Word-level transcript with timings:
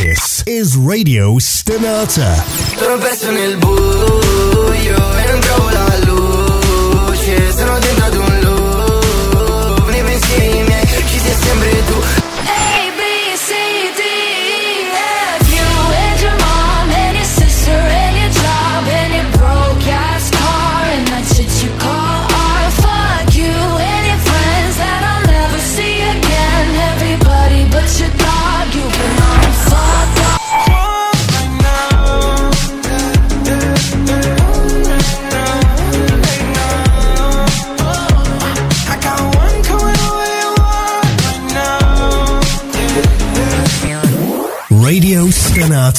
This 0.00 0.42
is 0.46 0.78
Radio 0.78 1.34
Stenata. 1.34 2.40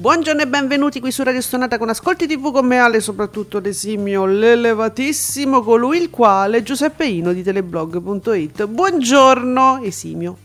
Buongiorno 0.00 0.40
e 0.40 0.46
benvenuti 0.46 0.98
qui 0.98 1.10
su 1.12 1.22
Radio 1.22 1.42
Stonata 1.42 1.76
con 1.76 1.90
Ascolti 1.90 2.26
TV 2.26 2.50
con 2.52 2.64
me 2.64 2.78
Ale, 2.78 3.00
soprattutto 3.00 3.58
l'esimio, 3.58 4.24
l'elevatissimo, 4.24 5.60
colui 5.60 5.98
il 5.98 6.08
quale 6.08 6.62
Giuseppe 6.62 7.04
Ino 7.04 7.34
di 7.34 7.42
teleblog.it. 7.42 8.64
Buongiorno 8.64 9.80
esimio. 9.82 10.36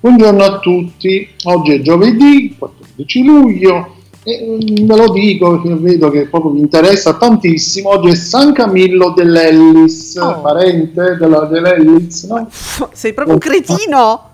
Buongiorno 0.00 0.42
a 0.42 0.58
tutti, 0.58 1.28
oggi 1.44 1.74
è 1.74 1.80
giovedì 1.82 2.56
14 2.58 3.24
luglio 3.24 3.94
e 4.24 4.58
mm, 4.74 4.86
ve 4.88 4.96
lo 4.96 5.12
dico 5.12 5.60
perché 5.60 5.78
vedo 5.80 6.10
che 6.10 6.26
proprio 6.26 6.50
vi 6.50 6.58
interessa 6.58 7.14
tantissimo, 7.14 7.90
oggi 7.90 8.08
è 8.08 8.14
San 8.16 8.52
Camillo 8.52 9.12
dell'Ellis, 9.12 10.16
Oh. 10.16 10.40
parente 10.40 11.16
della, 11.16 11.44
dell'Ellis, 11.44 12.24
no? 12.24 12.48
Sei 12.92 13.14
proprio 13.14 13.34
un 13.34 13.40
cretino! 13.40 14.30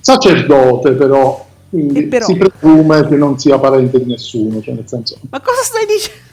sacerdote 0.00 0.92
però, 0.92 1.46
quindi 1.68 2.02
però? 2.04 2.24
si 2.26 2.36
presume 2.36 3.06
che 3.06 3.16
non 3.16 3.38
sia 3.38 3.58
parente 3.58 3.98
di 3.98 4.10
nessuno, 4.10 4.60
cioè 4.60 4.74
nel 4.74 4.88
senso, 4.88 5.18
Ma 5.30 5.40
cosa 5.40 5.62
stai 5.62 5.86
dicendo? 5.86 6.26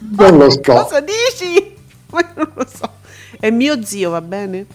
non 0.00 0.38
lo 0.38 0.50
so. 0.50 0.60
Cosa 0.60 1.00
dici? 1.00 1.76
Ma 2.10 2.32
non 2.36 2.50
lo 2.54 2.66
so. 2.66 2.88
È 3.38 3.50
mio 3.50 3.82
zio, 3.84 4.10
va 4.10 4.20
bene? 4.20 4.66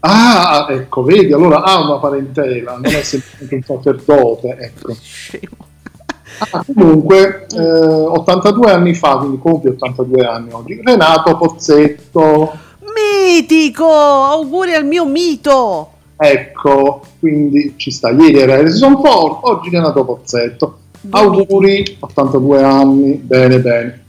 Ah, 0.00 0.66
ecco, 0.68 1.02
vedi, 1.02 1.32
allora 1.32 1.62
ha 1.62 1.80
una 1.80 1.98
parentela, 1.98 2.72
non 2.72 2.86
è 2.86 3.02
semplicemente 3.02 3.54
un 3.54 3.62
sacerdote, 3.62 4.48
ecco. 4.58 4.94
Scemo. 5.00 5.70
Ah, 6.50 6.64
comunque, 6.66 7.46
eh, 7.54 7.60
82 7.60 8.72
anni 8.72 8.94
fa, 8.94 9.18
quindi 9.18 9.38
compie 9.38 9.70
82 9.70 10.26
anni 10.26 10.52
oggi, 10.52 10.80
Renato 10.82 11.36
Pozzetto, 11.36 12.52
Mitico! 12.94 13.86
Auguri 13.86 14.74
al 14.74 14.84
mio 14.84 15.04
mito! 15.06 15.90
Ecco, 16.22 17.02
quindi 17.18 17.74
ci 17.76 17.90
sta. 17.90 18.10
Ieri 18.10 18.38
era 18.38 18.54
Harrison 18.54 19.00
Ford, 19.00 19.38
oggi 19.42 19.70
Renato 19.70 20.04
Pozzetto. 20.04 20.78
Auguri, 21.10 21.96
82 22.00 22.62
anni, 22.62 23.14
bene, 23.14 23.60
bene. 23.60 24.02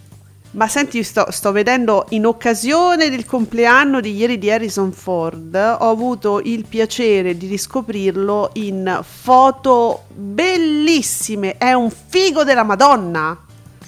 Ma 0.51 0.67
senti, 0.67 1.01
sto, 1.01 1.25
sto 1.31 1.51
vedendo 1.51 2.05
in 2.09 2.27
occasione 2.27 3.09
del 3.09 3.25
compleanno 3.25 3.99
di 3.99 4.15
ieri 4.15 4.37
di 4.37 4.51
Harrison 4.51 4.91
Ford, 4.91 5.55
ho 5.55 5.89
avuto 5.89 6.41
il 6.43 6.65
piacere 6.69 7.35
di 7.35 7.47
riscoprirlo 7.47 8.51
in 8.53 8.99
foto 9.01 10.03
bellissime. 10.13 11.57
È 11.57 11.73
un 11.73 11.89
figo 11.89 12.43
della 12.43 12.61
Madonna. 12.61 13.35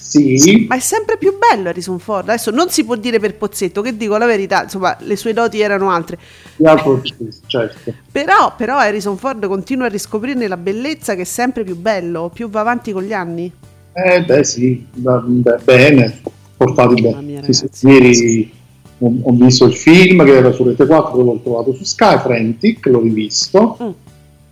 Sì, 0.08 0.66
Ma 0.68 0.76
è 0.76 0.80
sempre 0.80 1.18
più 1.18 1.34
bello 1.38 1.70
Harrison 1.70 1.98
Ford. 2.00 2.30
Adesso 2.30 2.52
non 2.52 2.70
si 2.70 2.86
può 2.86 2.96
dire 2.96 3.20
per 3.20 3.36
Pozzetto, 3.36 3.82
che 3.82 3.98
dico 3.98 4.16
la 4.18 4.26
verità, 4.28 4.64
insomma, 4.64 4.96
le 5.00 5.16
sue 5.16 5.34
doti 5.34 5.60
erano 5.62 5.90
altre. 5.90 6.20
altro 6.64 7.02
certo. 7.48 7.94
Però, 8.12 8.54
però 8.56 8.78
Harrison 8.78 9.18
Ford 9.18 9.46
continua 9.48 9.88
a 9.88 9.90
riscoprirne 9.90 10.48
la 10.48 10.58
bellezza 10.58 11.16
che 11.16 11.22
è 11.22 11.26
sempre 11.26 11.64
più 11.64 11.76
bello, 11.76 12.30
più 12.34 12.50
va 12.50 12.60
avanti 12.62 12.92
con 12.92 13.04
gli 13.04 13.14
anni. 13.14 13.52
Eh, 13.94 14.24
beh, 14.24 14.44
sì, 14.44 14.86
beh, 14.94 15.58
bene, 15.64 16.20
portati 16.56 17.02
bene. 17.02 17.22
mia, 17.22 17.42
Sì. 17.52 17.68
Ieri 17.88 18.54
ho, 19.00 19.12
ho 19.24 19.32
visto 19.34 19.66
il 19.66 19.74
film 19.74 20.24
che 20.24 20.36
era 20.38 20.52
su 20.52 20.64
Rete 20.64 20.86
4, 20.86 21.22
l'ho 21.22 21.40
trovato 21.42 21.74
su 21.74 21.84
Sky, 21.84 22.20
Frantic, 22.20 22.86
l'ho 22.86 23.02
rivisto, 23.02 23.78
Mm. 23.82 23.90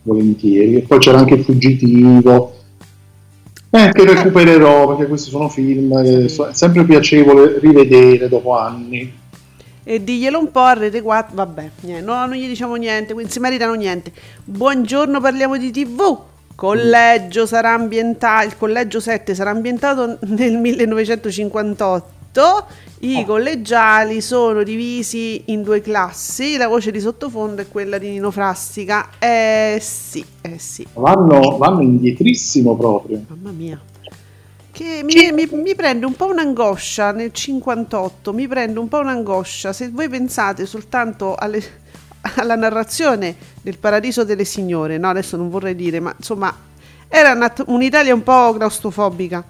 volentieri. 0.04 0.76
E 0.78 0.82
poi 0.82 0.98
c'era 1.00 1.20
anche 1.20 1.36
il 1.36 1.44
Fuggitivo, 1.44 2.56
eh, 3.76 3.92
che 3.92 4.06
recupererò, 4.06 4.90
perché 4.90 5.08
questi 5.08 5.32
sono 5.32 5.50
film 5.50 6.00
che 6.04 6.30
so- 6.30 6.46
è 6.46 6.54
sempre 6.54 6.84
piacevole 6.84 7.58
rivedere 7.60 8.30
dopo 8.30 8.56
anni. 8.56 9.12
E 9.84 10.04
diglielo 10.04 10.38
un 10.38 10.52
po' 10.52 10.60
a 10.60 10.74
Rete 10.74 11.02
4, 11.02 11.34
vabbè, 11.34 11.70
niente, 11.82 12.06
no, 12.06 12.14
non 12.28 12.36
gli 12.36 12.48
diciamo 12.48 12.76
niente, 12.76 13.14
quindi 13.14 13.32
si 13.32 13.40
meritano 13.40 13.74
niente. 13.74 14.12
Buongiorno, 14.44 15.20
parliamo 15.20 15.58
di 15.58 15.72
TV. 15.72 16.18
Collegio 16.54 17.48
sarà 17.48 17.72
ambientato, 17.72 18.46
il 18.46 18.58
collegio 18.58 19.00
7 19.00 19.34
sarà 19.34 19.50
ambientato 19.50 20.20
nel 20.22 20.56
1958. 20.56 22.23
I 23.00 23.18
Oh. 23.22 23.26
collegiali 23.26 24.22
sono 24.22 24.64
divisi 24.64 25.44
in 25.48 25.62
due 25.62 25.82
classi, 25.82 26.58
la 26.58 26.68
voce 26.68 26.90
di 26.90 27.00
sottofondo 27.00 27.62
è 27.62 27.68
quella 27.68 27.98
di 27.98 28.10
Nino 28.10 28.32
Frastica. 28.32 29.10
Eh 29.20 29.78
sì, 29.82 30.26
eh 30.42 30.58
sì, 30.58 30.88
Vanno, 30.94 31.58
vanno 31.58 31.82
indietrissimo 31.82 32.76
proprio. 32.78 33.24
mamma 33.28 33.52
mia. 33.52 33.80
Che 34.72 35.02
mi, 35.04 35.32
mi- 35.32 35.50
mi 35.62 35.76
prende 35.76 36.06
un 36.08 36.16
po' 36.16 36.26
un'angoscia 36.28 37.12
nel 37.12 37.32
58, 37.32 38.34
mi 38.34 38.48
prende 38.48 38.80
un 38.80 38.88
po' 38.88 39.00
un'angoscia. 39.00 39.72
Se 39.72 39.90
voi 39.90 40.10
pensate 40.10 40.66
soltanto 40.66 41.36
alle- 41.36 41.62
alla 42.38 42.56
narrazione 42.56 43.36
del 43.62 43.78
Paradiso 43.78 44.24
delle 44.24 44.46
Signore, 44.46 44.98
no, 44.98 45.10
adesso 45.10 45.38
non 45.38 45.50
vorrei 45.50 45.76
dire, 45.76 46.00
ma 46.00 46.12
insomma, 46.18 46.52
era 47.08 47.34
una- 47.34 47.54
un'Italia 47.68 48.14
un 48.16 48.24
po' 48.24 48.54
claustrofobica. 48.54 49.44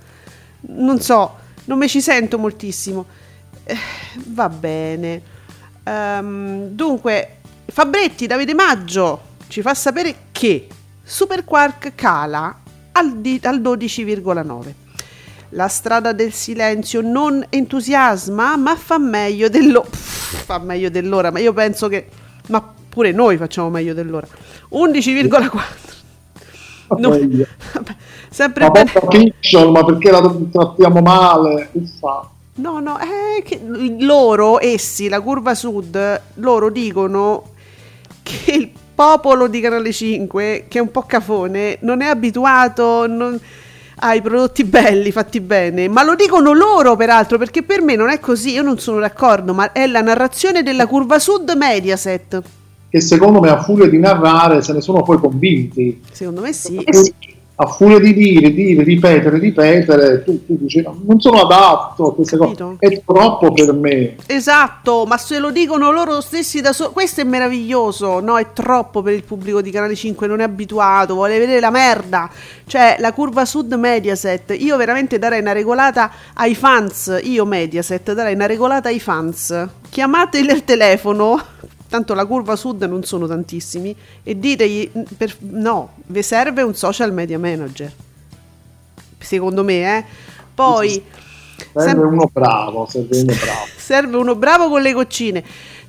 Non 0.76 1.00
so, 1.00 1.36
non 1.66 1.78
mi 1.78 1.88
ci 1.88 2.02
sento 2.02 2.38
moltissimo. 2.38 3.06
Eh, 3.64 3.78
va 4.28 4.50
bene. 4.50 5.22
Ehm, 5.84 6.68
dunque, 6.70 7.38
Fabretti, 7.66 8.28
Davide 8.28 8.54
Maggio 8.54 9.22
ci 9.48 9.62
fa 9.62 9.74
sapere 9.74 10.16
che 10.32 10.68
Super 11.04 11.44
Quark 11.44 11.94
cala 11.96 12.60
al, 12.94 13.18
di- 13.20 13.40
al 13.44 13.62
12,9. 13.62 14.74
La 15.50 15.68
strada 15.68 16.14
del 16.14 16.34
silenzio 16.34 17.02
non 17.02 17.46
entusiasma, 17.50 18.56
ma 18.58 18.76
fa 18.76 18.98
meglio 18.98 19.50
dello- 19.50 19.82
Pff, 19.82 20.46
fa 20.46 20.58
meglio 20.60 20.90
dell'ora, 20.90 21.32
ma 21.32 21.40
io 21.40 21.54
penso 21.54 21.88
che 21.88 22.08
ma 22.48 22.62
pure 22.90 23.12
noi 23.12 23.38
facciamo 23.38 23.70
meglio 23.70 23.94
dell'ora. 23.94 24.28
11,4. 24.70 25.83
No, 26.96 27.10
vabbè, 27.10 27.48
sempre 28.30 28.66
Ma 28.66 28.72
bene. 28.72 28.92
fiction, 29.10 29.72
ma 29.72 29.84
perché 29.84 30.12
la 30.12 30.34
trattiamo 30.52 31.02
male? 31.02 31.70
Uffa. 31.72 32.30
No, 32.56 32.80
no, 32.80 32.98
è 32.98 33.42
che 33.44 33.60
loro, 34.00 34.60
essi, 34.62 35.10
la 35.10 35.22
curva 35.22 35.56
sud, 35.56 36.22
loro 36.36 36.70
dicono 36.70 37.44
che 38.22 38.52
il 38.52 38.70
popolo 38.94 39.48
di 39.48 39.60
Canale 39.60 39.92
5, 39.92 40.66
che 40.68 40.78
è 40.78 40.82
un 40.82 40.92
po' 40.92 41.02
cafone, 41.04 41.78
non 41.82 42.02
è 42.02 42.08
abituato 42.08 43.08
non- 43.08 43.40
ai 43.98 44.22
prodotti 44.22 44.64
belli, 44.66 45.12
fatti 45.12 45.40
bene, 45.40 45.88
ma 45.88 46.04
lo 46.04 46.14
dicono 46.16 46.54
loro 46.54 46.96
peraltro, 46.96 47.38
perché 47.40 47.64
per 47.64 47.82
me 47.82 47.96
non 47.96 48.10
è 48.10 48.20
così, 48.20 48.52
io 48.52 48.62
non 48.62 48.78
sono 48.78 49.00
d'accordo, 49.00 49.54
ma 49.54 49.72
è 49.72 49.88
la 49.88 50.02
narrazione 50.02 50.62
della 50.62 50.86
curva 50.86 51.18
sud 51.20 51.52
Mediaset. 51.56 52.42
Che 52.94 53.02
secondo 53.02 53.40
me 53.40 53.50
a 53.50 53.60
furia 53.60 53.90
di 53.90 53.98
narrare 53.98 54.62
se 54.62 54.72
ne 54.72 54.80
sono 54.80 55.02
poi 55.02 55.18
convinti. 55.18 56.00
Secondo 56.12 56.42
me 56.42 56.54
sì. 56.54 56.76
Eh 56.78 56.94
sì, 56.94 57.12
a 57.56 57.66
furia 57.66 57.98
di 57.98 58.14
dire, 58.14 58.52
dire, 58.54 58.84
ripetere, 58.84 59.40
ripetere, 59.40 60.24
tu, 60.24 60.46
tu 60.46 60.58
dici 60.60 60.80
"No, 60.84 61.00
non 61.04 61.20
sono 61.20 61.42
adatto 61.42 62.10
a 62.10 62.14
queste 62.14 62.38
cose, 62.38 62.54
Capito? 62.54 62.76
è 62.78 63.02
troppo 63.04 63.52
per 63.52 63.74
me. 63.74 64.16
Esatto, 64.28 65.06
ma 65.08 65.18
se 65.18 65.40
lo 65.40 65.50
dicono 65.50 65.92
loro 65.92 66.22
stessi 66.22 66.62
da 66.62 66.72
soli, 66.72 66.94
questo 66.94 67.22
è 67.22 67.24
meraviglioso, 67.24 68.20
no? 68.20 68.38
È 68.38 68.54
troppo 68.54 69.02
per 69.02 69.14
il 69.14 69.24
pubblico 69.24 69.60
di 69.64 69.72
Canale 69.72 69.96
5, 69.96 70.28
non 70.28 70.42
è 70.42 70.44
abituato, 70.44 71.16
vuole 71.16 71.40
vedere 71.40 71.60
la 71.60 71.72
merda. 71.72 72.30
Cioè, 72.68 72.98
la 73.00 73.12
curva 73.12 73.44
sud 73.46 73.74
Mediaset, 73.74 74.56
io 74.56 74.78
veramente 74.78 75.18
darei 75.18 75.40
una 75.42 75.52
regolata 75.52 76.12
ai 76.36 76.54
fans, 76.54 77.20
io 77.24 77.44
Mediaset 77.46 78.14
darei 78.14 78.36
una 78.36 78.46
regolata 78.46 78.90
ai 78.90 79.00
fans. 79.00 79.68
Chiamateli 79.90 80.50
al 80.50 80.64
telefono, 80.64 81.40
tanto 81.94 82.16
la 82.16 82.26
curva 82.26 82.56
sud 82.56 82.82
non 82.86 83.04
sono 83.04 83.28
tantissimi, 83.28 83.96
e 84.24 84.40
ditegli, 84.40 84.90
per- 85.16 85.36
no, 85.42 85.92
vi 86.08 86.24
serve 86.24 86.64
un 86.64 86.74
social 86.74 87.14
media 87.14 87.38
manager. 87.38 87.92
Secondo 89.20 89.64
me, 89.64 89.98
eh. 89.98 90.04
Poi... 90.56 90.90
Serve 91.72 91.90
sem- 91.90 92.00
uno 92.00 92.28
bravo, 92.34 92.88
serve 92.90 93.20
uno 93.20 93.34
bravo. 93.40 93.66
Serve 93.78 94.18
uno 94.18 94.34
bravo 94.34 94.70
con 94.70 94.82
le 94.82 94.92
goccine. 94.92 95.44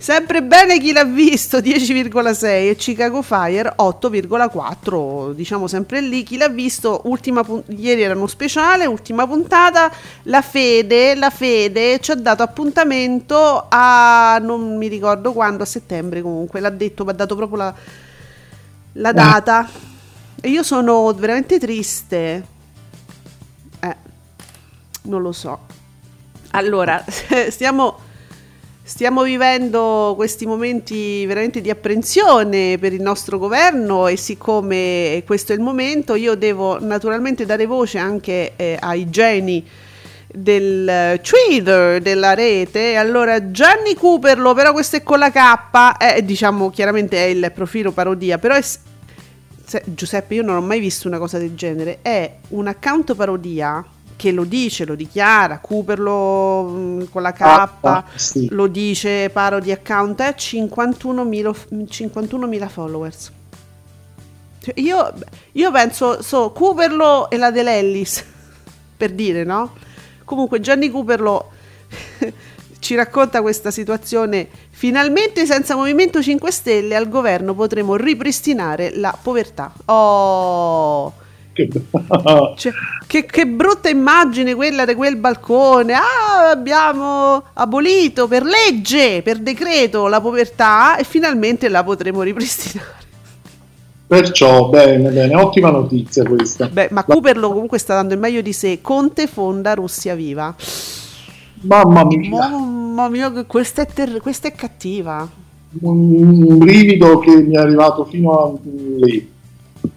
Sempre 0.05 0.43
bene 0.43 0.79
chi 0.79 0.93
l'ha 0.93 1.07
visto 1.07 1.61
10,6 1.61 2.45
e 2.45 2.75
Chicago 2.77 3.23
Fire 3.23 3.73
8,4, 3.79 5.33
diciamo 5.33 5.67
sempre 5.67 6.03
lì. 6.03 6.23
Chi 6.25 6.37
l'ha 6.37 6.51
visto, 6.51 7.01
ultima 7.05 7.43
pun- 7.43 7.63
ieri 7.69 8.03
era 8.03 8.15
uno 8.15 8.27
speciale, 8.27 8.85
ultima 8.85 9.27
puntata. 9.27 9.91
La 10.25 10.43
Fede, 10.43 11.15
la 11.15 11.31
Fede 11.31 12.01
ci 12.01 12.11
ha 12.11 12.17
dato 12.17 12.43
appuntamento 12.43 13.65
a 13.71 14.39
non 14.43 14.77
mi 14.77 14.89
ricordo 14.89 15.33
quando, 15.33 15.63
a 15.63 15.67
settembre 15.67 16.21
comunque, 16.21 16.61
l'ha 16.61 16.69
detto, 16.69 17.05
mi 17.05 17.11
ha 17.11 17.15
dato 17.15 17.35
proprio 17.35 17.57
la, 17.57 17.75
la 18.93 19.13
data. 19.13 19.67
E 20.39 20.51
io 20.51 20.63
sono 20.63 21.11
veramente 21.15 21.59
triste. 21.59 22.47
Eh, 23.81 23.97
non 25.05 25.23
lo 25.23 25.33
so. 25.33 25.61
Allora, 26.51 27.03
stiamo, 27.49 28.13
stiamo 28.87 29.23
vivendo 29.23 30.13
questi 30.15 30.45
momenti 30.45 31.25
veramente 31.25 31.63
di 31.63 31.71
apprensione 31.71 32.77
per 32.79 32.93
il 32.93 33.01
nostro 33.01 33.39
governo 33.39 34.09
e 34.09 34.19
siccome 34.19 35.23
questo 35.27 35.53
è 35.53 35.55
il 35.55 35.63
momento, 35.63 36.15
io 36.15 36.35
devo 36.35 36.79
naturalmente 36.79 37.47
dare 37.47 37.65
voce 37.65 37.97
anche 37.97 38.53
eh, 38.57 38.77
ai 38.79 39.09
geni 39.09 39.67
del 40.31 41.19
Twitter 41.23 42.03
della 42.03 42.35
rete. 42.35 42.97
Allora, 42.97 43.51
Gianni 43.51 43.95
Cooperlo, 43.95 44.53
però 44.53 44.73
questo 44.73 44.97
è 44.97 45.03
con 45.03 45.19
la 45.19 45.31
K, 45.31 45.97
eh, 45.99 46.23
diciamo 46.23 46.69
chiaramente 46.69 47.17
è 47.17 47.29
il 47.29 47.51
profilo 47.55 47.91
parodia, 47.91 48.37
però 48.37 48.55
è 48.55 48.63
se- 48.63 49.83
Giuseppe, 49.87 50.35
io 50.35 50.43
non 50.43 50.57
ho 50.57 50.61
mai 50.61 50.81
visto 50.81 51.09
una 51.09 51.19
cosa 51.19 51.39
del 51.39 51.55
genere. 51.55 52.01
È 52.03 52.31
un 52.49 52.67
account 52.67 53.15
parodia 53.15 53.83
che 54.17 54.31
lo 54.33 54.45
dice, 54.45 54.85
lo 54.85 54.95
dichiara, 54.95 55.59
Cooperlo 55.59 56.63
mh, 56.65 57.09
con 57.11 57.23
la 57.23 57.33
K, 57.33 57.41
Ah, 57.41 58.05
sì. 58.15 58.49
lo 58.51 58.67
dice, 58.67 59.29
parody 59.31 59.73
account, 59.73 60.21
è 60.23 60.35
51.000 60.37 61.53
f- 61.53 61.67
51.000 61.71 62.69
followers. 62.69 63.33
Cioè, 64.61 64.75
Io, 64.81 65.13
io 65.53 65.71
penso, 65.71 66.23
so, 66.23 66.53
Cooperlo 66.53 67.29
e 67.29 67.37
la 67.37 67.51
Dell'Ellis, 67.51 68.25
per 68.97 69.13
dire, 69.13 69.45
no? 69.45 69.73
Comunque 70.25 70.61
Gianni 70.61 70.91
Cooperlo 70.91 71.51
ci 72.79 72.95
racconta 72.95 73.43
questa 73.43 73.71
situazione. 73.71 74.49
Finalmente 74.71 75.47
senza 75.47 75.77
Movimento 75.77 76.23
5 76.23 76.51
Stelle 76.51 76.97
al 76.97 77.09
governo 77.09 77.55
potremo 77.55 77.95
ripristinare 77.97 78.97
la 78.97 79.17
povertà. 79.21 79.73
Oh! 79.87 81.13
Che- 81.55 81.69
Cioè, 82.57 82.73
che, 83.07 83.25
che 83.27 83.47
brutta 83.47 83.89
immagine 83.89 84.55
quella 84.55 84.85
di 84.85 84.95
quel 84.95 85.17
balcone. 85.17 85.95
Ah, 85.95 86.51
abbiamo 86.51 87.45
abolito 87.55 88.27
per 88.27 88.43
legge, 88.43 89.23
per 89.23 89.39
decreto 89.39 90.09
la 90.09 90.21
povertà 90.21 90.97
e 90.97 91.05
finalmente 91.05 91.69
la 91.69 91.85
potremo 91.85 92.23
ripristinare. 92.23 93.03
Perciò, 94.07 94.69
bene, 94.69 95.11
bene, 95.11 95.35
ottima 95.35 95.71
notizia 95.71 96.25
questa. 96.25 96.69
Beh, 96.69 96.89
ma 96.91 97.05
Cooperlo 97.05 97.51
comunque 97.53 97.79
sta 97.79 97.95
dando 97.95 98.15
il 98.15 98.21
meglio 98.21 98.43
di 98.43 98.53
sé. 98.53 98.81
Conte 98.83 99.27
fonda 99.27 99.75
Russia 99.75 100.15
viva. 100.15 100.55
Mamma 101.63 102.05
mia, 102.05 102.29
Mamma 102.29 103.09
mia, 103.09 103.45
questa 103.45 103.83
è, 103.83 103.87
ter- 103.87 104.21
questa 104.21 104.49
è 104.49 104.53
cattiva. 104.55 105.27
un 105.81 106.59
brivido 106.59 107.19
che 107.21 107.35
mi 107.43 107.55
è 107.55 107.59
arrivato 107.59 108.05
fino 108.05 108.33
a 108.33 108.53
lì. 109.07 109.33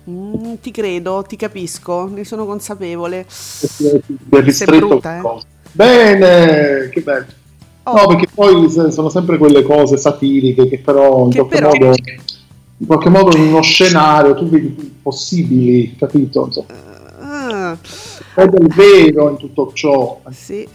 Mm, 0.09 0.53
ti 0.61 0.71
credo, 0.71 1.23
ti 1.27 1.35
capisco, 1.35 2.07
ne 2.07 2.23
sono 2.23 2.45
consapevole. 2.45 3.25
Per 4.29 4.43
ristretto 4.43 4.87
brutta, 4.87 5.17
eh. 5.17 5.41
Bene, 5.71 6.89
che 6.89 7.01
bello. 7.01 7.25
Oh. 7.83 7.95
No, 7.95 8.07
perché 8.07 8.27
poi 8.33 8.69
sono 8.69 9.09
sempre 9.09 9.37
quelle 9.37 9.63
cose 9.63 9.95
satiriche 9.97 10.67
che 10.67 10.79
però 10.79 11.23
in 11.25 11.29
Che 11.29 11.37
qualche 11.39 11.55
però- 11.57 11.69
modo 11.69 11.95
in 12.79 12.85
qualche 12.85 13.09
modo 13.09 13.35
in 13.37 13.43
uno 13.47 13.61
scenario 13.61 14.35
tu 14.35 14.47
vedi 14.49 14.95
possibili, 15.01 15.95
capito? 15.97 16.45
Insomma, 16.45 16.67
Ah, 17.19 17.77
è 18.35 18.47
del 18.47 18.67
vero 18.67 19.29
in 19.29 19.37
tutto 19.37 19.71
ciò. 19.73 20.19
sì. 20.31 20.67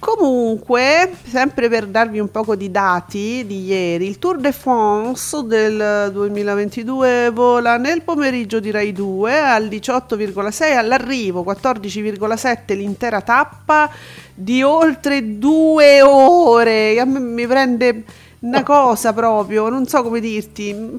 Comunque, 0.00 1.10
sempre 1.24 1.68
per 1.68 1.86
darvi 1.86 2.20
un 2.20 2.30
poco 2.30 2.54
di 2.54 2.70
dati 2.70 3.44
di 3.44 3.64
ieri, 3.64 4.06
il 4.06 4.20
Tour 4.20 4.38
de 4.38 4.52
France 4.52 5.42
del 5.44 6.10
2022 6.12 7.30
vola 7.30 7.78
nel 7.78 8.02
pomeriggio 8.02 8.60
di 8.60 8.70
Rai 8.70 8.92
2 8.92 9.38
al 9.40 9.64
18,6 9.66 10.76
all'arrivo 10.76 11.42
14,7 11.42 12.76
l'intera 12.76 13.22
tappa 13.22 13.90
di 14.32 14.62
oltre 14.62 15.36
due 15.36 16.00
ore. 16.00 17.00
A 17.00 17.04
me 17.04 17.18
mi 17.18 17.46
prende 17.48 18.04
una 18.40 18.62
cosa 18.62 19.12
proprio, 19.12 19.68
non 19.68 19.86
so 19.86 20.04
come 20.04 20.20
dirti. 20.20 20.98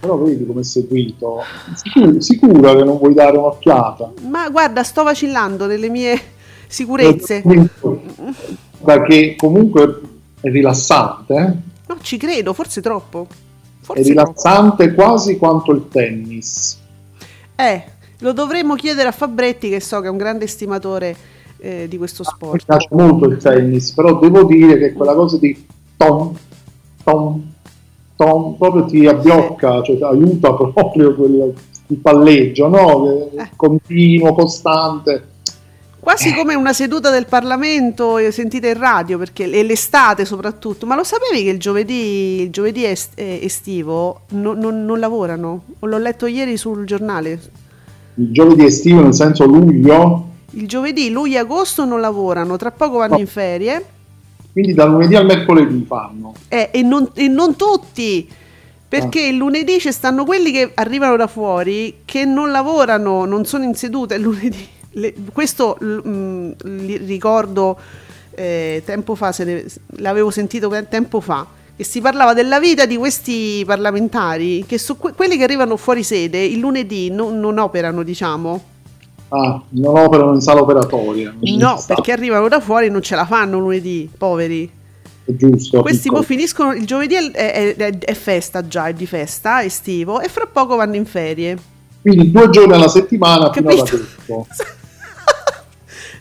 Però 0.00 0.16
vedi 0.16 0.46
come 0.46 0.62
è 0.62 0.64
seguito. 0.64 1.42
Sicura, 2.18 2.74
che 2.74 2.84
non 2.84 2.96
vuoi 2.96 3.12
dare 3.12 3.36
un'occhiata. 3.36 4.12
Ma 4.28 4.48
guarda, 4.48 4.82
sto 4.82 5.02
vacillando 5.02 5.66
nelle 5.66 5.90
mie 5.90 6.32
sicurezze. 6.66 7.42
Perché 8.84 9.34
comunque 9.36 10.00
è 10.40 10.50
rilassante, 10.50 11.34
eh? 11.34 11.72
No, 11.86 11.96
ci 12.00 12.16
credo, 12.16 12.52
forse 12.52 12.80
troppo. 12.80 13.26
è 13.30 13.34
Forse 13.84 14.02
troppo. 14.02 14.20
rilassante 14.20 14.94
quasi 14.94 15.36
quanto 15.38 15.72
il 15.72 15.88
tennis. 15.90 16.78
Eh, 17.56 17.84
lo 18.18 18.32
dovremmo 18.32 18.74
chiedere 18.74 19.08
a 19.08 19.12
Fabretti, 19.12 19.68
che 19.68 19.80
so 19.80 20.00
che 20.00 20.06
è 20.06 20.10
un 20.10 20.16
grande 20.16 20.44
estimatore 20.44 21.16
eh, 21.58 21.86
di 21.88 21.96
questo 21.96 22.22
Mi 22.26 22.30
sport. 22.34 22.64
piace 22.64 22.88
molto 22.92 23.26
il 23.26 23.36
tennis, 23.38 23.92
però 23.92 24.18
devo 24.18 24.44
dire 24.44 24.78
che 24.78 24.92
quella 24.92 25.14
cosa 25.14 25.38
di 25.38 25.66
tom, 25.96 26.34
tom, 27.02 27.42
tom, 28.16 28.56
proprio 28.56 28.84
ti 28.86 29.06
abbiocca, 29.06 29.82
cioè 29.82 29.96
ti 29.96 30.02
aiuta 30.02 30.52
proprio 30.54 31.14
quel, 31.14 31.54
il 31.88 31.96
palleggio, 31.98 32.68
no? 32.68 33.30
È 33.34 33.40
Eh. 33.42 33.50
Continuo, 33.56 34.34
costante. 34.34 35.28
Quasi 36.04 36.34
come 36.34 36.54
una 36.54 36.72
seduta 36.74 37.10
del 37.10 37.24
Parlamento 37.26 38.18
eh, 38.18 38.30
sentita 38.30 38.68
in 38.68 38.78
radio, 38.78 39.16
perché 39.16 39.50
e 39.50 39.62
l'estate 39.62 40.24
soprattutto. 40.26 40.84
Ma 40.86 40.94
lo 40.96 41.02
sapevi 41.02 41.42
che 41.44 41.48
il 41.50 41.58
giovedì, 41.58 42.42
il 42.42 42.50
giovedì 42.50 42.84
est- 42.84 43.18
eh, 43.18 43.40
estivo 43.42 44.20
no- 44.30 44.52
non- 44.52 44.84
non 44.84 44.98
lavorano? 44.98 45.64
L'ho 45.80 45.98
letto 45.98 46.26
ieri 46.26 46.56
sul 46.58 46.84
giornale. 46.84 47.40
Il 48.16 48.30
giovedì 48.32 48.64
estivo, 48.64 49.00
nel 49.00 49.14
senso 49.14 49.46
luglio, 49.46 50.28
Il 50.50 50.68
giovedì, 50.68 51.10
luglio 51.10 51.36
e 51.36 51.38
agosto 51.40 51.84
non 51.84 52.00
lavorano, 52.00 52.56
tra 52.56 52.70
poco 52.70 52.98
vanno 52.98 53.14
No. 53.14 53.20
in 53.20 53.26
ferie. 53.26 53.84
quindi 54.52 54.72
dal 54.72 54.88
lunedì 54.90 55.16
al 55.16 55.24
mercoledì 55.26 55.84
fanno. 55.88 56.32
Eh, 56.46 56.68
e, 56.70 56.82
non, 56.82 57.10
e 57.14 57.26
non 57.26 57.56
tutti, 57.56 58.28
perché 58.88 59.22
Ah. 59.24 59.28
il 59.30 59.36
lunedì 59.36 59.80
ci 59.80 59.90
stanno 59.90 60.24
quelli 60.24 60.52
che 60.52 60.70
arrivano 60.74 61.16
da 61.16 61.26
fuori 61.26 62.02
che 62.04 62.24
non 62.24 62.52
lavorano, 62.52 63.24
non 63.24 63.44
sono 63.46 63.64
in 63.64 63.74
seduta 63.74 64.14
il 64.14 64.20
lunedì. 64.22 64.68
Le- 64.94 65.14
questo 65.32 65.76
l- 65.80 66.00
mm, 66.06 66.50
ricordo 67.06 67.78
eh, 68.36 68.82
tempo 68.84 69.14
fa, 69.14 69.32
se 69.32 69.44
ne- 69.44 69.64
l'avevo 69.98 70.30
sentito 70.30 70.68
tempo 70.88 71.20
fa, 71.20 71.46
che 71.76 71.84
si 71.84 72.00
parlava 72.00 72.34
della 72.34 72.58
vita 72.60 72.84
di 72.86 72.96
questi 72.96 73.62
parlamentari, 73.66 74.64
che 74.66 74.78
su 74.78 74.96
que- 74.96 75.12
quelli 75.12 75.36
che 75.36 75.44
arrivano 75.44 75.76
fuori 75.76 76.02
sede 76.02 76.42
il 76.44 76.58
lunedì 76.58 77.10
non, 77.10 77.38
non 77.38 77.58
operano, 77.58 78.02
diciamo. 78.02 78.64
Ah, 79.28 79.60
non 79.70 79.96
operano 79.98 80.34
in 80.34 80.40
sala 80.40 80.60
operatoria. 80.60 81.34
No, 81.40 81.82
perché 81.86 82.12
arrivano 82.12 82.46
da 82.48 82.60
fuori 82.60 82.86
e 82.86 82.90
non 82.90 83.02
ce 83.02 83.16
la 83.16 83.24
fanno 83.26 83.58
lunedì, 83.58 84.08
poveri. 84.16 84.70
Giusto. 85.26 85.80
Questi 85.80 86.02
piccolo. 86.02 86.22
finiscono 86.22 86.72
il 86.74 86.84
giovedì 86.86 87.14
è, 87.14 87.30
è- 87.32 87.76
è- 87.76 87.98
è 87.98 88.14
festa 88.14 88.66
già, 88.68 88.86
è 88.88 88.92
di 88.92 89.06
festa, 89.06 89.62
estivo 89.64 90.20
e 90.20 90.28
fra 90.28 90.46
poco 90.46 90.76
vanno 90.76 90.96
in 90.96 91.06
ferie. 91.06 91.56
Quindi 92.02 92.30
due 92.30 92.50
giorni 92.50 92.74
alla 92.74 92.88
settimana 92.88 93.50
fino 93.50 93.70
ad 93.70 93.76
Capito? 93.78 93.96
agosto. 94.28 94.46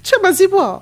cioè, 0.03 0.19
ma 0.22 0.31
si 0.33 0.48
può? 0.48 0.81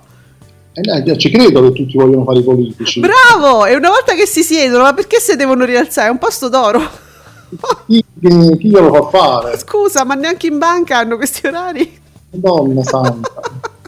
Eh, 0.74 0.82
dai, 0.82 1.18
ci 1.18 1.30
credo 1.30 1.62
che 1.63 1.72
tutti 1.74 1.98
vogliono 1.98 2.24
fare 2.24 2.40
i 2.40 2.44
politici. 2.44 3.00
Bravo! 3.01 3.66
E 3.66 3.75
una 3.75 3.90
volta 3.90 4.13
che 4.13 4.25
si 4.25 4.42
siedono, 4.44 4.84
ma 4.84 4.94
perché 4.94 5.20
si 5.20 5.36
devono 5.36 5.63
rialzare? 5.66 6.08
È 6.08 6.12
un 6.12 6.18
posto 6.18 6.50
d'oro. 6.50 6.80
chi, 7.86 8.04
chi- 8.20 8.58
chi 8.58 8.70
glielo 8.70 8.94
fa 8.94 9.10
fare? 9.10 9.58
Scusa, 9.60 10.04
ma 10.06 10.13
neanche 10.16 10.48
in 10.48 10.58
banca 10.58 10.98
hanno 10.98 11.18
questi 11.18 11.46
orari? 11.48 12.00
Madonna 12.32 12.84
santa. 12.84 13.30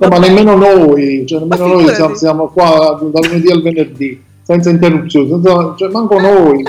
No, 0.00 0.06
ma 0.06 0.18
nemmeno 0.18 0.54
noi, 0.54 1.26
cioè 1.26 1.40
nemmeno 1.40 1.66
noi 1.66 1.92
siamo, 1.92 2.14
siamo 2.14 2.46
qua 2.50 2.96
dal 3.02 3.26
lunedì 3.26 3.50
al 3.50 3.62
venerdì, 3.62 4.22
senza 4.44 4.70
interruzioni, 4.70 5.28
senza- 5.28 5.74
cioè 5.76 5.88
manco 5.90 6.20
noi. 6.22 6.62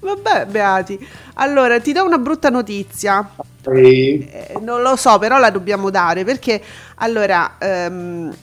Vabbè, 0.00 0.44
beati. 0.44 0.98
Allora, 1.36 1.80
ti 1.80 1.92
do 1.92 2.04
una 2.04 2.18
brutta 2.18 2.50
notizia. 2.50 3.26
Eh, 3.72 4.58
non 4.60 4.82
lo 4.82 4.96
so, 4.96 5.18
però 5.18 5.38
la 5.38 5.50
dobbiamo 5.50 5.90
dare 5.90 6.24
perché 6.24 6.60
allora 6.96 7.56
ehm, 7.58 8.34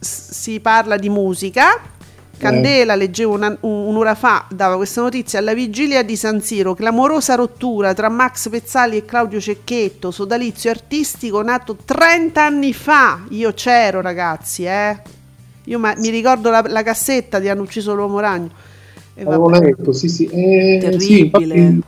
si 0.00 0.60
parla 0.60 0.96
di 0.96 1.08
musica. 1.08 1.92
Candela, 2.36 2.94
leggevo 2.96 3.32
una- 3.34 3.56
un- 3.60 3.86
un'ora 3.86 4.14
fa, 4.14 4.46
dava 4.50 4.76
questa 4.76 5.00
notizia 5.00 5.38
alla 5.38 5.54
vigilia 5.54 6.02
di 6.02 6.16
San 6.16 6.42
Siro, 6.42 6.74
clamorosa 6.74 7.36
rottura 7.36 7.94
tra 7.94 8.08
Max 8.10 8.48
Pezzali 8.50 8.96
e 8.98 9.04
Claudio 9.04 9.40
Cecchetto, 9.40 10.10
sodalizio 10.10 10.68
artistico 10.70 11.40
nato 11.42 11.76
30 11.82 12.44
anni 12.44 12.74
fa. 12.74 13.20
Io 13.30 13.52
c'ero, 13.54 14.00
ragazzi, 14.02 14.64
eh. 14.64 15.00
Io 15.66 15.78
ma- 15.78 15.94
mi 15.96 16.10
ricordo 16.10 16.50
la, 16.50 16.62
la 16.66 16.82
cassetta 16.82 17.38
di 17.38 17.48
Hanno 17.48 17.62
ucciso 17.62 17.94
l'uomo 17.94 18.18
ragno. 18.20 18.50
E 19.14 19.22
Avevo 19.22 19.48
letto, 19.48 19.92
sì, 19.92 20.08
sì. 20.08 20.26
eh, 20.26 20.78
Terribile. 20.80 20.98
sì, 21.00 21.18
infatti, 21.20 21.82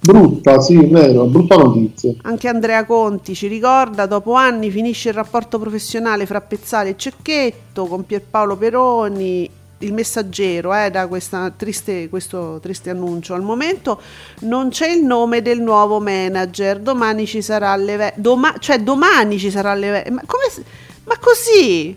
brutta, 0.00 0.60
sì, 0.60 0.76
è 0.76 0.88
vero, 0.88 1.24
brutta 1.24 1.56
notizia. 1.56 2.12
Anche 2.22 2.48
Andrea 2.48 2.84
Conti 2.84 3.34
ci 3.34 3.46
ricorda, 3.46 4.06
dopo 4.06 4.32
anni 4.32 4.70
finisce 4.70 5.08
il 5.08 5.14
rapporto 5.14 5.58
professionale 5.58 6.26
fra 6.26 6.40
Pezzali 6.40 6.90
e 6.90 6.96
Cecchetto 6.96 7.86
con 7.86 8.06
Pierpaolo 8.06 8.56
Peroni, 8.56 9.50
il 9.78 9.92
messaggero 9.92 10.74
eh, 10.74 10.90
da 10.90 11.06
questa 11.06 11.52
triste, 11.56 12.08
questo 12.08 12.58
triste 12.60 12.90
annuncio. 12.90 13.34
Al 13.34 13.42
momento 13.42 14.00
non 14.40 14.70
c'è 14.70 14.88
il 14.88 15.04
nome 15.04 15.42
del 15.42 15.60
nuovo 15.60 16.00
manager, 16.00 16.80
domani 16.80 17.26
ci 17.26 17.42
sarà 17.42 17.74
l'evento, 17.76 18.20
doma- 18.20 18.56
cioè 18.58 18.80
domani 18.80 19.38
ci 19.38 19.50
sarà 19.50 19.74
l'evento, 19.74 20.12
ma, 20.12 20.22
come 20.26 20.66
ma 21.04 21.16
così? 21.18 21.96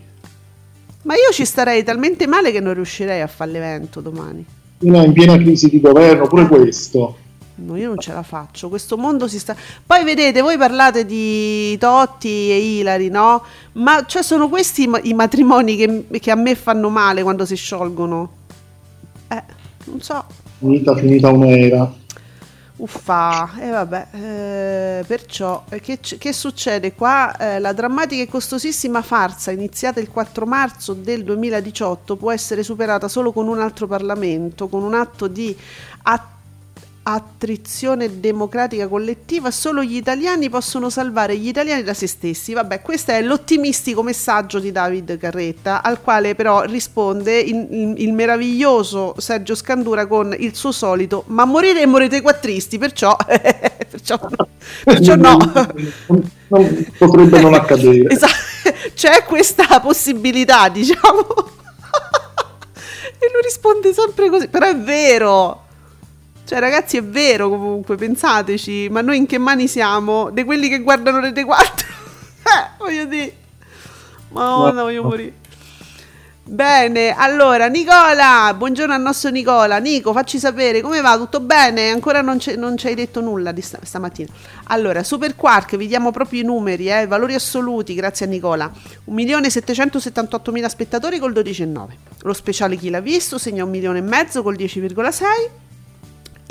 Ma 1.02 1.14
io 1.14 1.32
ci 1.32 1.44
starei 1.44 1.82
talmente 1.82 2.26
male 2.26 2.52
che 2.52 2.60
non 2.60 2.74
riuscirei 2.74 3.20
a 3.20 3.26
fare 3.26 3.50
l'evento 3.50 4.00
domani. 4.00 4.44
Una 4.78 5.04
in 5.04 5.12
piena 5.12 5.36
crisi 5.36 5.68
di 5.68 5.80
governo, 5.80 6.26
pure 6.26 6.46
questo. 6.46 7.16
No, 7.54 7.76
io 7.76 7.88
non 7.88 7.98
ce 7.98 8.12
la 8.12 8.22
faccio. 8.22 8.68
Questo 8.68 8.96
mondo 8.96 9.28
si 9.28 9.38
sta. 9.38 9.54
Poi 9.84 10.04
vedete, 10.04 10.40
voi 10.40 10.56
parlate 10.56 11.04
di 11.04 11.76
Totti 11.78 12.50
e 12.50 12.78
Ilari, 12.78 13.08
no? 13.08 13.42
Ma 13.72 14.04
cioè 14.06 14.22
sono 14.22 14.48
questi 14.48 14.84
i 14.84 14.86
ma- 14.86 15.00
i 15.02 15.12
matrimoni 15.12 15.76
che, 15.76 16.06
che 16.20 16.30
a 16.30 16.34
me 16.36 16.54
fanno 16.54 16.88
male 16.88 17.22
quando 17.22 17.44
si 17.44 17.56
sciolgono. 17.56 18.30
Eh, 19.28 19.42
non 19.84 20.00
so. 20.00 20.24
Finita, 20.58 20.94
finita 20.96 21.28
un'era. 21.28 22.00
Uffa, 22.74 23.52
e 23.60 23.68
vabbè, 23.70 24.06
eh, 24.12 25.04
perciò 25.06 25.62
eh, 25.68 25.80
che, 25.80 26.00
che 26.00 26.32
succede 26.32 26.94
qua? 26.94 27.36
Eh, 27.36 27.60
la 27.60 27.72
drammatica 27.72 28.22
e 28.22 28.26
costosissima 28.26 29.02
farsa 29.02 29.52
iniziata 29.52 30.00
il 30.00 30.08
4 30.08 30.46
marzo 30.46 30.92
del 30.92 31.22
2018 31.22 32.16
può 32.16 32.32
essere 32.32 32.64
superata 32.64 33.06
solo 33.06 33.30
con 33.30 33.46
un 33.46 33.60
altro 33.60 33.86
Parlamento, 33.86 34.66
con 34.66 34.82
un 34.82 34.94
atto 34.94 35.28
di 35.28 35.56
at- 36.02 36.31
attrizione 37.04 38.20
democratica 38.20 38.86
collettiva. 38.88 39.50
Solo 39.50 39.82
gli 39.82 39.96
italiani 39.96 40.48
possono 40.48 40.88
salvare 40.90 41.36
gli 41.36 41.48
italiani 41.48 41.82
da 41.82 41.94
se 41.94 42.06
stessi. 42.06 42.52
Vabbè, 42.52 42.80
questo 42.82 43.10
è 43.12 43.20
l'ottimistico 43.22 44.02
messaggio 44.02 44.58
di 44.58 44.70
David 44.72 45.18
Carretta, 45.18 45.82
al 45.82 46.00
quale 46.00 46.34
però 46.34 46.62
risponde 46.62 47.38
il, 47.40 47.66
il- 47.70 47.94
il 47.98 48.12
meraviglioso 48.12 49.14
Sergio 49.18 49.54
Scandura 49.54 50.06
con 50.06 50.34
il 50.38 50.54
suo 50.54 50.72
solito 50.72 51.24
ma 51.28 51.44
morire 51.44 51.82
e 51.82 51.86
morite 51.86 52.20
quattristi, 52.20 52.78
perciò, 52.78 53.16
perciò, 53.90 54.18
perciò 54.84 55.14
no. 55.16 55.36
Non- 56.06 56.30
non- 56.48 56.86
potrebbe 56.98 57.40
non 57.40 57.54
accadere. 57.54 58.06
Esatto, 58.12 58.50
c'è 58.94 59.24
questa 59.24 59.80
possibilità, 59.80 60.68
diciamo. 60.68 61.26
e 63.18 63.30
lui 63.32 63.42
risponde 63.42 63.92
sempre 63.92 64.28
così, 64.30 64.48
però 64.48 64.66
è 64.68 64.76
vero. 64.76 65.61
Cioè, 66.44 66.58
ragazzi, 66.58 66.96
è 66.96 67.04
vero 67.04 67.48
comunque, 67.48 67.96
pensateci, 67.96 68.88
ma 68.90 69.00
noi 69.00 69.18
in 69.18 69.26
che 69.26 69.38
mani 69.38 69.68
siamo? 69.68 70.30
Di 70.30 70.44
quelli 70.44 70.68
che 70.68 70.80
guardano 70.80 71.20
Rete 71.20 71.44
4? 71.44 71.86
eh, 72.42 72.70
voglio 72.78 73.04
dire. 73.04 73.36
Madonna, 74.28 74.82
voglio 74.82 75.02
morire. 75.02 75.40
Bene, 76.44 77.14
allora 77.14 77.68
Nicola, 77.68 78.52
buongiorno 78.54 78.92
al 78.92 79.00
nostro 79.00 79.30
Nicola. 79.30 79.78
Nico, 79.78 80.12
facci 80.12 80.40
sapere 80.40 80.80
come 80.80 81.00
va, 81.00 81.16
tutto 81.16 81.38
bene? 81.38 81.90
Ancora 81.90 82.20
non, 82.20 82.38
non 82.56 82.76
ci 82.76 82.88
hai 82.88 82.94
detto 82.96 83.20
nulla 83.20 83.52
di 83.52 83.60
sta- 83.60 83.78
stamattina. 83.80 84.28
Allora, 84.64 85.04
Super 85.04 85.36
Quark, 85.36 85.76
vi 85.76 85.86
diamo 85.86 86.10
proprio 86.10 86.40
i 86.40 86.44
numeri, 86.44 86.90
eh, 86.90 87.06
valori 87.06 87.34
assoluti, 87.34 87.94
grazie 87.94 88.26
a 88.26 88.28
Nicola. 88.28 88.70
1.778.000 89.08 90.66
spettatori 90.66 91.18
col 91.20 91.32
12,9. 91.32 91.86
Lo 92.22 92.32
speciale 92.32 92.76
Chi 92.76 92.90
l'ha 92.90 93.00
visto 93.00 93.38
segna 93.38 93.62
un 93.62 93.70
milione 93.70 93.98
e 93.98 94.02
mezzo 94.02 94.42
col 94.42 94.56
10,6. 94.56 95.22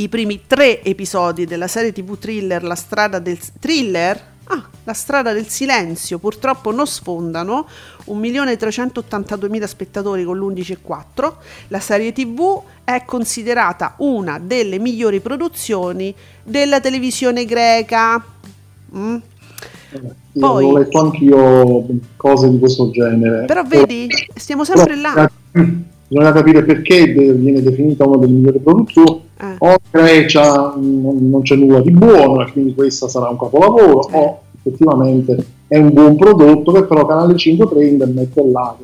I 0.01 0.10
primi 0.10 0.41
tre 0.48 0.81
episodi 0.81 1.46
della 1.46 1.67
serie 1.67 1.93
TV 1.93 2.17
thriller 2.17 2.63
La 2.63 2.74
strada 2.74 3.20
del 3.20 3.38
thriller 3.60 4.29
Ah, 4.46 4.67
La 4.86 4.93
strada 4.93 5.31
del 5.31 5.46
silenzio 5.48 6.17
purtroppo 6.17 6.72
non 6.72 6.88
sfondano 6.88 7.67
1.382.000 8.08 9.63
spettatori 9.65 10.24
con 10.24 10.39
l'11,4. 10.39 11.34
La 11.67 11.79
serie 11.79 12.12
TV 12.12 12.62
è 12.84 13.03
considerata 13.05 13.93
una 13.98 14.39
delle 14.39 14.79
migliori 14.79 15.20
produzioni 15.20 16.13
della 16.43 16.79
televisione 16.79 17.46
greca. 17.46 18.25
Mm? 18.96 19.15
Sì, 19.91 20.39
Poi- 20.39 20.65
Ho 20.65 20.77
letto 20.79 21.00
anch'io 21.00 21.86
cose 22.17 22.50
di 22.50 22.58
questo 22.58 22.89
genere. 22.89 23.46
Però 23.46 23.63
vedi, 23.63 24.10
stiamo 24.34 24.65
sempre 24.65 24.96
là. 24.96 25.31
Bisogna 26.12 26.34
capire 26.34 26.65
perché 26.65 27.06
viene 27.06 27.62
definita 27.62 28.06
una 28.06 28.18
delle 28.18 28.34
migliori 28.34 28.60
produzioni. 28.60 29.22
Eh. 29.39 29.56
O 29.60 29.70
in 29.70 29.77
Grecia 29.89 30.74
non, 30.75 31.30
non 31.30 31.41
c'è 31.41 31.56
nulla 31.56 31.80
di 31.80 31.91
buono 31.91 32.41
e 32.41 32.51
quindi 32.51 32.75
questa 32.75 33.08
sarà 33.08 33.30
un 33.30 33.38
capolavoro, 33.38 34.10
Eh. 34.10 34.18
o 34.18 34.41
effettivamente 34.58 35.46
è 35.70 35.77
un 35.77 35.94
buon 35.94 36.18
prodotto 36.18 36.74
che 36.74 36.84
però 36.84 37.06
Canale 37.06 37.38
5 37.38 37.65
prende 37.70 38.03
e 38.03 38.08
mette 38.08 38.44
là. 38.46 38.75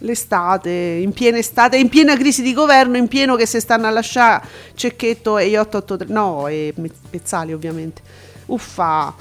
L'estate, 0.00 0.70
in 0.70 1.12
piena 1.12 1.38
estate, 1.38 1.78
in 1.78 1.88
piena 1.88 2.14
crisi 2.18 2.42
di 2.42 2.52
governo, 2.52 2.98
in 2.98 3.08
pieno 3.08 3.34
che 3.34 3.46
si 3.46 3.60
stanno 3.60 3.86
a 3.86 3.90
lasciare 3.90 4.44
Cecchetto 4.74 5.38
e 5.38 5.48
gli 5.48 5.56
883, 5.56 6.12
no, 6.12 6.48
e 6.48 6.74
Pezzali 7.08 7.54
ovviamente. 7.54 8.02
Uffa. 8.44 9.14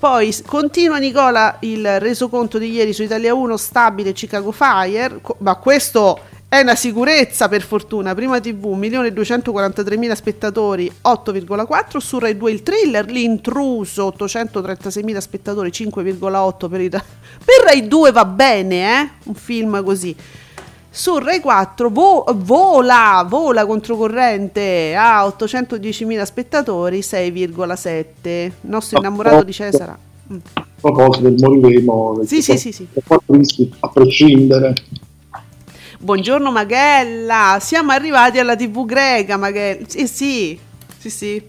Poi 0.00 0.34
continua 0.44 0.98
Nicola 0.98 1.58
il 1.60 2.00
resoconto 2.00 2.58
di 2.58 2.72
ieri 2.72 2.92
su 2.92 3.04
Italia 3.04 3.32
1 3.34 3.56
stabile 3.56 4.12
Chicago 4.12 4.50
Fire, 4.50 5.20
ma 5.38 5.54
questo 5.54 6.18
è 6.52 6.60
una 6.60 6.74
sicurezza 6.74 7.48
per 7.48 7.62
fortuna. 7.62 8.14
Prima 8.14 8.38
TV 8.38 8.66
1.243.000 8.78 10.12
spettatori 10.12 10.92
8,4, 11.02 11.96
su 11.96 12.18
Rai 12.18 12.36
2 12.36 12.50
il 12.50 12.62
thriller, 12.62 13.10
l'intruso 13.10 14.14
836.000 14.18 15.16
spettatori 15.16 15.70
5,8 15.70 16.68
per, 16.68 16.80
Ita- 16.82 17.02
per 17.42 17.64
Rai 17.64 17.88
2 17.88 18.12
va 18.12 18.26
bene, 18.26 19.00
eh? 19.00 19.10
Un 19.22 19.34
film 19.34 19.82
così. 19.82 20.14
Su 20.90 21.16
Rai 21.16 21.40
4 21.40 21.88
vo- 21.88 22.26
vola, 22.34 23.24
vola 23.26 23.64
controcorrente 23.64 24.94
a 24.94 25.26
810.000 25.26 26.22
spettatori 26.24 26.98
6,7. 26.98 28.28
Il 28.28 28.52
nostro 28.60 28.98
innamorato 28.98 29.42
di 29.42 29.52
Cesara. 29.54 29.98
Mm. 30.30 30.36
A 30.54 30.66
proposito, 30.78 31.32
moriremo 31.48 32.20
Sì, 32.26 32.42
sì, 32.42 32.58
sì, 32.58 32.72
sì. 32.72 32.86
a 33.80 33.88
prescindere. 33.88 34.74
Buongiorno 36.02 36.50
Maghella, 36.50 37.58
siamo 37.60 37.92
arrivati 37.92 38.40
alla 38.40 38.56
TV 38.56 38.84
greca, 38.84 39.36
Maghella. 39.36 39.86
Sì, 39.86 40.08
sì, 40.08 40.58
sì, 40.98 41.10
sì. 41.10 41.40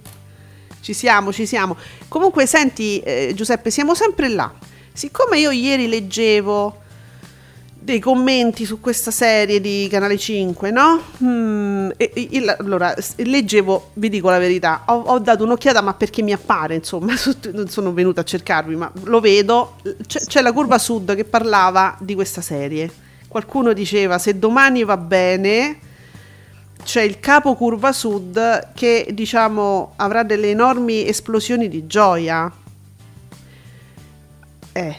Ci 0.80 0.94
siamo, 0.94 1.34
ci 1.34 1.48
siamo. 1.48 1.76
Comunque, 2.08 2.46
senti, 2.46 3.00
eh, 3.00 3.32
Giuseppe, 3.34 3.72
siamo 3.72 3.96
sempre 3.96 4.28
là. 4.28 4.54
Siccome 4.94 5.40
io 5.40 5.50
ieri 5.50 5.88
leggevo 5.88 6.82
dei 7.80 7.98
commenti 8.00 8.64
su 8.66 8.80
questa 8.80 9.10
serie 9.10 9.60
di 9.60 9.88
Canale 9.90 10.20
5, 10.20 10.70
no? 10.70 11.02
Mm, 11.24 11.90
e- 11.98 12.12
e- 12.14 12.56
allora, 12.60 12.94
leggevo, 13.16 13.90
vi 13.94 14.10
dico 14.10 14.30
la 14.30 14.38
verità, 14.38 14.84
ho, 14.86 15.00
ho 15.00 15.18
dato 15.18 15.44
un'occhiata, 15.46 15.82
ma 15.82 15.96
perché 15.96 16.22
mi 16.22 16.32
appare, 16.32 16.76
insomma, 16.76 17.16
non 17.54 17.70
sono 17.70 17.92
venuta 17.92 18.22
a 18.22 18.24
cercarvi, 18.24 18.76
ma 18.76 18.92
lo 19.06 19.20
vedo, 19.20 19.78
c'è, 20.06 20.20
c'è 20.20 20.42
la 20.44 20.54
curva 20.54 20.78
sud 20.78 21.16
che 21.16 21.24
parlava 21.26 21.98
di 22.00 22.14
questa 22.14 22.42
serie. 22.42 23.02
Qualcuno 23.34 23.74
diceva, 23.74 24.20
se 24.20 24.38
domani 24.38 24.84
va 24.84 24.96
bene, 24.96 25.80
c'è 26.84 27.02
il 27.02 27.20
capo 27.20 27.56
curva 27.56 27.92
sud 27.92 28.74
che, 28.76 29.08
diciamo, 29.12 29.94
avrà 29.96 30.22
delle 30.22 30.52
enormi 30.52 31.08
esplosioni 31.08 31.68
di 31.68 31.88
gioia. 31.88 32.52
Eh. 34.74 34.96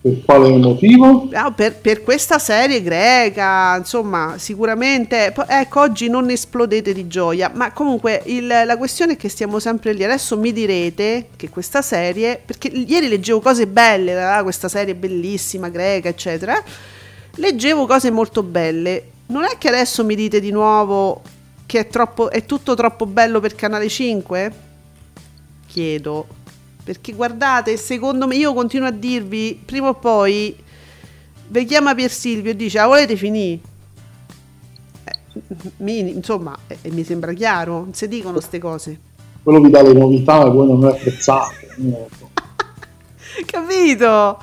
Per 0.00 0.24
quale 0.24 0.48
motivo? 0.56 1.28
Ah, 1.32 1.52
per, 1.52 1.76
per 1.76 2.02
questa 2.02 2.40
serie 2.40 2.82
greca, 2.82 3.76
insomma, 3.76 4.34
sicuramente. 4.38 5.32
Ecco, 5.46 5.78
oggi 5.80 6.08
non 6.08 6.28
esplodete 6.30 6.92
di 6.92 7.06
gioia, 7.06 7.48
ma 7.54 7.70
comunque 7.70 8.22
il- 8.24 8.46
la 8.48 8.76
questione 8.76 9.12
è 9.12 9.16
che 9.16 9.28
stiamo 9.28 9.60
sempre 9.60 9.92
lì. 9.92 10.02
Adesso 10.02 10.36
mi 10.36 10.52
direte 10.52 11.28
che 11.36 11.48
questa 11.48 11.80
serie, 11.80 12.40
perché 12.44 12.66
ieri 12.66 13.06
leggevo 13.06 13.38
cose 13.38 13.68
belle, 13.68 14.20
ah, 14.20 14.42
questa 14.42 14.68
serie 14.68 14.96
bellissima, 14.96 15.68
greca, 15.68 16.08
eccetera. 16.08 16.60
Leggevo 17.38 17.86
cose 17.86 18.10
molto 18.10 18.42
belle. 18.42 19.10
Non 19.26 19.44
è 19.44 19.58
che 19.58 19.68
adesso 19.68 20.04
mi 20.04 20.16
dite 20.16 20.40
di 20.40 20.50
nuovo 20.50 21.22
che 21.66 21.80
è, 21.80 21.88
troppo, 21.88 22.30
è 22.30 22.44
tutto 22.44 22.74
troppo 22.74 23.06
bello 23.06 23.38
per 23.40 23.54
Canale 23.54 23.88
5? 23.88 24.52
Chiedo. 25.66 26.26
Perché 26.82 27.12
guardate, 27.12 27.76
secondo 27.76 28.26
me, 28.26 28.36
io 28.36 28.54
continuo 28.54 28.88
a 28.88 28.90
dirvi, 28.90 29.60
prima 29.64 29.88
o 29.88 29.94
poi 29.94 30.56
vi 31.48 31.64
chiama 31.64 31.94
Pier 31.94 32.10
Silvio 32.10 32.50
e 32.50 32.56
dice, 32.56 32.78
ah, 32.78 32.86
volete 32.86 33.14
finire? 33.14 33.60
Eh, 35.04 35.16
mi- 35.78 36.10
insomma, 36.10 36.58
eh, 36.66 36.90
mi 36.90 37.04
sembra 37.04 37.32
chiaro, 37.34 37.80
non 37.80 37.94
si 37.94 38.08
dicono 38.08 38.32
queste 38.32 38.58
cose. 38.58 38.98
Quello 39.42 39.60
vi 39.60 39.70
dà 39.70 39.82
le 39.82 39.92
novità 39.92 40.44
e 40.44 40.50
voi 40.50 40.66
non 40.66 40.80
le 40.80 40.88
apprezzate. 40.88 41.68
Capito? 43.46 44.38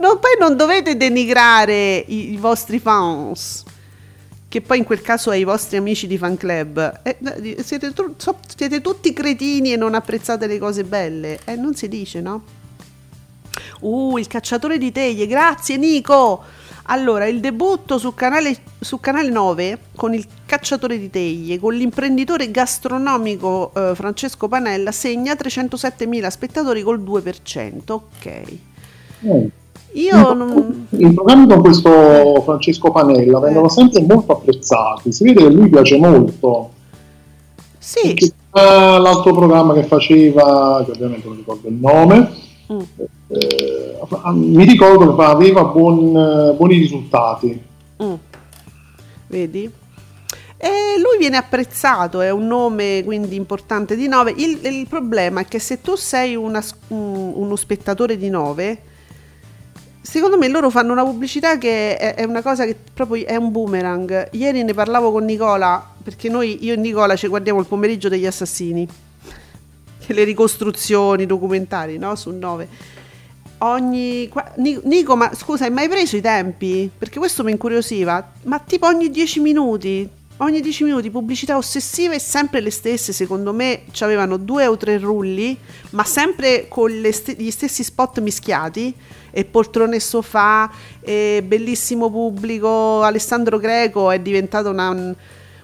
No, 0.00 0.16
poi 0.16 0.30
non 0.38 0.56
dovete 0.56 0.96
denigrare 0.96 1.98
i, 1.98 2.32
i 2.32 2.36
vostri 2.38 2.78
fans, 2.78 3.64
che 4.48 4.62
poi 4.62 4.78
in 4.78 4.84
quel 4.84 5.02
caso 5.02 5.30
è 5.30 5.36
i 5.36 5.44
vostri 5.44 5.76
amici 5.76 6.06
di 6.06 6.16
fan 6.16 6.38
club. 6.38 7.00
Eh, 7.02 7.18
siete, 7.62 7.92
siete 8.56 8.80
tutti 8.80 9.12
cretini 9.12 9.74
e 9.74 9.76
non 9.76 9.94
apprezzate 9.94 10.46
le 10.46 10.58
cose 10.58 10.84
belle. 10.84 11.40
Eh, 11.44 11.54
non 11.54 11.74
si 11.74 11.86
dice, 11.86 12.22
no? 12.22 12.42
Uh, 13.80 14.16
il 14.16 14.26
cacciatore 14.26 14.78
di 14.78 14.90
teglie, 14.90 15.26
grazie 15.26 15.76
Nico! 15.76 16.44
Allora, 16.84 17.26
il 17.26 17.40
debutto 17.40 17.98
su 17.98 18.14
canale, 18.14 18.56
su 18.80 19.00
canale 19.00 19.28
9 19.28 19.78
con 19.94 20.14
il 20.14 20.26
cacciatore 20.46 20.98
di 20.98 21.10
teglie, 21.10 21.58
con 21.58 21.74
l'imprenditore 21.74 22.50
gastronomico 22.50 23.70
eh, 23.74 23.94
Francesco 23.94 24.48
Panella, 24.48 24.92
segna 24.92 25.34
307.000 25.34 26.28
spettatori 26.28 26.82
col 26.82 27.00
2%. 27.00 27.92
Ok. 27.92 28.26
Eh. 29.22 29.50
Io 29.92 30.32
non... 30.34 30.86
I 30.90 31.12
programmi 31.12 31.48
con 31.48 31.60
questo 31.60 32.42
Francesco 32.44 32.90
Panella 32.90 33.40
vengono 33.40 33.68
sempre 33.68 34.02
molto 34.02 34.32
apprezzati. 34.32 35.12
Si 35.12 35.24
vede 35.24 35.42
che 35.42 35.50
lui 35.50 35.68
piace 35.68 35.96
molto. 35.98 36.70
Sì, 37.78 38.08
Perché, 38.08 38.26
eh, 38.26 38.98
l'altro 38.98 39.34
programma 39.34 39.74
che 39.74 39.82
faceva, 39.84 40.82
che 40.84 40.92
ovviamente 40.92 41.26
non 41.26 41.36
ricordo 41.36 41.68
il 41.68 41.74
nome, 41.74 42.48
Mm. 42.72 42.78
eh, 43.26 43.98
mi 44.34 44.64
ricordo 44.64 45.16
che 45.16 45.22
aveva 45.24 45.64
buon- 45.64 46.16
eh, 46.16 46.52
buoni 46.56 46.78
risultati. 46.78 47.60
Mm. 48.00 48.14
Vedi? 49.26 49.70
E 50.56 50.68
lui 50.98 51.18
viene 51.18 51.36
apprezzato, 51.36 52.20
è 52.20 52.30
un 52.30 52.46
nome 52.46 53.02
quindi 53.04 53.34
importante 53.34 53.96
di 53.96 54.06
9. 54.06 54.34
Il, 54.36 54.60
il 54.62 54.86
problema 54.88 55.40
è 55.40 55.46
che 55.46 55.58
se 55.58 55.80
tu 55.80 55.96
sei 55.96 56.36
una 56.36 56.62
uno 56.88 57.56
spettatore 57.56 58.16
di 58.16 58.28
9, 58.28 58.82
secondo 60.00 60.38
me 60.38 60.48
loro 60.48 60.70
fanno 60.70 60.92
una 60.92 61.04
pubblicità 61.04 61.58
che 61.58 61.96
è, 61.96 62.14
è 62.14 62.24
una 62.24 62.42
cosa 62.42 62.64
che 62.64 62.76
proprio 62.92 63.26
è 63.26 63.36
un 63.36 63.50
boomerang. 63.50 64.28
Ieri 64.32 64.62
ne 64.62 64.74
parlavo 64.74 65.12
con 65.12 65.24
Nicola, 65.24 65.84
perché 66.02 66.28
noi, 66.28 66.64
io 66.64 66.74
e 66.74 66.76
Nicola 66.76 67.16
ci 67.16 67.28
guardiamo 67.28 67.60
il 67.60 67.66
pomeriggio 67.66 68.08
degli 68.08 68.26
assassini, 68.26 68.88
le 70.06 70.24
ricostruzioni, 70.24 71.26
documentari, 71.26 71.98
no? 71.98 72.14
Su 72.16 72.30
9. 72.30 72.68
Ogni 73.62 74.30
Nico, 74.56 75.16
ma 75.16 75.34
scusa, 75.34 75.64
hai 75.64 75.70
mai 75.70 75.88
preso 75.88 76.16
i 76.16 76.22
tempi? 76.22 76.90
Perché 76.96 77.18
questo 77.18 77.44
mi 77.44 77.50
incuriosiva. 77.50 78.32
Ma 78.44 78.58
tipo 78.58 78.86
ogni 78.86 79.10
10 79.10 79.40
minuti, 79.40 80.08
ogni 80.40 80.60
10 80.60 80.84
minuti 80.84 81.10
pubblicità 81.10 81.56
ossessive 81.56 82.18
sempre 82.18 82.60
le 82.60 82.70
stesse, 82.70 83.12
secondo 83.12 83.52
me 83.52 83.82
avevano 84.00 84.36
due 84.36 84.66
o 84.66 84.76
tre 84.76 84.98
rulli, 84.98 85.56
ma 85.90 86.04
sempre 86.04 86.66
con 86.68 86.90
st- 87.10 87.36
gli 87.36 87.50
stessi 87.50 87.82
spot 87.82 88.20
mischiati. 88.20 88.94
E 89.32 89.44
poltrone 89.44 89.96
e 89.96 90.00
sofà, 90.00 90.68
e 91.00 91.42
bellissimo 91.46 92.10
pubblico. 92.10 93.02
Alessandro 93.02 93.58
Greco 93.58 94.10
è 94.10 94.18
diventato 94.18 94.70
una, 94.70 94.88
un- 94.90 95.14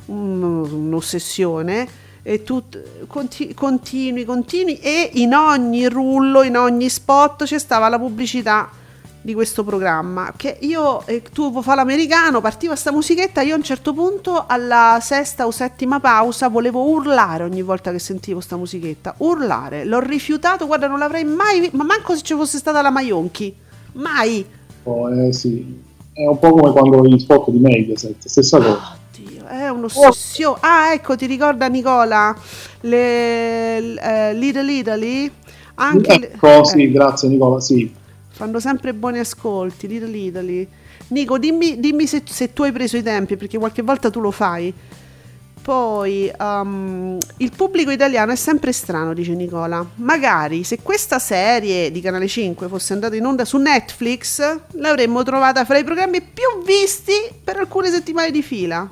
un'ossessione 0.07 2.05
e 2.23 2.43
tu 2.43 2.63
conti- 3.07 3.55
continui, 3.55 4.25
continui 4.25 4.79
e 4.79 5.11
in 5.15 5.35
ogni 5.35 5.89
rullo, 5.89 6.43
in 6.43 6.57
ogni 6.57 6.89
spot 6.89 7.45
c'è 7.45 7.59
stava 7.59 7.89
la 7.89 7.99
pubblicità 7.99 8.71
di 9.27 9.35
questo 9.35 9.65
programma 9.65 10.33
che 10.37 10.57
io 10.61 11.05
e 11.05 11.21
tu 11.21 11.61
fa 11.61 11.75
l'americano 11.75 12.41
partiva 12.41 12.77
sta 12.77 12.93
musichetta 12.93 13.41
io 13.41 13.55
a 13.55 13.57
un 13.57 13.65
certo 13.65 13.93
punto 13.93 14.45
alla 14.47 15.01
sesta 15.03 15.47
o 15.47 15.51
settima 15.51 15.99
pausa 15.99 16.49
volevo 16.49 16.89
urlare 16.89 17.43
ogni 17.43 17.63
volta 17.63 17.91
che 17.91 17.99
sentivo 17.99 18.39
sta 18.39 18.57
musichetta 18.57 19.17
urlare 19.19 19.85
l'ho 19.85 19.99
rifiutato 19.99 20.67
guarda 20.67 20.87
non 20.87 21.01
l'avrei 21.01 21.25
mai 21.25 21.69
ma 21.73 21.83
manco 21.83 22.15
se 22.15 22.23
ci 22.23 22.35
fosse 22.35 22.59
stata 22.59 22.81
la 22.81 22.91
Maionchi 22.91 23.53
mai 23.95 24.47
Oh, 24.85 25.13
eh, 25.13 25.33
sì. 25.33 25.83
È 26.13 26.25
un 26.25 26.39
po' 26.39 26.53
come 26.53 26.71
quando 26.71 27.05
gli 27.05 27.19
spot 27.19 27.51
di 27.51 27.59
Mediaset, 27.59 28.25
stessa 28.25 28.59
cosa. 28.59 28.97
Oddio, 29.13 29.47
è 29.47 29.69
un'ossessione. 29.69 30.59
Ah, 30.61 30.93
ecco, 30.93 31.17
ti 31.17 31.27
ricorda 31.27 31.67
Nicola? 31.67 32.33
Le, 32.83 33.81
l- 33.81 33.99
eh, 33.99 34.35
Little 34.35 34.73
Italy? 34.73 35.29
Anche 35.75 36.19
le- 36.21 36.33
Ecco, 36.35 36.61
eh, 36.61 36.65
sì, 36.67 36.93
grazie 36.93 37.29
Nicola, 37.29 37.59
sì. 37.61 37.93
Fanno 38.37 38.61
sempre 38.61 38.93
buoni 38.93 39.19
ascolti. 39.19 39.89
Little 39.89 40.15
Italy. 40.15 40.69
Nico, 41.09 41.39
dimmi, 41.39 41.81
dimmi 41.81 42.07
se, 42.07 42.23
se 42.27 42.53
tu 42.53 42.65
hai 42.65 42.73
preso 42.73 42.99
i 42.99 43.03
tempi, 43.03 43.37
perché 43.37 43.57
qualche 43.57 43.81
volta 43.81 44.11
tu 44.11 44.21
lo 44.21 44.31
fai. 44.31 44.73
Poi 45.63 46.31
um, 46.39 47.17
il 47.39 47.51
pubblico 47.57 47.91
italiano 47.91 48.33
è 48.33 48.37
sempre 48.37 48.73
strano, 48.73 49.15
dice 49.15 49.33
Nicola. 49.33 49.85
Magari 49.97 50.65
se 50.65 50.81
questa 50.83 51.19
serie 51.19 51.91
di 51.91 52.03
Canale 52.03 52.29
5 52.29 52.69
fosse 52.69 52.93
andata 52.93 53.17
in 53.17 53.25
onda 53.25 53.47
su 53.47 53.57
Netflix, 53.57 54.61
l'avremmo 54.73 55.23
trovata 55.23 55.65
fra 55.65 55.79
i 55.79 55.85
programmi 55.85 56.21
più 56.21 56.63
visti 56.65 57.15
per 57.43 57.57
alcune 57.57 57.91
settimane 57.91 58.31
di 58.31 58.43
fila. 58.43 58.89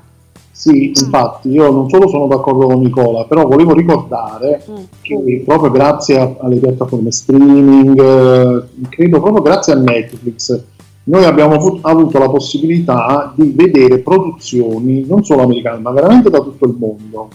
Sì, 0.57 0.87
infatti 0.95 1.49
io 1.49 1.69
non 1.69 1.89
solo 1.89 2.07
sono 2.07 2.27
d'accordo 2.27 2.67
con 2.67 2.79
Nicola, 2.79 3.25
però 3.25 3.45
volevo 3.45 3.73
ricordare 3.73 4.63
Mm. 4.71 4.75
che 5.01 5.43
proprio 5.45 5.69
grazie 5.69 6.37
alle 6.39 6.55
piattaforme 6.55 7.11
streaming, 7.11 7.99
eh, 7.99 8.63
credo 8.87 9.19
proprio 9.19 9.41
grazie 9.41 9.73
a 9.73 9.75
Netflix, 9.75 10.63
noi 11.03 11.25
abbiamo 11.25 11.55
avu- 11.55 11.79
avuto 11.81 12.17
la 12.19 12.29
possibilità 12.29 13.33
di 13.35 13.51
vedere 13.53 13.99
produzioni 13.99 15.05
non 15.05 15.25
solo 15.25 15.41
americane, 15.43 15.79
ma 15.79 15.91
veramente 15.91 16.29
da 16.29 16.39
tutto 16.39 16.65
il 16.65 16.75
mondo. 16.79 17.27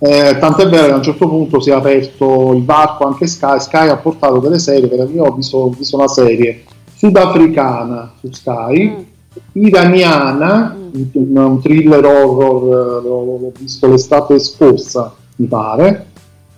Eh, 0.00 0.36
tant'è 0.38 0.68
vero 0.68 0.84
che 0.84 0.92
a 0.92 0.96
un 0.96 1.02
certo 1.02 1.26
punto 1.26 1.60
si 1.60 1.70
è 1.70 1.72
aperto 1.72 2.52
il 2.52 2.62
varco 2.62 3.06
anche 3.06 3.26
Sky, 3.26 3.58
Sky 3.58 3.88
ha 3.88 3.96
portato 3.96 4.38
delle 4.38 4.58
serie, 4.58 4.86
per 4.86 5.08
io 5.10 5.24
ho 5.24 5.32
visto, 5.32 5.56
ho 5.56 5.70
visto 5.70 5.96
una 5.96 6.08
serie 6.08 6.62
sudafricana 6.94 8.12
su 8.20 8.30
Sky, 8.30 9.06
Mm. 9.58 9.66
iraniana, 9.66 10.76
un, 10.92 11.36
un 11.36 11.60
thriller 11.60 12.04
horror, 12.04 12.62
eh, 12.62 13.06
l'ho, 13.06 13.24
l'ho 13.24 13.52
visto 13.58 13.88
l'estate 13.88 14.38
scorsa, 14.38 15.14
mi 15.36 15.46
pare, 15.46 16.06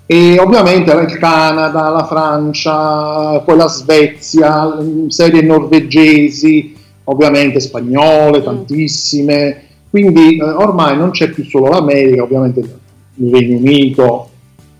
e 0.06 0.38
ovviamente 0.38 0.92
il 0.92 1.18
Canada, 1.18 1.88
la 1.88 2.06
Francia, 2.06 3.40
poi 3.40 3.56
la 3.56 3.66
Svezia, 3.66 4.76
mm, 4.80 5.08
serie 5.08 5.42
norvegesi, 5.42 6.76
ovviamente 7.04 7.58
spagnole, 7.60 8.42
tantissime, 8.42 9.62
quindi 9.90 10.36
eh, 10.36 10.44
ormai 10.44 10.96
non 10.96 11.10
c'è 11.10 11.30
più 11.30 11.44
solo 11.44 11.68
l'America, 11.68 12.22
ovviamente 12.22 12.60
il 13.14 13.32
Regno 13.32 13.56
Unito, 13.56 14.28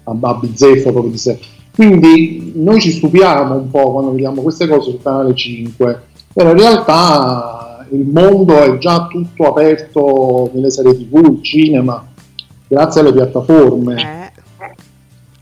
a, 0.04 0.16
a 0.20 0.34
bizzeffa 0.34 0.90
proprio 0.90 1.12
di 1.12 1.18
sé. 1.18 1.38
Quindi 1.74 2.52
noi 2.54 2.80
ci 2.80 2.90
stupiamo 2.90 3.54
un 3.54 3.68
po' 3.68 3.92
quando 3.92 4.12
vediamo 4.12 4.42
queste 4.42 4.66
cose 4.66 4.90
sul 4.90 5.02
canale 5.02 5.34
5, 5.34 6.02
però 6.32 6.50
in 6.50 6.56
realtà 6.56 7.55
il 7.90 8.06
mondo 8.06 8.60
è 8.60 8.78
già 8.78 9.06
tutto 9.06 9.48
aperto 9.48 10.50
nelle 10.54 10.70
serie 10.70 10.94
tv, 10.94 11.36
il 11.36 11.42
cinema, 11.42 12.06
grazie 12.66 13.00
alle 13.00 13.12
piattaforme. 13.12 14.32
Eh. 14.64 14.70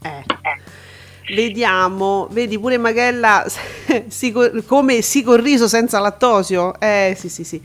Eh. 0.09 1.35
Vediamo, 1.35 2.29
vedi 2.31 2.59
pure 2.59 2.77
Magella 2.77 3.47
si 4.09 4.31
co- 4.31 4.51
come 4.67 5.01
si 5.01 5.23
col 5.23 5.39
riso 5.39 5.69
senza 5.69 5.99
lattosio. 5.99 6.79
Eh 6.79 7.15
sì 7.19 7.29
sì 7.29 7.45
sì. 7.45 7.61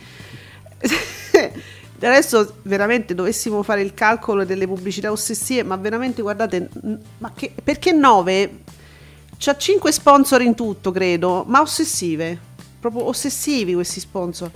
Adesso 2.02 2.54
veramente 2.62 3.14
dovessimo 3.14 3.62
fare 3.62 3.82
il 3.82 3.94
calcolo 3.94 4.46
delle 4.46 4.66
pubblicità 4.66 5.12
ossessive, 5.12 5.64
ma 5.64 5.76
veramente 5.76 6.22
guardate, 6.22 6.70
ma 7.18 7.34
che, 7.36 7.52
perché 7.62 7.92
9? 7.92 8.60
C'ha 9.38 9.58
5 9.58 9.92
sponsor 9.92 10.42
in 10.42 10.56
tutto, 10.56 10.92
credo, 10.92 11.44
ma 11.48 11.60
ossessive, 11.60 12.40
proprio 12.80 13.06
ossessivi 13.08 13.74
questi 13.74 14.00
sponsor. 14.00 14.50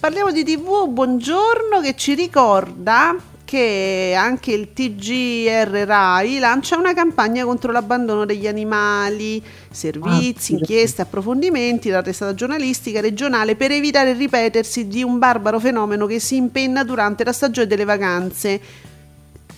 Parliamo 0.00 0.32
di 0.32 0.44
TV, 0.44 0.88
buongiorno, 0.88 1.80
che 1.80 1.94
ci 1.96 2.14
ricorda 2.14 3.16
perché 3.52 4.14
anche 4.16 4.52
il 4.52 4.72
TGR 4.72 5.84
Rai 5.86 6.38
lancia 6.38 6.78
una 6.78 6.94
campagna 6.94 7.44
contro 7.44 7.70
l'abbandono 7.70 8.24
degli 8.24 8.46
animali, 8.46 9.42
servizi, 9.70 10.54
Ah, 10.54 10.56
inchieste, 10.56 11.02
approfondimenti, 11.02 11.90
la 11.90 12.00
testata 12.00 12.32
giornalistica 12.34 13.02
regionale 13.02 13.54
per 13.54 13.70
evitare 13.70 14.10
il 14.12 14.16
ripetersi 14.16 14.88
di 14.88 15.02
un 15.02 15.18
barbaro 15.18 15.60
fenomeno 15.60 16.06
che 16.06 16.18
si 16.18 16.36
impenna 16.36 16.82
durante 16.82 17.24
la 17.24 17.32
stagione 17.32 17.66
delle 17.66 17.84
vacanze. 17.84 18.60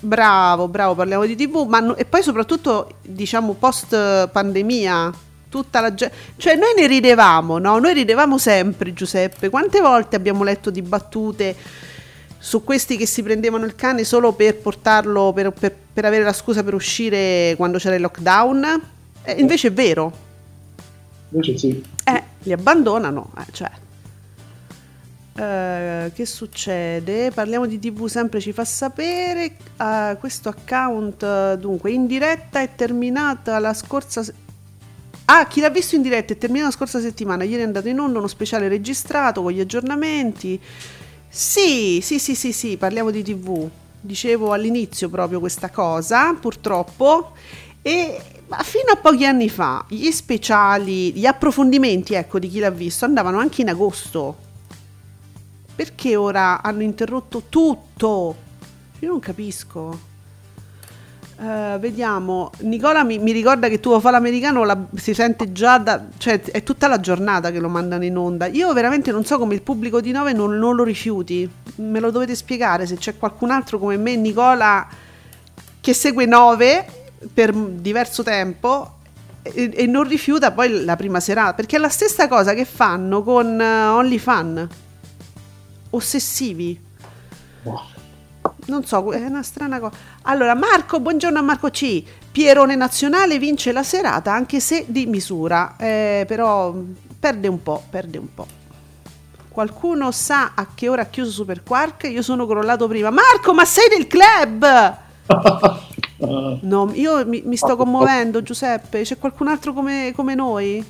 Bravo, 0.00 0.66
bravo, 0.66 0.96
parliamo 0.96 1.24
di 1.24 1.36
TV, 1.36 1.64
ma 1.68 1.78
no- 1.78 1.94
e 1.96 2.04
poi 2.04 2.22
soprattutto 2.22 2.96
diciamo 3.00 3.52
post 3.52 4.28
pandemia, 4.28 5.12
tutta 5.54 5.80
la 5.80 5.94
gente, 5.94 6.16
cioè 6.36 6.56
noi 6.56 6.72
ne 6.76 6.88
ridevamo, 6.88 7.58
no? 7.58 7.78
Noi 7.78 7.94
ridevamo 7.94 8.38
sempre, 8.38 8.92
Giuseppe. 8.92 9.50
Quante 9.50 9.80
volte 9.80 10.16
abbiamo 10.16 10.42
letto 10.42 10.68
di 10.68 10.82
battute 10.82 11.54
su 12.36 12.64
questi 12.64 12.96
che 12.96 13.06
si 13.06 13.22
prendevano 13.22 13.64
il 13.64 13.76
cane 13.76 14.02
solo 14.02 14.32
per 14.32 14.56
portarlo 14.56 15.32
per, 15.32 15.52
per- 15.52 15.76
per 15.92 16.04
avere 16.06 16.24
la 16.24 16.32
scusa 16.32 16.64
per 16.64 16.74
uscire 16.74 17.54
quando 17.56 17.78
c'era 17.78 17.94
il 17.94 18.00
lockdown? 18.00 18.82
Eh, 19.22 19.34
invece 19.34 19.68
è 19.68 19.72
vero. 19.72 20.12
Invece 21.28 21.56
sì. 21.56 21.84
Eh, 22.02 22.22
li 22.42 22.52
abbandonano, 22.52 23.30
eh, 23.38 23.52
cioè. 23.52 23.70
Eh, 25.36 26.10
che 26.12 26.26
succede? 26.26 27.30
Parliamo 27.30 27.66
di 27.66 27.78
TV 27.78 28.06
sempre 28.08 28.40
ci 28.40 28.52
fa 28.52 28.64
sapere. 28.64 29.52
Eh, 29.80 30.16
questo 30.18 30.48
account 30.48 31.54
dunque 31.54 31.92
in 31.92 32.08
diretta 32.08 32.58
è 32.60 32.74
terminata 32.74 33.60
la 33.60 33.72
scorsa 33.72 34.24
Ah, 35.26 35.46
chi 35.46 35.60
l'ha 35.60 35.70
visto 35.70 35.94
in 35.94 36.02
diretta 36.02 36.34
è 36.34 36.38
terminata 36.38 36.68
la 36.70 36.74
scorsa 36.74 37.00
settimana. 37.00 37.44
Ieri 37.44 37.62
è 37.62 37.66
andato 37.66 37.88
in 37.88 37.98
onda 37.98 38.18
uno 38.18 38.26
speciale 38.26 38.68
registrato 38.68 39.42
con 39.42 39.52
gli 39.52 39.60
aggiornamenti. 39.60 40.60
Sì, 41.28 42.00
sì, 42.02 42.18
sì, 42.18 42.34
sì, 42.34 42.52
sì, 42.52 42.76
parliamo 42.76 43.10
di 43.10 43.22
TV. 43.22 43.68
Dicevo 44.00 44.52
all'inizio 44.52 45.08
proprio 45.08 45.40
questa 45.40 45.70
cosa, 45.70 46.34
purtroppo. 46.34 47.32
E 47.80 48.20
fino 48.62 48.92
a 48.92 48.96
pochi 48.96 49.24
anni 49.24 49.48
fa 49.48 49.84
gli 49.88 50.10
speciali, 50.10 51.12
gli 51.12 51.24
approfondimenti, 51.24 52.14
ecco, 52.14 52.38
di 52.38 52.48
chi 52.48 52.58
l'ha 52.58 52.70
visto 52.70 53.06
andavano 53.06 53.38
anche 53.38 53.62
in 53.62 53.70
agosto. 53.70 54.36
Perché 55.74 56.16
ora 56.16 56.62
hanno 56.62 56.82
interrotto 56.82 57.44
tutto? 57.48 58.36
Io 58.98 59.08
non 59.08 59.20
capisco. 59.20 60.12
Eh, 61.36 61.78
vediamo, 61.80 62.52
Nicola 62.60 63.02
mi, 63.02 63.18
mi 63.18 63.32
ricorda 63.32 63.68
che 63.68 63.80
tu 63.80 63.98
fa 63.98 64.10
l'americano, 64.10 64.64
la- 64.64 64.86
si 64.94 65.14
sente 65.14 65.50
già 65.50 65.78
da, 65.78 66.04
cioè 66.16 66.40
è 66.40 66.62
tutta 66.62 66.86
la 66.86 67.00
giornata 67.00 67.50
che 67.50 67.58
lo 67.58 67.68
mandano 67.68 68.04
in 68.04 68.16
onda. 68.16 68.46
Io 68.46 68.72
veramente 68.72 69.10
non 69.10 69.24
so 69.24 69.38
come 69.38 69.54
il 69.54 69.62
pubblico 69.62 70.00
di 70.00 70.12
9 70.12 70.32
non, 70.32 70.56
non 70.58 70.76
lo 70.76 70.84
rifiuti. 70.84 71.48
Me 71.76 71.98
lo 71.98 72.10
dovete 72.12 72.36
spiegare 72.36 72.86
se 72.86 72.96
c'è 72.96 73.16
qualcun 73.18 73.50
altro 73.50 73.78
come 73.78 73.96
me, 73.96 74.14
Nicola, 74.14 74.86
che 75.80 75.92
segue 75.92 76.24
9 76.24 76.86
per 77.32 77.52
diverso 77.52 78.22
tempo 78.22 78.98
e, 79.42 79.70
e 79.74 79.86
non 79.86 80.06
rifiuta 80.06 80.52
poi 80.52 80.84
la 80.84 80.94
prima 80.94 81.18
serata. 81.18 81.54
Perché 81.54 81.76
è 81.76 81.80
la 81.80 81.88
stessa 81.88 82.28
cosa 82.28 82.54
che 82.54 82.64
fanno 82.64 83.24
con 83.24 83.60
eh, 83.60 83.86
OnlyFan. 83.86 84.68
Ossessivi. 85.90 86.80
Boh. 87.62 87.93
Non 88.66 88.84
so, 88.84 89.10
è 89.12 89.24
una 89.24 89.42
strana 89.42 89.78
cosa. 89.78 89.96
Allora, 90.22 90.54
Marco, 90.54 91.00
buongiorno 91.00 91.38
a 91.38 91.42
Marco 91.42 91.70
C. 91.70 92.02
Pierone 92.30 92.74
Nazionale 92.76 93.38
vince 93.38 93.72
la 93.72 93.82
serata 93.82 94.32
anche 94.32 94.60
se 94.60 94.84
di 94.88 95.06
misura, 95.06 95.76
eh, 95.76 96.24
però 96.26 96.72
mh, 96.72 96.96
perde 97.18 97.48
un 97.48 97.62
po', 97.62 97.82
perde 97.88 98.18
un 98.18 98.34
po'. 98.34 98.46
Qualcuno 99.48 100.10
sa 100.10 100.52
a 100.54 100.68
che 100.74 100.88
ora 100.88 101.02
ha 101.02 101.06
chiuso 101.06 101.30
Super 101.30 101.62
Quark? 101.62 102.04
Io 102.04 102.22
sono 102.22 102.46
crollato 102.46 102.88
prima. 102.88 103.10
Marco, 103.10 103.54
ma 103.54 103.64
sei 103.64 103.88
del 103.88 104.06
club? 104.06 104.96
No, 106.26 106.90
io 106.94 107.26
mi, 107.26 107.42
mi 107.44 107.56
sto 107.56 107.76
commuovendo, 107.76 108.42
Giuseppe. 108.42 109.02
C'è 109.02 109.18
qualcun 109.18 109.48
altro 109.48 109.74
come, 109.74 110.12
come 110.14 110.34
noi? 110.34 110.82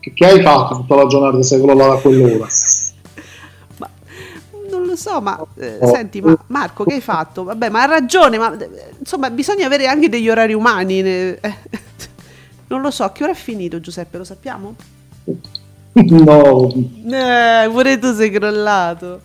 che, 0.00 0.12
che 0.12 0.26
hai 0.26 0.42
fatto 0.42 0.76
tutta 0.76 0.94
la 0.96 1.06
giornata 1.06 1.36
se 1.38 1.42
sei 1.42 1.60
crollato 1.60 1.92
a 1.92 2.00
quell'ora? 2.00 2.46
So, 4.98 5.20
ma 5.20 5.40
eh, 5.54 5.78
senti, 5.82 6.20
ma 6.20 6.36
Marco, 6.48 6.82
che 6.82 6.94
hai 6.94 7.00
fatto? 7.00 7.44
Vabbè, 7.44 7.68
ma 7.68 7.82
ha 7.82 7.86
ragione, 7.86 8.36
ma 8.36 8.52
insomma, 8.98 9.30
bisogna 9.30 9.64
avere 9.66 9.86
anche 9.86 10.08
degli 10.08 10.28
orari 10.28 10.54
umani. 10.54 11.02
ne- 11.02 11.38
eh. 11.40 11.54
Non 12.66 12.80
lo 12.80 12.90
so, 12.90 13.04
a 13.04 13.12
che 13.12 13.22
ora 13.22 13.30
è 13.32 13.36
finito, 13.36 13.78
Giuseppe? 13.78 14.18
Lo 14.18 14.24
sappiamo? 14.24 14.74
No, 15.92 16.72
Eh, 17.10 17.68
pure 17.70 17.98
tu 18.00 18.12
sei 18.12 18.30
crollato. 18.30 19.20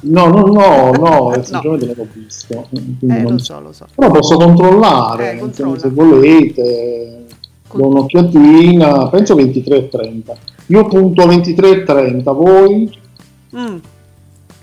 no, 0.00 0.26
no, 0.28 0.40
no, 0.46 0.90
no, 0.92 1.30
No. 1.36 1.42
sinceramente 1.42 1.86
non 1.86 1.94
l'ho 1.96 2.06
visto. 2.12 2.68
Eh, 2.72 3.06
non 3.06 3.32
lo 3.32 3.38
so. 3.38 3.60
lo 3.60 3.72
so. 3.72 3.86
Però 3.94 4.10
posso 4.10 4.36
controllare, 4.36 5.32
Eh, 5.32 5.38
controlla. 5.38 5.78
se 5.78 5.88
volete, 5.90 7.24
Con- 7.68 7.80
do 7.82 7.86
un'occhiatina, 7.88 9.08
penso 9.08 9.34
23.30. 9.34 10.32
Io 10.68 10.86
punto 10.86 11.26
23.30, 11.26 12.32
voi? 12.32 12.98
Mm. 13.54 13.76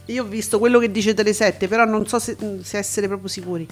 Io 0.09 0.23
ho 0.23 0.27
visto 0.27 0.57
quello 0.57 0.79
che 0.79 0.91
dice 0.91 1.13
Tele 1.13 1.33
7, 1.33 1.67
però 1.67 1.85
non 1.85 2.07
so 2.07 2.17
se, 2.17 2.35
se 2.63 2.77
essere 2.77 3.07
proprio 3.07 3.29
sicuri. 3.29 3.67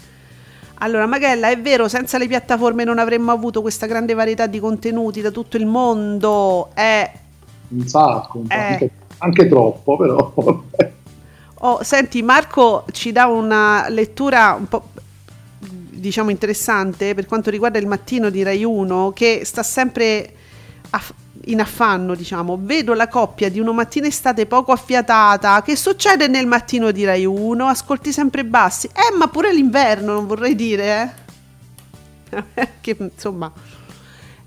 Allora, 0.79 1.07
Magella, 1.07 1.49
è 1.49 1.59
vero, 1.59 1.87
senza 1.87 2.19
le 2.19 2.27
piattaforme 2.27 2.83
non 2.83 2.99
avremmo 2.99 3.31
avuto 3.31 3.61
questa 3.61 3.87
grande 3.87 4.13
varietà 4.13 4.45
di 4.45 4.59
contenuti 4.59 5.21
da 5.21 5.31
tutto 5.31 5.57
il 5.57 5.65
mondo. 5.65 6.69
Eh, 6.75 7.11
Un 7.69 7.87
sacco, 7.87 8.37
un 8.37 8.47
po', 8.47 8.53
Eh. 8.53 8.57
anche, 8.57 8.89
anche 9.17 9.47
troppo, 9.47 9.97
però. 9.97 10.33
Oh, 11.61 11.81
senti, 11.81 12.21
Marco 12.21 12.85
ci 12.91 13.11
dà 13.11 13.25
una 13.25 13.87
lettura 13.89 14.55
un 14.59 14.67
po' 14.67 14.89
diciamo 15.59 16.29
interessante 16.29 17.15
per 17.15 17.25
quanto 17.25 17.49
riguarda 17.49 17.79
il 17.79 17.87
mattino 17.87 18.29
di 18.29 18.43
Rai 18.43 18.63
1 18.63 19.11
che 19.15 19.41
sta 19.43 19.63
sempre 19.63 20.31
aff- 20.91 21.11
in 21.47 21.61
affanno, 21.61 22.15
diciamo. 22.15 22.57
Vedo 22.61 22.93
la 22.93 23.07
coppia 23.07 23.49
di 23.49 23.59
uno 23.59 23.73
mattina 23.73 24.07
estate 24.07 24.45
poco 24.45 24.71
affiatata. 24.71 25.61
Che 25.61 25.75
succede 25.75 26.27
nel 26.27 26.47
mattino 26.47 26.91
di 26.91 27.03
Rai 27.03 27.25
1? 27.25 27.65
Ascolti 27.65 28.11
sempre 28.11 28.45
bassi. 28.45 28.87
Eh, 28.87 29.15
ma 29.17 29.27
pure 29.27 29.53
l'inverno, 29.53 30.13
non 30.13 30.27
vorrei 30.27 30.55
dire, 30.55 31.01
eh. 31.01 31.25
che 32.81 32.95
insomma 32.99 33.49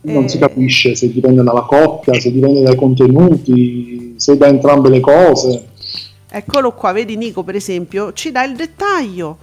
Non 0.02 0.24
eh, 0.24 0.28
si 0.28 0.38
capisce 0.38 0.94
se 0.94 1.10
dipende 1.10 1.42
dalla 1.42 1.62
coppia, 1.62 2.18
se 2.20 2.30
dipende 2.30 2.62
dai 2.62 2.76
contenuti, 2.76 4.14
se 4.16 4.36
da 4.36 4.46
entrambe 4.46 4.88
le 4.90 5.00
cose. 5.00 5.68
Eccolo 6.28 6.72
qua, 6.72 6.92
vedi 6.92 7.16
Nico 7.16 7.42
per 7.42 7.56
esempio, 7.56 8.12
ci 8.12 8.30
dà 8.30 8.44
il 8.44 8.54
dettaglio. 8.54 9.38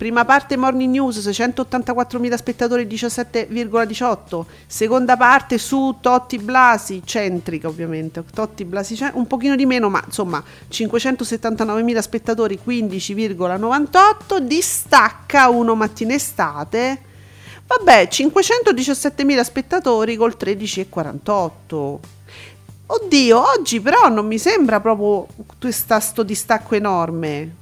Prima 0.00 0.24
parte 0.24 0.56
Morning 0.56 0.94
News 0.94 1.18
684.000 1.18 2.34
spettatori 2.34 2.86
17,18. 2.86 4.44
Seconda 4.66 5.18
parte 5.18 5.58
su 5.58 5.98
Totti 6.00 6.38
Blasi, 6.38 7.02
centrica 7.04 7.68
ovviamente. 7.68 8.24
Totti 8.32 8.64
Blasi 8.64 8.98
un 9.12 9.26
pochino 9.26 9.56
di 9.56 9.66
meno, 9.66 9.90
ma 9.90 10.02
insomma 10.02 10.42
579.000 10.70 11.98
spettatori 11.98 12.58
15,98. 12.66 14.38
Distacca 14.38 15.50
uno 15.50 15.74
mattina 15.74 16.14
estate. 16.14 16.98
Vabbè, 17.66 18.08
517.000 18.10 19.42
spettatori 19.42 20.16
col 20.16 20.34
13,48. 20.40 21.98
Oddio, 22.86 23.50
oggi 23.54 23.80
però 23.82 24.08
non 24.08 24.26
mi 24.26 24.38
sembra 24.38 24.80
proprio 24.80 25.26
questa, 25.58 26.00
sto 26.00 26.22
distacco 26.22 26.74
enorme. 26.74 27.59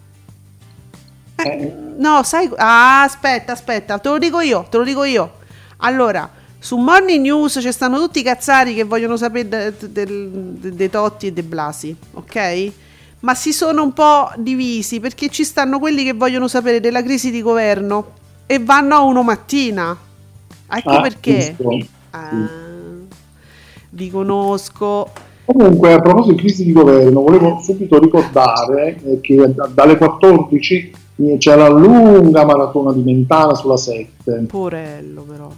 Eh, 1.45 1.49
Eh. 1.49 1.75
no, 1.99 2.23
sai... 2.25 2.51
Ah, 2.57 3.03
aspetta, 3.03 3.53
aspetta, 3.53 3.99
te 3.99 4.09
lo 4.09 4.19
dico 4.19 4.41
io, 4.41 4.67
te 4.69 4.77
lo 4.79 4.85
dico 4.85 5.05
io. 5.05 5.33
Allora, 5.79 6.29
su 6.59 6.77
Morning 6.77 7.23
News 7.23 7.59
ci 7.61 7.71
stanno 7.71 7.99
tutti 7.99 8.19
i 8.19 8.23
cazzari 8.25 8.75
che 8.75 8.83
vogliono 8.85 9.17
sapere 9.17 9.49
de- 9.49 9.93
del- 9.93 10.31
de- 10.59 10.75
dei 10.75 10.91
Totti 10.91 11.29
e 11.29 11.33
dei 11.33 11.45
Blasi, 11.45 11.95
ok? 12.15 12.73
Ma 13.21 13.35
si 13.35 13.53
sono 13.53 13.83
un 13.83 13.93
po' 13.93 14.31
divisi 14.37 14.99
perché 15.01 15.29
ci 15.29 15.45
stanno 15.45 15.79
quelli 15.79 16.03
che 16.05 16.13
vogliono 16.13 16.49
sapere 16.49 16.81
della 16.81 17.03
crisi 17.03 17.31
di 17.31 17.43
governo 17.43 18.13
e 18.47 18.59
vanno 18.59 18.95
a 18.97 19.01
uno 19.03 19.23
mattina. 19.23 19.97
Ecco 20.71 20.91
Ah, 20.91 21.01
perché. 21.01 21.57
Ah, 22.11 22.47
vi 23.91 24.11
conosco. 24.11 25.11
Comunque, 25.45 25.93
a 25.95 26.01
proposito 26.01 26.35
di 26.35 26.41
crisi 26.43 26.65
di 26.65 26.73
governo, 26.73 27.23
volevo 27.23 27.61
subito 27.63 27.99
ricordare 27.99 29.01
eh, 29.05 29.21
che 29.21 29.53
da- 29.55 29.67
dalle 29.73 29.97
14 29.97 30.75
eh, 30.77 30.93
c'è 31.39 31.57
la 31.57 31.69
lunga 31.69 32.45
maratona 32.45 32.93
di 32.93 33.03
Mentana 33.03 33.55
sulla 33.55 33.77
7. 33.77 34.45
Porello 34.49 35.23
però. 35.23 35.51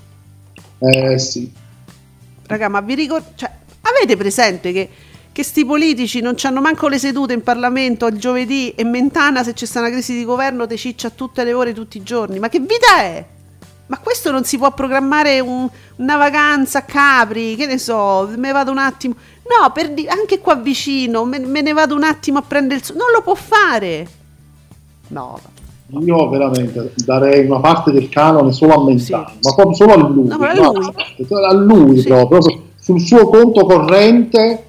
Eh 0.79 1.19
sì, 1.19 1.53
Raga, 2.47 2.69
ma 2.69 2.81
vi 2.81 2.95
ricordo... 2.95 3.27
Cioè, 3.35 3.51
avete 3.83 4.17
presente 4.17 4.73
che, 4.73 4.89
che 5.31 5.43
sti 5.43 5.65
politici 5.67 6.21
non 6.21 6.35
hanno 6.43 6.61
manco 6.63 6.89
le 6.89 6.99
sedute 6.99 7.35
in 7.35 7.43
Parlamento 7.43 8.07
il 8.07 8.19
giovedì 8.19 8.71
e 8.71 8.85
Mentana 8.85 9.45
se 9.45 9.53
c'è 9.53 9.67
sta 9.67 9.81
una 9.81 9.91
crisi 9.91 10.15
di 10.17 10.25
governo 10.25 10.67
te 10.67 10.77
ciccia 10.77 11.11
tutte 11.11 11.45
le 11.45 11.53
ore 11.53 11.75
tutti 11.75 11.99
i 11.99 12.03
giorni? 12.03 12.39
Ma 12.39 12.49
che 12.49 12.61
vita 12.61 12.97
è? 13.03 13.25
Ma 13.87 13.99
questo 13.99 14.31
non 14.31 14.45
si 14.45 14.57
può 14.57 14.73
programmare 14.73 15.41
un- 15.41 15.69
una 15.97 16.17
vacanza 16.17 16.79
a 16.79 16.83
Capri, 16.83 17.57
che 17.57 17.67
ne 17.67 17.77
so, 17.77 18.31
me 18.37 18.53
vado 18.53 18.71
un 18.71 18.79
attimo... 18.79 19.15
No, 19.43 19.73
di- 19.93 20.07
anche 20.09 20.39
qua 20.39 20.55
vicino, 20.55 21.25
me, 21.25 21.39
me 21.41 21.61
ne 21.61 21.73
vado 21.73 21.95
un 21.97 22.05
attimo 22.05 22.39
a 22.39 22.43
prendere 22.43 22.79
il... 22.79 22.85
so- 22.87 22.95
Non 22.95 23.11
lo 23.13 23.21
può 23.21 23.35
fare! 23.35 24.07
No, 25.13 25.39
Io 26.05 26.29
veramente 26.29 26.93
darei 27.05 27.47
una 27.47 27.59
parte 27.61 27.91
del 27.91 28.09
canone 28.09 28.53
solo 28.53 28.75
a 28.75 28.85
Mentana, 28.85 29.27
Sì. 29.29 29.39
ma 29.43 29.55
proprio 29.55 29.75
solo 29.75 29.93
a 29.93 29.97
lui. 29.97 30.27
No, 30.29 30.39
ma 30.39 30.51
a 30.51 30.55
lui. 30.55 30.93
a 31.49 31.53
lui 31.55 31.99
Sì. 32.01 32.07
proprio, 32.07 32.39
sul 32.81 33.01
suo 33.01 33.29
conto 33.29 33.65
corrente 33.67 34.65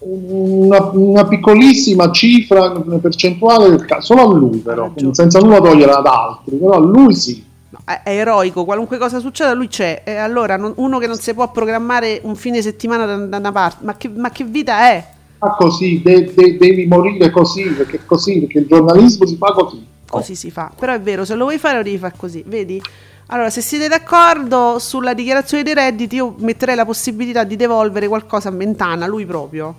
una, 0.00 0.90
una 0.94 1.26
piccolissima 1.28 2.10
cifra 2.10 2.72
una 2.84 2.98
percentuale 2.98 3.68
del 3.70 3.84
ca- 3.84 4.00
solo 4.00 4.22
a 4.22 4.34
lui 4.34 4.58
però, 4.58 4.90
quindi 4.90 5.14
senza 5.14 5.38
nulla 5.38 5.60
togliere 5.60 5.92
ad 5.92 6.06
altri, 6.06 6.56
però 6.56 6.72
a 6.72 6.78
lui 6.80 7.14
sì. 7.14 7.44
No, 7.68 7.78
è 7.84 8.00
eroico, 8.04 8.64
qualunque 8.64 8.98
cosa 8.98 9.18
succeda 9.20 9.54
lui 9.54 9.68
c'è. 9.68 10.02
E 10.04 10.16
allora 10.16 10.56
non- 10.56 10.72
uno 10.76 10.98
che 10.98 11.06
non 11.06 11.16
si 11.16 11.32
può 11.34 11.50
programmare 11.50 12.20
un 12.24 12.34
fine 12.34 12.60
settimana 12.62 13.06
da, 13.06 13.16
da 13.16 13.36
una 13.38 13.52
parte, 13.52 13.84
ma 13.84 13.96
che, 13.96 14.08
ma 14.08 14.30
che 14.30 14.44
vita 14.44 14.90
è? 14.90 15.04
Fa 15.42 15.56
così, 15.58 16.00
de- 16.04 16.32
de- 16.32 16.56
devi 16.56 16.86
morire 16.86 17.28
così, 17.30 17.64
perché 17.64 17.98
così, 18.06 18.38
perché 18.38 18.60
il 18.60 18.66
giornalismo 18.68 19.26
si 19.26 19.36
fa 19.36 19.50
così. 19.50 19.84
Così 20.08 20.36
si 20.36 20.52
fa. 20.52 20.70
Però 20.78 20.92
è 20.92 21.00
vero, 21.00 21.24
se 21.24 21.34
lo 21.34 21.46
vuoi 21.46 21.58
fare 21.58 21.78
lo 21.78 21.82
devi 21.82 21.98
fare 21.98 22.14
così, 22.16 22.44
vedi? 22.46 22.80
Allora, 23.26 23.50
se 23.50 23.60
siete 23.60 23.88
d'accordo 23.88 24.78
sulla 24.78 25.14
dichiarazione 25.14 25.64
dei 25.64 25.74
redditi, 25.74 26.14
io 26.14 26.36
metterei 26.38 26.76
la 26.76 26.84
possibilità 26.84 27.42
di 27.42 27.56
devolvere 27.56 28.06
qualcosa 28.06 28.50
a 28.50 28.52
Mentana, 28.52 29.08
lui 29.08 29.26
proprio. 29.26 29.74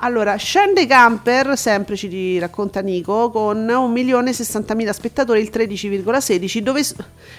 Allora, 0.00 0.36
scende 0.36 0.86
Camper, 0.86 1.58
sempre 1.58 1.96
ci 1.96 2.38
racconta 2.38 2.80
Nico, 2.80 3.30
con 3.30 3.66
1.060.000 3.66 4.90
spettatori, 4.90 5.40
il 5.40 5.50
13,16. 5.52 6.58
Dove, 6.60 6.82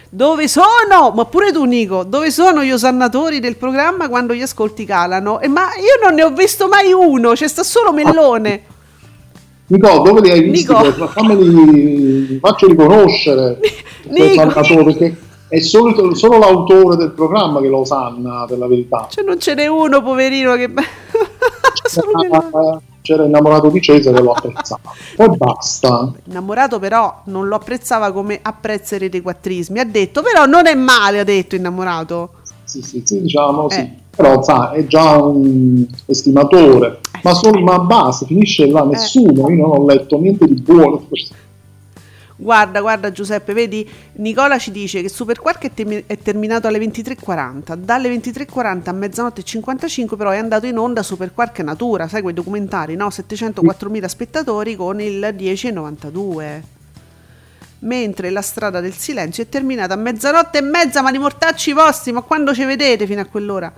dove 0.10 0.48
sono? 0.50 1.14
Ma 1.16 1.24
pure 1.24 1.54
tu, 1.54 1.64
Nico, 1.64 2.04
dove 2.04 2.32
sono 2.32 2.62
gli 2.62 2.72
osannatori 2.72 3.40
del 3.40 3.56
programma 3.56 4.10
quando 4.10 4.34
gli 4.34 4.42
ascolti 4.42 4.84
calano? 4.84 5.40
E 5.40 5.48
ma 5.48 5.68
io 5.78 6.06
non 6.06 6.16
ne 6.16 6.24
ho 6.24 6.32
visto 6.32 6.68
mai 6.68 6.92
uno, 6.92 7.32
c'è 7.32 7.48
sta 7.48 7.64
solo 7.64 7.94
Mellone. 7.94 8.64
Nico, 9.68 10.00
dove 10.00 10.20
li 10.20 10.30
hai 10.30 10.42
visti? 10.42 10.74
Nico. 10.74 11.08
Fammeli, 11.08 12.40
faccio 12.42 12.68
riconoscere 12.68 13.60
Nico. 14.10 14.84
perché 14.84 15.16
è 15.48 15.60
solo, 15.62 16.14
solo 16.14 16.38
l'autore 16.38 16.98
del 16.98 17.12
programma 17.12 17.62
che 17.62 17.70
lo 17.70 17.86
sanna, 17.86 18.44
per 18.46 18.58
la 18.58 18.68
verità. 18.68 19.08
Cioè, 19.10 19.24
non 19.24 19.40
ce 19.40 19.54
n'è 19.54 19.68
uno, 19.68 20.04
poverino, 20.04 20.56
che... 20.56 20.70
Ah, 22.52 22.82
C'era 23.02 23.26
innamorato 23.26 23.70
di 23.70 23.82
Cesare 23.82 24.18
e 24.18 24.22
lo 24.22 24.34
apprezzava. 24.34 24.92
Poi 25.16 25.38
basta. 25.38 26.12
Innamorato 26.26 26.80
però 26.80 27.22
non 27.26 27.48
lo 27.48 27.56
apprezzava 27.56 28.12
come 28.12 28.40
apprezza 28.42 28.96
i 28.96 29.00
retequattrismi. 29.00 29.80
Ha 29.80 29.86
detto, 29.86 30.22
però 30.22 30.46
non 30.46 30.68
è 30.68 30.76
male, 30.76 31.20
ha 31.20 31.24
detto 31.24 31.56
innamorato. 31.56 32.34
Sì, 32.66 32.82
sì, 32.82 33.02
sì, 33.04 33.22
diciamo 33.22 33.70
sì. 33.70 33.80
Eh. 33.80 33.98
Però 34.16 34.44
sa, 34.44 34.72
è 34.72 34.86
già 34.86 35.16
un 35.24 35.86
estimatore. 36.06 37.00
Ma, 37.24 37.34
solo, 37.34 37.62
ma 37.62 37.80
basta, 37.80 38.26
finisce 38.26 38.68
là, 38.68 38.84
nessuno. 38.84 39.50
Io 39.50 39.66
non 39.66 39.80
ho 39.80 39.86
letto 39.86 40.20
niente 40.20 40.46
di 40.46 40.62
buono. 40.62 41.08
Guarda, 42.42 42.80
guarda 42.80 43.12
Giuseppe, 43.12 43.52
vedi, 43.52 43.88
Nicola 44.14 44.58
ci 44.58 44.72
dice 44.72 45.02
che 45.02 45.10
Super 45.10 45.42
Quark 45.42 45.64
è, 45.64 45.74
termi- 45.74 46.06
è 46.08 46.18
terminato 46.18 46.68
alle 46.68 46.80
23.40. 46.80 47.76
Dalle 47.76 48.10
23.40 48.16 48.88
a 48.88 48.92
mezzanotte 48.94 49.42
e 49.42 49.44
55 49.44 50.16
però 50.16 50.30
è 50.30 50.38
andato 50.38 50.66
in 50.66 50.78
onda 50.78 51.04
Super 51.04 51.34
Quark 51.34 51.60
Natura, 51.60 52.08
sai 52.08 52.22
quei 52.22 52.34
documentari, 52.34 52.96
no? 52.96 53.10
704.000 53.10 54.06
spettatori 54.06 54.78
con 54.78 55.02
il 55.02 55.20
10,92. 55.20 56.62
Mentre 57.80 58.30
la 58.30 58.42
strada 58.42 58.80
del 58.80 58.94
silenzio 58.94 59.44
è 59.44 59.50
terminata 59.50 59.96
a 59.96 59.98
mezzanotte 59.98 60.60
e 60.60 60.62
mezza, 60.62 61.02
ma 61.02 61.12
di 61.12 61.18
mortacci 61.18 61.74
vostri, 61.74 62.14
ma 62.14 62.22
quando 62.22 62.54
ci 62.54 62.64
vedete 62.64 63.06
fino 63.06 63.20
a 63.20 63.26
quell'ora? 63.26 63.74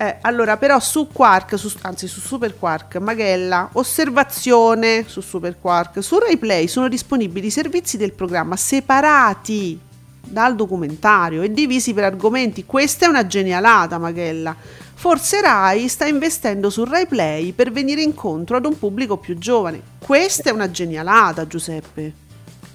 Eh, 0.00 0.16
allora, 0.22 0.56
però 0.56 0.80
su 0.80 1.08
Quark, 1.12 1.58
su- 1.58 1.70
anzi 1.82 2.08
su 2.08 2.20
Super 2.20 2.56
Quark, 2.58 2.96
Maghella, 2.96 3.68
osservazione 3.74 5.04
su 5.06 5.20
Super 5.20 5.56
Quark, 5.60 6.02
su 6.02 6.18
RaiPlay 6.18 6.68
sono 6.68 6.88
disponibili 6.88 7.48
i 7.48 7.50
servizi 7.50 7.98
del 7.98 8.14
programma 8.14 8.56
separati 8.56 9.78
dal 10.26 10.56
documentario 10.56 11.42
e 11.42 11.52
divisi 11.52 11.92
per 11.92 12.04
argomenti. 12.04 12.64
Questa 12.64 13.04
è 13.04 13.08
una 13.10 13.26
genialata, 13.26 13.98
Maghella. 13.98 14.56
Forse 14.94 15.42
Rai 15.42 15.86
sta 15.88 16.06
investendo 16.06 16.70
su 16.70 16.84
RaiPlay 16.84 17.52
per 17.52 17.70
venire 17.70 18.00
incontro 18.00 18.56
ad 18.56 18.64
un 18.64 18.78
pubblico 18.78 19.18
più 19.18 19.36
giovane. 19.36 19.82
Questa 19.98 20.48
è 20.48 20.52
una 20.54 20.70
genialata, 20.70 21.46
Giuseppe. 21.46 22.12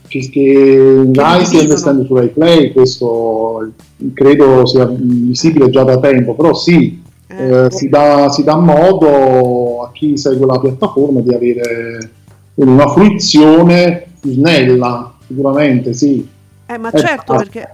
Che, 0.07 0.29
che 0.29 1.09
Rai 1.11 1.39
dividono. 1.39 1.61
investendo 1.63 2.05
su 2.05 2.15
RaiPlay, 2.15 2.71
questo 2.71 3.71
credo 4.13 4.67
sia 4.67 4.85
visibile 4.85 5.71
già 5.71 5.83
da 5.83 5.99
tempo, 5.99 6.35
però 6.35 6.53
sì, 6.53 7.01
Eh. 7.27 7.65
eh, 7.65 7.71
si, 7.71 7.89
dà, 7.89 8.29
si 8.29 8.43
dà 8.43 8.55
modo 8.55 9.83
a 9.83 9.91
chi 9.91 10.17
segue 10.17 10.45
la 10.45 10.59
piattaforma 10.59 11.21
di 11.21 11.33
avere 11.33 12.11
una 12.55 12.87
fruizione 12.87 14.07
snella, 14.21 15.13
sicuramente 15.27 15.93
sì. 15.93 16.27
Eh, 16.67 16.77
ma 16.77 16.91
Eh, 16.91 16.99
certo, 16.99 17.33
ah. 17.33 17.37
perché 17.37 17.73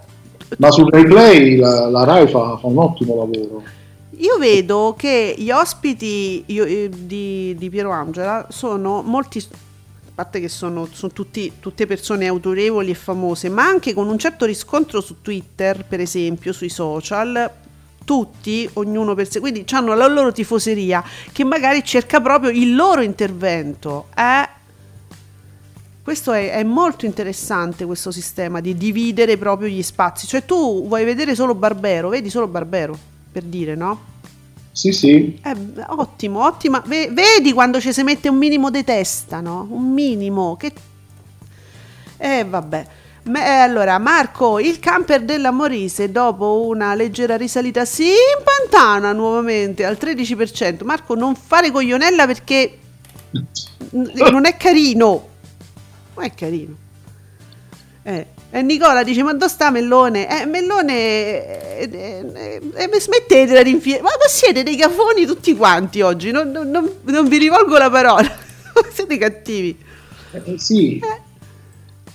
Ma 0.58 0.72
su 0.72 0.88
RaiPlay 0.88 1.58
la, 1.58 1.90
la 1.90 2.04
Rai 2.04 2.28
fa, 2.28 2.58
fa 2.58 2.68
un 2.68 2.78
ottimo 2.78 3.16
lavoro. 3.16 3.64
Io 4.18 4.38
vedo 4.38 4.94
che 4.98 5.34
gli 5.38 5.50
ospiti 5.50 6.44
io- 6.48 6.66
eh, 6.66 6.90
di, 6.96 7.56
di 7.58 7.70
Piero 7.70 7.92
Angela 7.92 8.46
sono 8.50 9.02
molti, 9.02 9.40
a 9.40 10.12
parte 10.14 10.40
che 10.40 10.50
sono, 10.50 10.88
sono 10.92 11.12
tutti, 11.12 11.54
tutte 11.60 11.88
persone 11.88 12.28
autorevoli 12.28 12.92
e 12.92 12.96
famose, 12.96 13.50
ma 13.50 13.64
anche 13.66 13.94
con 13.94 14.08
un 14.08 14.18
certo 14.20 14.46
riscontro 14.46 15.02
su 15.02 15.22
Twitter, 15.22 15.86
per 15.88 16.00
esempio, 16.02 16.54
sui 16.54 16.70
social, 16.70 17.50
tutti, 18.04 18.70
ognuno 18.74 19.14
per 19.14 19.30
sé, 19.30 19.40
quindi 19.40 19.66
hanno 19.72 19.94
la 19.94 20.08
loro 20.08 20.32
tifoseria 20.32 21.04
che 21.32 21.44
magari 21.44 21.84
cerca 21.84 22.20
proprio 22.20 22.50
il 22.50 22.76
loro 22.76 23.02
intervento. 23.02 24.08
Eh? 24.16 24.50
Questo 26.04 26.32
è, 26.32 26.52
è 26.52 26.64
molto 26.64 27.06
interessante 27.06 27.86
questo 27.86 28.12
sistema 28.12 28.60
di 28.60 28.76
dividere 28.76 29.38
proprio 29.38 29.68
gli 29.70 29.84
spazi. 29.84 30.26
Cioè 30.28 30.46
tu 30.46 30.88
vuoi 30.88 31.06
vedere 31.06 31.36
solo 31.36 31.54
Barbero, 31.54 32.10
vedi 32.10 32.30
solo 32.30 32.48
Barbero, 32.48 32.98
per 33.32 33.44
dire, 33.44 33.76
no? 33.76 34.10
Sì, 34.74 34.94
sì, 34.94 35.40
Eh, 35.44 35.56
ottimo, 35.88 36.46
ottima. 36.46 36.82
Ve- 36.86 37.10
vedi 37.12 37.52
quando 37.54 37.80
ci 37.80 37.94
si 37.94 38.04
mette 38.04 38.30
un 38.30 38.38
minimo 38.38 38.70
di 38.72 38.84
testa, 38.84 39.42
no? 39.42 39.68
Un 39.70 39.92
minimo. 39.92 40.56
Che... 40.56 40.74
Eh, 42.18 42.46
vabbè. 42.46 42.88
Ma- 43.24 43.46
eh, 43.46 43.50
allora, 43.60 43.98
Marco, 44.00 44.60
il 44.60 44.80
camper 44.80 45.22
della 45.24 45.52
Morise, 45.52 46.12
dopo 46.12 46.66
una 46.66 46.96
leggera 46.96 47.38
risalita, 47.38 47.86
si 47.86 48.10
impantana 48.38 49.14
nuovamente 49.14 49.86
al 49.86 49.98
13%. 50.00 50.84
Marco, 50.84 51.14
non 51.16 51.36
fare 51.36 51.70
coglionella 51.72 52.26
perché 52.26 52.78
non 53.92 54.46
è 54.46 54.58
carino. 54.58 55.28
Non 56.16 56.26
è 56.26 56.34
carino. 56.34 56.76
Eh. 58.04 58.26
E 58.54 58.62
Nicola 58.64 59.04
dice: 59.04 59.24
Ma 59.24 59.32
dove 59.34 59.50
sta 59.50 59.70
Mellone? 59.70 60.42
Eh, 60.42 60.46
Mellone. 60.46 60.94
eh, 60.94 61.90
eh, 61.92 62.32
eh, 62.34 62.90
eh, 62.92 63.00
smettetela 63.00 63.62
di 63.62 63.70
infilare. 63.70 64.02
Ma, 64.02 64.10
ma 64.10 64.28
siete 64.28 64.64
dei 64.64 64.76
cafoni 64.76 65.26
tutti 65.26 65.56
quanti 65.56 66.02
oggi. 66.02 66.32
Non, 66.32 66.50
non- 66.52 66.70
non- 66.70 66.92
non 67.04 67.28
vi 67.30 67.38
rivolgo 67.38 67.78
la 67.78 67.90
parola. 67.90 68.30
siete 68.92 69.18
cattivi. 69.18 69.78
Eh, 70.32 71.22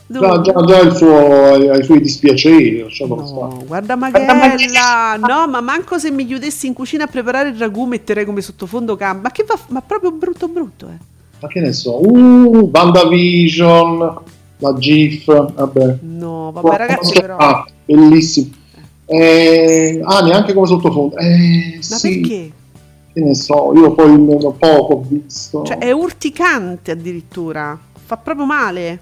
No, 0.08 0.40
Già, 0.40 0.52
già, 0.64 0.78
il 0.80 0.94
suo, 0.94 1.16
ha 1.52 1.76
i 1.76 1.82
suoi 1.82 2.00
dispiaceri, 2.00 2.80
lasciamolo 2.80 3.26
stare. 3.26 3.40
no, 3.54 3.64
guarda 3.66 3.96
Maghella. 3.96 5.16
No, 5.16 5.48
ma 5.48 5.60
manco 5.60 5.98
se 5.98 6.12
mi 6.12 6.24
chiudessi 6.24 6.68
in 6.68 6.74
cucina 6.74 7.04
a 7.04 7.06
preparare 7.08 7.48
il 7.48 7.56
ragù 7.58 7.86
metterei 7.86 8.24
come 8.24 8.40
sottofondo 8.40 8.94
cam. 8.94 9.18
Ma 9.20 9.30
che 9.32 9.44
va? 9.44 9.58
Ma 9.68 9.80
proprio 9.82 10.12
brutto 10.12 10.46
brutto, 10.46 10.86
eh. 10.86 10.98
Ma 11.40 11.48
che 11.48 11.60
ne 11.60 11.72
so, 11.72 12.00
uh, 12.06 12.70
WandaVision, 12.72 14.18
la 14.58 14.74
GIF, 14.78 15.24
vabbè. 15.54 15.96
No, 16.02 16.52
vabbè, 16.52 16.64
Come 16.66 16.76
ragazzi, 16.78 17.20
però. 17.20 17.36
chiama? 17.36 17.64
bellissimo. 17.84 18.50
Eh, 19.06 20.00
ah, 20.04 20.20
neanche 20.20 20.52
come 20.52 20.66
sottofondo. 20.66 21.16
Eh, 21.16 21.76
Ma 21.76 21.82
sì, 21.96 22.20
perché? 22.20 22.52
che 23.12 23.20
ne 23.20 23.34
so, 23.34 23.72
io 23.74 23.92
poi 23.92 24.16
meno 24.18 24.52
poco 24.52 24.94
ho 24.94 25.04
visto. 25.08 25.62
Cioè, 25.64 25.78
è 25.78 25.90
urticante 25.90 26.92
addirittura. 26.92 27.76
Fa 28.04 28.16
proprio 28.16 28.46
male. 28.46 29.00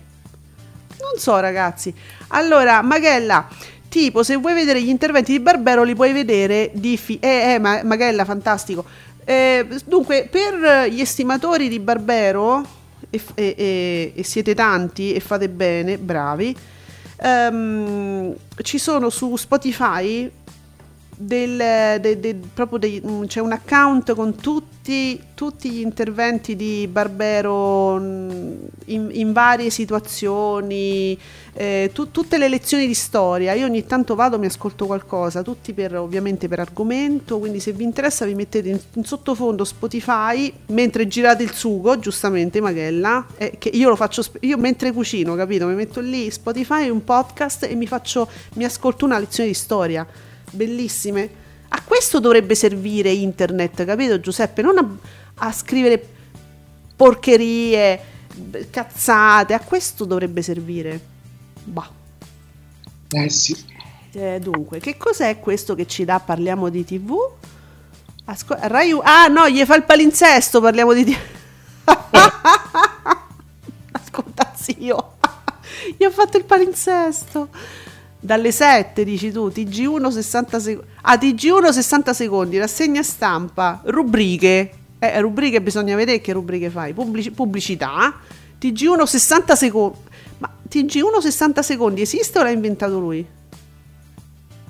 Non 1.00 1.18
so, 1.18 1.38
ragazzi. 1.38 1.92
Allora, 2.28 2.83
Maghella, 2.83 3.46
tipo, 3.88 4.22
se 4.22 4.37
vuoi 4.37 4.54
vedere 4.54 4.83
gli 4.83 4.88
interventi 4.88 5.33
di 5.33 5.40
Barbero, 5.40 5.83
li 5.83 5.94
puoi 5.94 6.12
vedere 6.12 6.70
di... 6.74 6.96
Fi- 6.96 7.18
eh, 7.20 7.54
eh, 7.54 7.59
ma- 7.59 7.83
Maghella, 7.85 8.24
fantastico. 8.24 8.85
Eh, 9.24 9.66
dunque, 9.85 10.28
per 10.30 10.88
gli 10.90 11.00
estimatori 11.00 11.68
di 11.68 11.78
Barbero, 11.78 12.64
e- 13.11 13.22
e- 13.35 14.12
e 14.14 14.24
siete 14.24 14.54
tanti 14.54 15.12
e 15.12 15.20
fate 15.20 15.48
bene, 15.48 15.98
bravi, 15.98 16.57
ehm, 17.18 18.35
ci 18.62 18.78
sono 18.78 19.11
su 19.11 19.37
Spotify 19.37 20.30
del, 21.16 21.57
de- 22.00 22.18
de- 22.20 22.40
proprio 22.53 22.79
dei- 22.79 23.03
mm, 23.05 23.24
c'è 23.24 23.40
un 23.40 23.53
account 23.53 24.14
con 24.14 24.35
tutti, 24.37 25.20
tutti 25.35 25.70
gli 25.70 25.81
interventi 25.81 26.57
di 26.57 26.87
Barbero 26.90 27.98
mm, 28.00 28.53
in, 28.87 29.09
in 29.12 29.33
varie 29.33 29.70
situazioni, 29.70 31.18
eh, 31.53 31.90
tu- 31.92 32.11
tutte 32.11 32.37
le 32.38 32.48
lezioni 32.48 32.87
di 32.87 32.94
storia. 32.94 33.53
Io 33.55 33.66
ogni 33.66 33.87
tanto 33.87 34.14
vado, 34.14 34.38
mi 34.38 34.46
ascolto 34.46 34.87
qualcosa, 34.87 35.42
tutti 35.42 35.72
per, 35.72 35.96
ovviamente 35.96 36.48
per 36.48 36.61
argomento, 36.61 37.38
quindi 37.38 37.61
se 37.61 37.72
vi 37.72 37.85
interessa 37.85 38.24
vi 38.24 38.35
mettete 38.35 38.68
in, 38.68 38.79
in 38.94 39.05
sottofondo 39.05 39.64
Spotify 39.64 40.53
mentre 40.66 41.07
girate 41.07 41.42
il 41.44 41.53
sugo, 41.53 41.98
giustamente 41.98 42.61
Magella, 42.61 43.24
eh, 43.37 43.55
che 43.59 43.68
io 43.68 43.88
lo 43.88 43.96
faccio, 43.96 44.22
io 44.40 44.59
mentre 44.59 44.92
cucino, 44.92 45.35
capito? 45.37 45.66
Mi 45.66 45.74
metto 45.74 46.00
lì 46.00 46.31
Spotify, 46.31 46.88
un 46.88 47.05
podcast 47.05 47.64
e 47.64 47.74
mi 47.74 47.87
faccio, 47.87 48.29
mi 48.55 48.64
ascolto 48.64 49.05
una 49.05 49.18
lezione 49.18 49.48
di 49.48 49.55
storia 49.55 50.07
bellissime. 50.55 51.43
A 51.69 51.83
questo 51.83 52.21
dovrebbe 52.21 52.55
servire 52.55 53.11
internet, 53.11 53.85
capito 53.85 54.21
Giuseppe? 54.21 54.62
Non 54.62 54.79
a, 54.79 55.47
a 55.47 55.53
scrivere 55.53 56.07
porcherie, 56.97 58.01
cazzate, 58.71 59.55
a 59.55 59.61
questo 59.61 60.05
dovrebbe 60.05 60.43
servire. 60.43 61.01
Bah. 61.64 61.90
Eh 63.11 63.31
sì. 63.31 63.73
Eh, 64.12 64.38
dunque, 64.40 64.79
che 64.79 64.97
cos'è 64.97 65.40
questo 65.40 65.75
che 65.75 65.87
ci 65.87 66.05
dà 66.05 66.21
Parliamo 66.21 66.69
di 66.69 66.85
TV? 66.85 67.17
Asco- 68.27 68.57
Rai 68.59 68.93
U- 68.93 69.01
ah 69.03 69.27
no, 69.27 69.49
gli 69.49 69.64
fa 69.64 69.75
il 69.75 69.83
palinsesto, 69.83 70.61
parliamo 70.61 70.93
di 70.93 71.05
TV. 71.05 71.17
Ascolta 73.93 74.53
zio, 74.55 75.17
gli 75.97 76.05
ho 76.05 76.11
fatto 76.11 76.37
il 76.38 76.45
palinsesto. 76.45 77.49
Dalle 78.25 78.53
7 78.53 79.05
dici 79.05 79.31
tu, 79.31 79.49
TG1 79.49 80.09
60 80.09 80.59
secondi. 80.59 80.89
Ah, 81.03 81.17
TG1 81.17 81.69
60 81.71 82.15
secondi, 82.15 82.57
rassegna 82.57 83.03
stampa, 83.03 83.83
rubriche. 83.85 84.71
Eh, 84.99 85.21
rubriche 85.21 85.61
bisogna 85.61 85.95
vedere 85.95 86.23
che 86.23 86.33
rubriche 86.33 86.71
fai. 86.71 86.95
Pubblici- 86.95 87.33
pubblicità. 87.33 88.15
TG1 88.59 89.03
60 89.05 89.55
secondi. 89.55 89.99
Ma 90.39 90.51
TG1 90.71 91.21
60 91.21 91.61
secondi 91.61 92.01
esiste 92.01 92.39
o 92.39 92.43
l'ha 92.43 92.49
inventato 92.49 92.99
lui? 92.99 93.27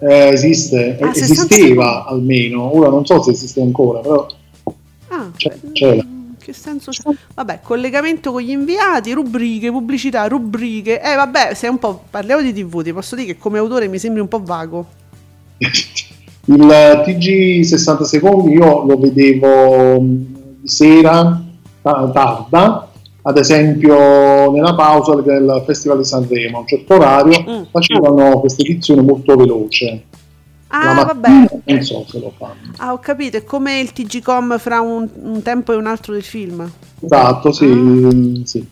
Eh, 0.00 0.28
esiste, 0.32 0.98
Ah, 1.00 1.10
eh, 1.10 1.14
60 1.14 1.54
esisteva 1.54 2.06
almeno, 2.06 2.76
ora 2.76 2.88
non 2.88 3.06
so 3.06 3.22
se 3.22 3.30
esiste 3.30 3.60
ancora, 3.60 4.00
però 4.00 4.26
Ah, 5.10 5.30
mm, 5.30 6.13
che 6.44 6.52
senso 6.52 6.90
c'è? 6.90 7.02
Vabbè, 7.34 7.60
collegamento 7.62 8.30
con 8.32 8.42
gli 8.42 8.50
inviati, 8.50 9.12
rubriche, 9.12 9.70
pubblicità, 9.70 10.26
rubriche. 10.28 11.00
Eh, 11.00 11.14
vabbè, 11.14 11.54
sei 11.54 11.70
un 11.70 11.78
po'. 11.78 12.02
Parliamo 12.10 12.42
di 12.42 12.52
TV, 12.52 12.82
ti 12.82 12.92
posso 12.92 13.14
dire 13.16 13.28
che 13.28 13.38
come 13.38 13.58
autore 13.58 13.88
mi 13.88 13.98
sembri 13.98 14.20
un 14.20 14.28
po' 14.28 14.42
vago. 14.42 14.86
Il 16.46 17.02
TG 17.06 17.62
60 17.62 18.04
secondi 18.04 18.52
io 18.52 18.84
lo 18.84 18.98
vedevo 18.98 19.98
mh, 19.98 20.26
di 20.60 20.68
sera, 20.68 21.42
ta- 21.80 22.10
tarda, 22.12 22.90
ad 23.22 23.38
esempio 23.38 24.50
nella 24.52 24.74
pausa 24.74 25.14
del 25.22 25.62
Festival 25.64 25.96
di 25.98 26.04
Sanremo, 26.04 26.58
a 26.58 26.60
un 26.60 26.66
certo 26.66 26.94
orario 26.96 27.42
Mm. 27.48 27.62
facevano 27.70 28.40
questa 28.40 28.62
edizione 28.62 29.00
molto 29.00 29.34
veloce. 29.36 30.02
Ah, 30.76 31.04
vabbè. 31.04 31.28
Non 31.64 31.82
so 31.82 32.04
se 32.08 32.18
lo 32.18 32.32
fanno. 32.36 32.72
Ah, 32.78 32.92
ho 32.92 32.98
capito, 32.98 33.36
è 33.36 33.44
come 33.44 33.78
il 33.80 33.92
TG.com 33.92 34.58
fra 34.58 34.80
un, 34.80 35.08
un 35.14 35.42
tempo 35.42 35.72
e 35.72 35.76
un 35.76 35.86
altro 35.86 36.12
del 36.12 36.22
film. 36.24 36.68
Esatto, 37.00 37.52
sì, 37.52 37.64
Ah. 37.66 38.46
sì. 38.46 38.66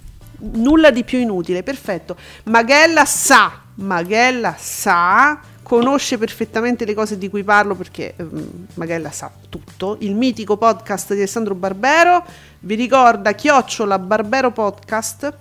Nulla 0.54 0.90
di 0.90 1.04
più 1.04 1.18
inutile, 1.18 1.62
perfetto. 1.62 2.16
Maghella 2.44 3.04
sa, 3.04 3.52
Maghella 3.76 4.56
sa, 4.58 5.38
conosce 5.62 6.18
perfettamente 6.18 6.84
le 6.84 6.94
cose 6.94 7.16
di 7.16 7.30
cui 7.30 7.44
parlo 7.44 7.76
perché 7.76 8.14
ehm, 8.16 8.66
Maghella 8.74 9.12
sa 9.12 9.30
tutto. 9.48 9.96
Il 10.00 10.16
mitico 10.16 10.56
podcast 10.56 11.12
di 11.12 11.18
Alessandro 11.18 11.54
Barbero, 11.54 12.24
vi 12.60 12.74
ricorda 12.74 13.32
chiocciola 13.32 14.00
Barbero 14.00 14.50
Podcast, 14.50 15.32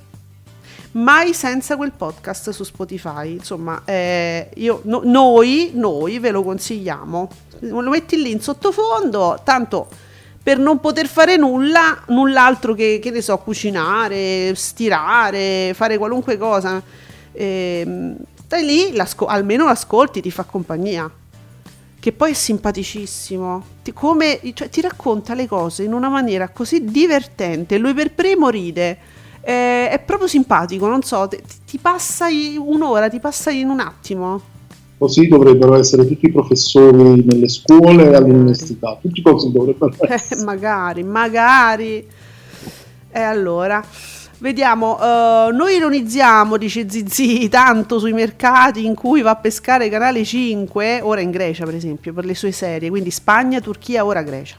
mai 0.93 1.33
senza 1.33 1.75
quel 1.75 1.91
podcast 1.91 2.49
su 2.49 2.63
Spotify. 2.63 3.31
Insomma, 3.31 3.81
eh, 3.85 4.49
io, 4.55 4.81
no- 4.85 5.01
noi, 5.03 5.71
noi 5.73 6.19
ve 6.19 6.31
lo 6.31 6.43
consigliamo. 6.43 7.29
Lo 7.59 7.89
metti 7.89 8.21
lì 8.21 8.31
in 8.31 8.41
sottofondo, 8.41 9.41
tanto 9.43 9.87
per 10.43 10.57
non 10.57 10.79
poter 10.79 11.07
fare 11.07 11.37
nulla, 11.37 12.03
null'altro 12.07 12.73
che, 12.73 12.99
che 13.01 13.11
ne 13.11 13.21
so, 13.21 13.37
cucinare, 13.37 14.53
stirare, 14.55 15.73
fare 15.75 15.97
qualunque 15.97 16.37
cosa. 16.37 16.81
Ehm, 17.33 18.17
stai 18.45 18.65
lì, 18.65 18.93
almeno 19.27 19.65
l'ascolti, 19.65 20.21
ti 20.21 20.31
fa 20.31 20.43
compagnia. 20.43 21.09
Che 21.99 22.11
poi 22.13 22.31
è 22.31 22.33
simpaticissimo, 22.33 23.63
ti, 23.83 23.93
come, 23.93 24.39
cioè, 24.55 24.69
ti 24.69 24.81
racconta 24.81 25.35
le 25.35 25.47
cose 25.47 25.83
in 25.83 25.93
una 25.93 26.09
maniera 26.09 26.49
così 26.49 26.83
divertente. 26.83 27.77
Lui 27.77 27.93
per 27.93 28.11
primo 28.11 28.49
ride, 28.49 28.97
eh, 29.41 29.89
è 29.89 29.99
proprio 30.05 30.27
simpatico. 30.27 30.87
Non 30.87 31.01
so, 31.03 31.27
ti, 31.27 31.39
ti 31.65 31.77
passa 31.77 32.27
un'ora, 32.57 33.09
ti 33.09 33.19
passa 33.19 33.49
in 33.51 33.69
un 33.69 33.79
attimo. 33.79 34.41
Così 34.97 35.27
dovrebbero 35.27 35.75
essere 35.75 36.05
tutti 36.05 36.27
i 36.27 36.31
professori 36.31 37.23
nelle 37.25 37.47
scuole 37.49 38.11
e 38.11 38.15
all'università, 38.15 38.97
tutti 39.01 39.21
così 39.23 39.51
dovrebbero 39.51 39.91
Eh, 40.07 40.13
essere. 40.13 40.43
magari, 40.43 41.03
magari. 41.03 42.07
E 43.13 43.19
allora, 43.19 43.83
vediamo, 44.37 44.99
eh, 45.01 45.49
noi 45.53 45.75
ironizziamo, 45.75 46.55
dice 46.57 46.87
Zizi, 46.87 47.49
tanto 47.49 47.97
sui 47.97 48.13
mercati 48.13 48.85
in 48.85 48.93
cui 48.93 49.21
va 49.21 49.31
a 49.31 49.35
pescare 49.37 49.89
Canale 49.89 50.23
5, 50.23 51.01
ora 51.01 51.19
in 51.21 51.31
Grecia 51.31 51.65
per 51.65 51.73
esempio, 51.75 52.13
per 52.13 52.23
le 52.25 52.35
sue 52.35 52.51
serie, 52.51 52.89
quindi 52.89 53.09
Spagna, 53.09 53.59
Turchia, 53.59 54.05
ora 54.05 54.21
Grecia. 54.21 54.55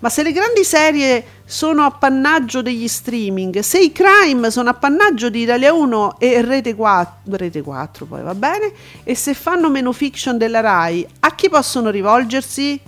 Ma 0.00 0.08
se 0.08 0.22
le 0.22 0.32
grandi 0.32 0.64
serie 0.64 1.22
sono 1.44 1.82
appannaggio 1.82 2.62
degli 2.62 2.88
streaming, 2.88 3.58
se 3.58 3.80
i 3.80 3.92
crime 3.92 4.50
sono 4.50 4.70
appannaggio 4.70 5.28
di 5.28 5.42
Italia 5.42 5.74
1 5.74 6.18
e 6.18 6.40
Rete 6.40 6.74
4, 6.74 7.36
Rete 7.36 7.60
4 7.60 8.06
poi 8.06 8.22
va 8.22 8.34
bene, 8.34 8.72
e 9.04 9.14
se 9.14 9.34
fanno 9.34 9.68
meno 9.68 9.92
fiction 9.92 10.38
della 10.38 10.60
RAI, 10.60 11.06
a 11.20 11.34
chi 11.34 11.50
possono 11.50 11.90
rivolgersi? 11.90 12.80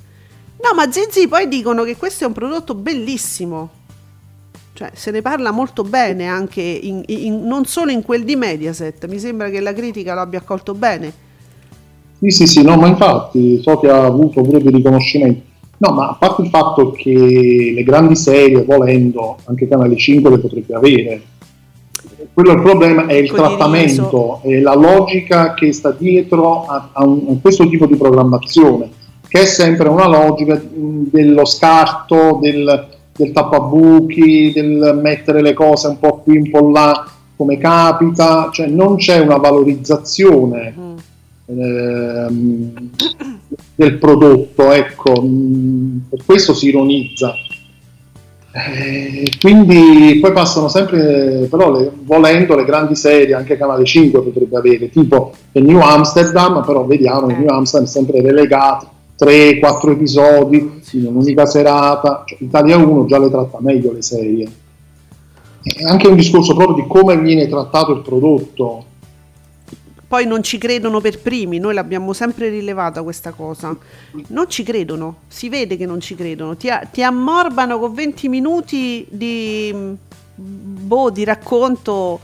No, 0.63 0.75
ma 0.75 0.91
Zizi 0.91 1.29
poi 1.29 1.49
dicono 1.49 1.83
che 1.83 1.97
questo 1.99 2.25
è 2.25 2.27
un 2.27 2.33
prodotto 2.33 2.75
bellissimo. 2.75 3.71
Cioè, 4.73 4.93
se 4.95 5.11
ne 5.11 5.21
parla 5.21 5.51
molto 5.51 5.83
bene 5.83 6.29
anche 6.29 6.63
in- 6.63 7.03
in- 7.09 7.45
non 7.47 7.67
solo 7.67 7.91
in 7.91 8.03
quel 8.03 8.25
di 8.25 8.37
Mediaset. 8.37 9.07
Mi 9.07 9.19
sembra 9.19 9.51
che 9.51 9.61
la 9.61 9.75
critica 9.75 10.15
lo 10.15 10.21
abbia 10.21 10.39
accolto 10.39 10.73
bene. 10.73 11.13
Sì, 12.21 12.31
sì, 12.31 12.47
sì, 12.47 12.63
no, 12.63 12.77
ma 12.77 12.87
infatti 12.87 13.61
so 13.63 13.79
che 13.79 13.91
ha 13.91 14.05
avuto 14.05 14.41
pure 14.41 14.63
dei 14.63 14.73
riconoscimenti. 14.73 15.51
No, 15.83 15.91
ma 15.91 16.11
a 16.11 16.17
parte 16.17 16.43
il 16.43 16.49
fatto 16.49 16.93
che 16.93 17.73
le 17.75 17.83
grandi 17.83 18.15
serie, 18.15 18.63
volendo, 18.63 19.39
anche 19.47 19.67
Canale 19.67 19.97
5 19.97 20.31
le 20.31 20.39
potrebbe 20.39 20.75
avere. 20.75 21.23
Quello 22.33 22.53
è 22.53 22.55
il 22.55 22.63
problema, 22.63 23.07
è 23.07 23.15
il 23.15 23.29
Con 23.29 23.39
di 23.39 23.43
trattamento, 23.43 24.41
è 24.45 24.61
la 24.61 24.77
logica 24.77 25.55
che 25.55 25.73
sta 25.73 25.91
dietro 25.91 26.67
a, 26.67 26.91
a 26.93 27.05
un- 27.05 27.25
a 27.31 27.41
questo 27.41 27.69
tipo 27.69 27.87
di 27.87 27.97
programmazione, 27.97 28.91
che 29.27 29.41
è 29.41 29.45
sempre 29.45 29.89
una 29.89 30.07
logica 30.07 30.55
mh, 30.55 31.09
dello 31.11 31.45
scarto, 31.45 32.39
del, 32.41 32.87
del 33.17 33.33
tappabuchi, 33.33 34.53
del 34.55 35.01
mettere 35.03 35.43
le 35.43 35.53
cose 35.53 35.89
un 35.89 35.99
po' 35.99 36.19
qui, 36.19 36.37
un 36.37 36.49
po' 36.49 36.71
là, 36.71 37.05
come 37.35 37.59
capita, 37.59 38.51
cioè 38.53 38.69
non 38.69 38.95
c'è 38.95 39.19
una 39.19 39.37
valorizzazione. 39.39 40.75
Ehm, 41.47 42.91
del 43.83 43.99
prodotto, 43.99 44.71
ecco, 44.73 45.21
mh, 45.23 46.07
per 46.11 46.21
questo 46.25 46.55
si 46.55 46.69
ironizza. 46.69 47.35
Eh, 48.55 49.33
quindi 49.41 50.19
poi 50.21 50.33
passano 50.33 50.69
sempre, 50.69 51.47
però 51.51 51.73
le- 51.73 51.91
volendo 52.05 52.55
le 52.55 52.65
grandi 52.65 52.95
serie, 52.95 53.35
anche 53.35 53.57
Canale 53.57 53.85
5 53.85 54.21
potrebbe 54.21 54.57
avere, 54.59 54.91
tipo 54.91 55.33
il 55.53 55.65
New 55.65 55.81
Amsterdam, 55.81 56.63
però 56.65 56.85
vediamo, 56.85 57.29
il 57.29 57.37
Eh. 57.37 57.39
New 57.39 57.49
Amsterdam 57.49 57.89
è 57.89 57.91
sempre 57.91 58.21
relegato, 58.21 58.89
3-4 59.17 59.93
episodi 59.93 60.83
in 60.93 61.07
un'unica 61.07 61.47
serata, 61.47 62.25
cioè, 62.27 62.39
Italia 62.43 62.77
1 62.77 63.07
già 63.07 63.19
le 63.19 63.31
tratta 63.31 63.59
meglio 63.61 63.93
le 63.93 64.03
serie. 64.03 64.47
È 65.63 65.85
anche 65.85 66.09
un 66.09 66.17
discorso 66.17 66.55
proprio 66.55 66.77
di 66.77 66.85
come 66.89 67.17
viene 67.19 67.49
trattato 67.49 67.93
il 67.93 68.01
prodotto. 68.03 68.85
Poi 70.13 70.27
non 70.27 70.43
ci 70.43 70.59
credono 70.59 71.01
per 71.01 71.21
primi, 71.21 71.57
noi 71.59 71.73
l'abbiamo 71.73 72.13
sempre 72.13 72.51
rilevata 72.51 73.03
questa 73.03 73.31
cosa. 73.31 73.75
Non 74.27 74.45
ci 74.51 74.63
credono, 74.63 75.21
si 75.27 75.49
vede 75.49 75.79
che 75.79 75.87
non 75.87 76.01
ci 76.03 76.15
credono. 76.15 76.55
Ti, 76.55 76.69
ti 76.91 77.03
ammorbano 77.03 77.79
con 77.79 77.95
20 77.95 78.29
minuti 78.29 79.07
di, 79.09 79.75
boh, 80.35 81.09
di 81.09 81.25
racconto 81.25 82.21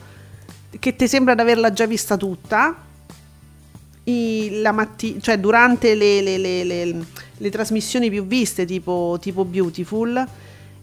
che 0.79 0.97
ti 0.97 1.09
sembra 1.09 1.35
di 1.35 1.41
averla 1.41 1.73
già 1.73 1.87
vista 1.87 2.19
tutta. 2.19 2.77
I- 4.05 4.61
la 4.61 4.73
matti- 4.73 5.17
cioè 5.23 5.39
durante 5.39 5.95
le, 5.95 6.21
le- 6.21 6.37
le- 6.37 6.65
le- 6.65 7.05
le 7.39 7.51
trasmissioni 7.51 8.11
più 8.11 8.27
viste, 8.27 8.67
tipo, 8.67 9.17
tipo 9.19 9.47
Beautiful, 9.47 10.27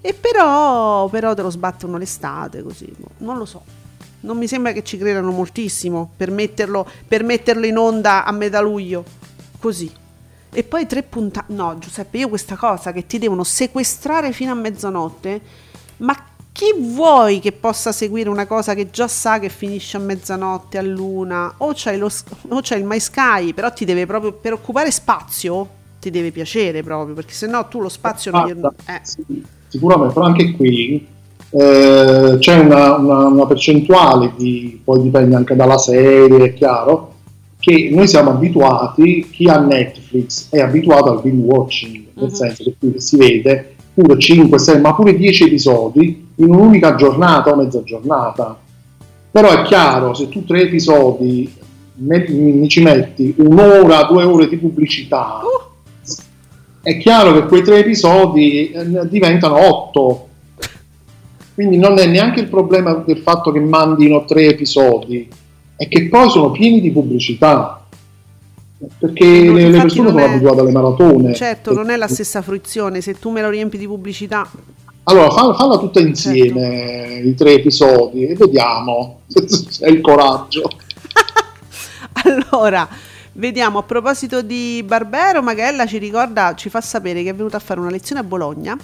e 0.02 0.14
però, 0.16 1.08
però 1.10 1.36
te 1.36 1.44
lo 1.44 1.52
sbattono 1.52 1.98
l'estate 2.00 2.64
così. 2.64 2.92
boh, 2.98 3.10
Non 3.18 3.38
lo 3.38 3.46
so. 3.46 3.62
Non 4.26 4.38
mi 4.38 4.48
sembra 4.48 4.72
che 4.72 4.84
ci 4.84 4.98
credano 4.98 5.30
moltissimo 5.30 6.12
per 6.18 6.32
metterlo, 6.32 6.88
per 7.08 7.24
metterlo 7.24 7.66
in 7.68 7.78
onda 7.78 8.26
a 8.26 8.32
metà 8.32 8.60
luglio. 8.60 9.06
Così. 9.60 9.92
E 10.52 10.64
poi 10.64 10.88
tre 10.88 11.04
puntate. 11.04 11.54
No, 11.54 11.78
Giuseppe, 11.78 12.18
io 12.18 12.28
questa 12.28 12.56
cosa 12.56 12.92
che 12.92 13.06
ti 13.06 13.20
devono 13.20 13.44
sequestrare 13.44 14.32
fino 14.32 14.52
a 14.52 14.56
mezzanotte, 14.56 15.42
ma 15.98 16.18
chi 16.52 16.74
vuoi 16.78 17.40
che 17.40 17.52
possa 17.52 17.92
seguire 17.92 18.30
una 18.30 18.48
cosa 18.48 18.74
che 18.74 18.90
già 18.90 19.08
sa 19.08 19.38
che 19.40 19.50
finisce 19.50 19.98
a 19.98 20.00
mezzanotte, 20.00 20.80
a 20.80 20.82
luna? 20.82 21.54
O 21.58 21.74
c'hai, 21.76 21.98
lo, 21.98 22.10
o 22.48 22.60
c'hai 22.62 22.80
il 22.80 22.86
My 22.86 23.00
Sky, 23.00 23.54
però 23.54 23.72
ti 23.72 23.86
deve 23.86 24.08
proprio 24.08 24.32
per 24.32 24.54
occupare 24.54 24.90
spazio, 24.90 25.70
ti 26.00 26.10
deve 26.10 26.32
piacere 26.32 26.82
proprio, 26.82 27.14
perché 27.14 27.34
sennò 27.34 27.68
tu 27.68 27.80
lo 27.80 27.90
spazio 27.90 28.32
non 28.32 28.74
eh. 28.86 29.00
sì, 29.04 29.46
sicuramente, 29.68 30.14
però 30.14 30.26
anche 30.26 30.52
qui 30.54 31.06
eh, 31.58 32.36
c'è 32.40 32.58
una, 32.60 32.96
una- 32.96 33.28
una 33.28 33.46
percentuale 33.46 34.34
di, 34.36 34.80
poi 34.84 35.02
dipende 35.02 35.36
anche 35.36 35.56
dalla 35.56 35.78
serie, 35.78 36.46
è 36.46 36.54
chiaro, 36.54 37.14
che 37.60 37.90
noi 37.92 38.08
siamo 38.08 38.32
abituati, 38.32 39.28
chi 39.32 39.48
ha 39.48 39.58
Netflix 39.60 40.50
è 40.52 40.60
abituato 40.60 41.12
al 41.12 41.22
binge 41.22 41.46
watching, 41.46 42.06
nel 42.14 42.26
Mhm. 42.26 42.34
senso 42.34 42.64
che 42.64 42.76
qui 42.78 42.94
si 43.00 43.16
vede 43.18 43.76
pure 43.94 44.20
5, 44.20 44.60
6, 44.60 44.82
ma 44.82 44.94
pure 44.94 45.16
10 45.16 45.46
episodi 45.46 46.28
in 46.36 46.50
un'unica 46.54 46.96
giornata 46.96 47.52
o 47.52 47.56
mezza 47.56 47.82
giornata. 47.84 48.58
Però 49.32 49.50
è 49.50 49.62
chiaro, 49.64 50.14
se 50.14 50.28
tu 50.30 50.44
tre 50.46 50.64
episodi 50.64 51.52
me- 51.98 52.28
mi 52.30 52.68
ci 52.68 52.82
metti 52.82 53.34
un'ora, 53.38 54.04
due 54.04 54.24
ore 54.24 54.48
di 54.50 54.58
pubblicità, 54.58 55.40
è 56.82 56.98
chiaro 56.98 57.34
che 57.34 57.48
quei 57.48 57.64
tre 57.64 57.80
episodi 57.80 58.72
eh, 58.72 59.08
diventano 59.10 59.58
otto. 59.68 60.25
Quindi 61.56 61.78
non 61.78 61.98
è 61.98 62.06
neanche 62.06 62.42
il 62.42 62.48
problema 62.50 62.94
del 62.94 63.18
fatto 63.20 63.52
che 63.52 63.60
mandino 63.62 64.26
tre 64.26 64.48
episodi, 64.48 65.28
è 65.78 65.88
che 65.88 66.08
poi 66.10 66.30
sono 66.30 66.52
pieni 66.52 66.82
di 66.82 66.92
pubblicità. 66.92 67.82
Perché 69.00 69.26
No, 69.26 69.54
le, 69.54 69.70
le 69.70 69.80
persone 69.82 70.10
non 70.12 70.20
sono 70.20 70.26
è- 70.26 70.30
abituate 70.30 70.60
alle 70.60 70.72
maratone. 70.72 71.34
Certo, 71.34 71.74
non 71.74 71.90
è 71.90 71.96
la 71.96 72.08
stessa 72.10 72.42
fruizione, 72.42 73.00
se 73.02 73.18
tu 73.18 73.30
me 73.32 73.42
lo 73.42 73.50
riempi 73.50 73.78
di 73.78 73.88
pubblicità. 73.88 74.48
Allora, 75.04 75.30
falla, 75.54 75.78
tutta 75.78 76.00
insieme, 76.02 77.22
i 77.24 77.34
tre 77.36 77.54
episodi, 77.54 78.26
e 78.26 78.36
vediamo 78.36 79.22
se 79.28 79.46
c'è 79.46 79.88
il 79.88 80.02
coraggio. 80.02 80.70
Allora, 82.24 82.88
vediamo, 83.34 83.80
a 83.80 83.84
proposito 83.84 84.42
di 84.42 84.82
Barbero, 84.86 85.42
Magella 85.42 85.86
ci 85.86 85.98
ricorda, 85.98 86.54
ci 86.56 86.70
fa 86.70 86.82
sapere 86.82 87.24
che 87.24 87.30
è 87.30 87.36
venuta 87.36 87.58
a 87.58 87.60
fare 87.60 87.80
una 87.80 87.90
lezione 87.90 88.22
a 88.22 88.24
Bologna 88.24 88.76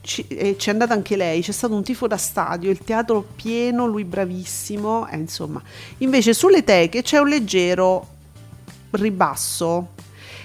ci- 0.00 0.26
e 0.28 0.56
c'è 0.56 0.70
andata 0.70 0.94
anche 0.94 1.16
lei, 1.16 1.42
c'è 1.42 1.52
stato 1.52 1.74
un 1.74 1.82
tifo 1.82 2.06
da 2.06 2.16
stadio, 2.16 2.70
il 2.70 2.78
teatro 2.78 3.24
pieno, 3.36 3.86
lui 3.86 4.04
bravissimo, 4.04 5.08
eh, 5.08 5.16
insomma. 5.16 5.62
Invece 5.98 6.34
sulle 6.34 6.64
teche 6.64 7.02
c'è 7.02 7.18
un 7.18 7.28
leggero 7.28 8.06
ribasso 8.92 9.88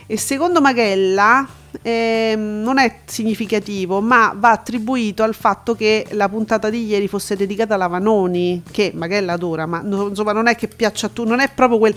e 0.08 0.18
secondo 0.18 0.62
Magella 0.62 1.47
ehm, 1.82 2.62
non 2.62 2.78
è 2.78 2.99
significativo, 3.06 4.01
ma 4.01 4.34
va 4.38 4.51
attribuito 4.51 5.24
al 5.24 5.34
fatto 5.34 5.76
che 5.76 6.06
la 6.12 6.30
puntata 6.30 6.70
di 6.70 6.86
ieri 6.86 7.08
fosse 7.08 7.36
dedicata 7.36 7.74
alla 7.76 7.88
Vanoni, 7.88 8.62
che 8.70 8.91
Magella 8.93 9.34
adora, 9.34 9.66
ma 9.66 9.82
no- 9.84 10.08
insomma 10.08 10.32
non 10.32 10.47
è 10.47 10.56
che 10.56 10.68
piaccia 10.68 11.08
a 11.08 11.10
tu, 11.10 11.24
non 11.24 11.39
è 11.39 11.49
proprio 11.53 11.80
quel, 11.80 11.95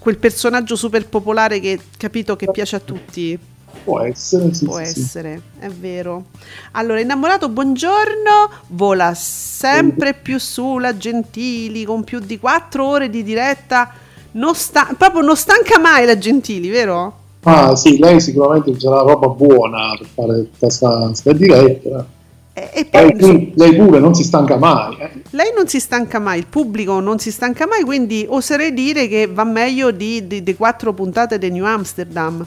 quel 0.00 0.16
personaggio 0.16 0.74
super 0.76 1.06
popolare 1.06 1.60
che 1.60 1.78
capito 1.96 2.34
che 2.36 2.50
piace 2.50 2.76
a 2.76 2.80
tutti. 2.80 3.38
Può 3.82 4.00
essere, 4.00 4.54
sì, 4.54 4.64
Può 4.64 4.78
sì, 4.82 4.84
sì. 4.94 5.00
essere, 5.00 5.40
è 5.58 5.68
vero. 5.68 6.26
Allora, 6.72 7.00
innamorato, 7.00 7.48
buongiorno, 7.50 8.50
vola 8.68 9.12
sempre 9.14 10.14
più 10.14 10.38
su 10.38 10.78
la 10.78 10.96
Gentili 10.96 11.84
con 11.84 12.02
più 12.04 12.18
di 12.20 12.38
4 12.38 12.86
ore 12.86 13.10
di 13.10 13.22
diretta. 13.22 13.92
Non 14.32 14.54
sta- 14.54 14.94
proprio 14.96 15.20
non 15.22 15.36
stanca 15.36 15.78
mai 15.78 16.06
la 16.06 16.16
Gentili, 16.18 16.68
vero? 16.70 17.18
Ah 17.46 17.76
sì, 17.76 17.98
lei 17.98 18.20
sicuramente 18.20 18.70
userà 18.70 19.00
roba 19.02 19.28
buona 19.28 19.94
per 19.98 20.06
fare 20.14 20.48
questa 20.58 21.12
diretta. 21.34 22.06
E, 22.54 22.70
e 22.72 22.84
poi, 22.86 23.10
Lei, 23.10 23.10
insomma, 23.12 23.38
pu- 23.38 23.52
lei 23.56 23.74
pure 23.76 23.98
non 23.98 24.14
si 24.14 24.24
stanca 24.24 24.56
mai. 24.56 24.96
eh. 24.98 25.22
lei 25.30 25.52
non 25.56 25.66
si 25.68 25.80
stanca 25.80 26.18
mai, 26.20 26.38
il 26.38 26.46
pubblico 26.46 27.00
non 27.00 27.18
si 27.18 27.30
stanca 27.32 27.66
mai, 27.66 27.82
quindi 27.82 28.24
oserei 28.28 28.72
dire 28.72 29.08
che 29.08 29.26
va 29.26 29.44
meglio 29.44 29.90
di, 29.90 30.26
di, 30.26 30.42
di 30.42 30.54
quattro 30.56 30.92
puntate 30.94 31.38
di 31.38 31.50
New 31.50 31.64
Amsterdam. 31.64 32.46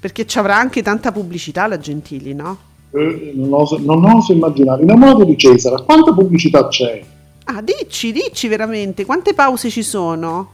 Perché 0.00 0.26
ci 0.26 0.38
avrà 0.38 0.56
anche 0.56 0.82
tanta 0.82 1.12
pubblicità 1.12 1.66
la 1.66 1.78
Gentili, 1.78 2.32
no? 2.34 2.58
Eh, 2.92 3.32
non, 3.34 3.52
oso, 3.52 3.78
non 3.78 4.04
oso 4.04 4.32
immaginare. 4.32 4.82
Innamorato 4.82 5.24
di 5.24 5.36
Cesare, 5.36 5.84
quanta 5.84 6.12
pubblicità 6.14 6.66
c'è? 6.68 7.04
Ah, 7.44 7.62
dici, 7.62 8.10
dici 8.12 8.48
veramente, 8.48 9.04
quante 9.04 9.34
pause 9.34 9.68
ci 9.70 9.82
sono? 9.82 10.52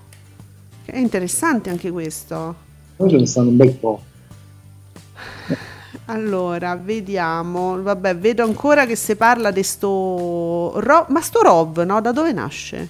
È 0.84 0.96
interessante 0.98 1.70
anche 1.70 1.90
questo. 1.90 2.54
Poi 2.96 3.10
ce 3.10 3.16
ne 3.18 3.26
stanno 3.26 3.50
un 3.50 3.56
bel 3.56 3.72
po'. 3.72 4.02
Allora, 6.08 6.76
vediamo. 6.76 7.82
Vabbè, 7.82 8.16
vedo 8.16 8.44
ancora 8.44 8.86
che 8.86 8.94
si 8.96 9.16
parla 9.16 9.50
di 9.50 9.62
sto... 9.64 10.72
Ro- 10.80 11.06
Ma 11.08 11.20
sto 11.20 11.42
Rov, 11.42 11.80
no? 11.82 12.00
Da 12.00 12.12
dove 12.12 12.32
nasce? 12.32 12.88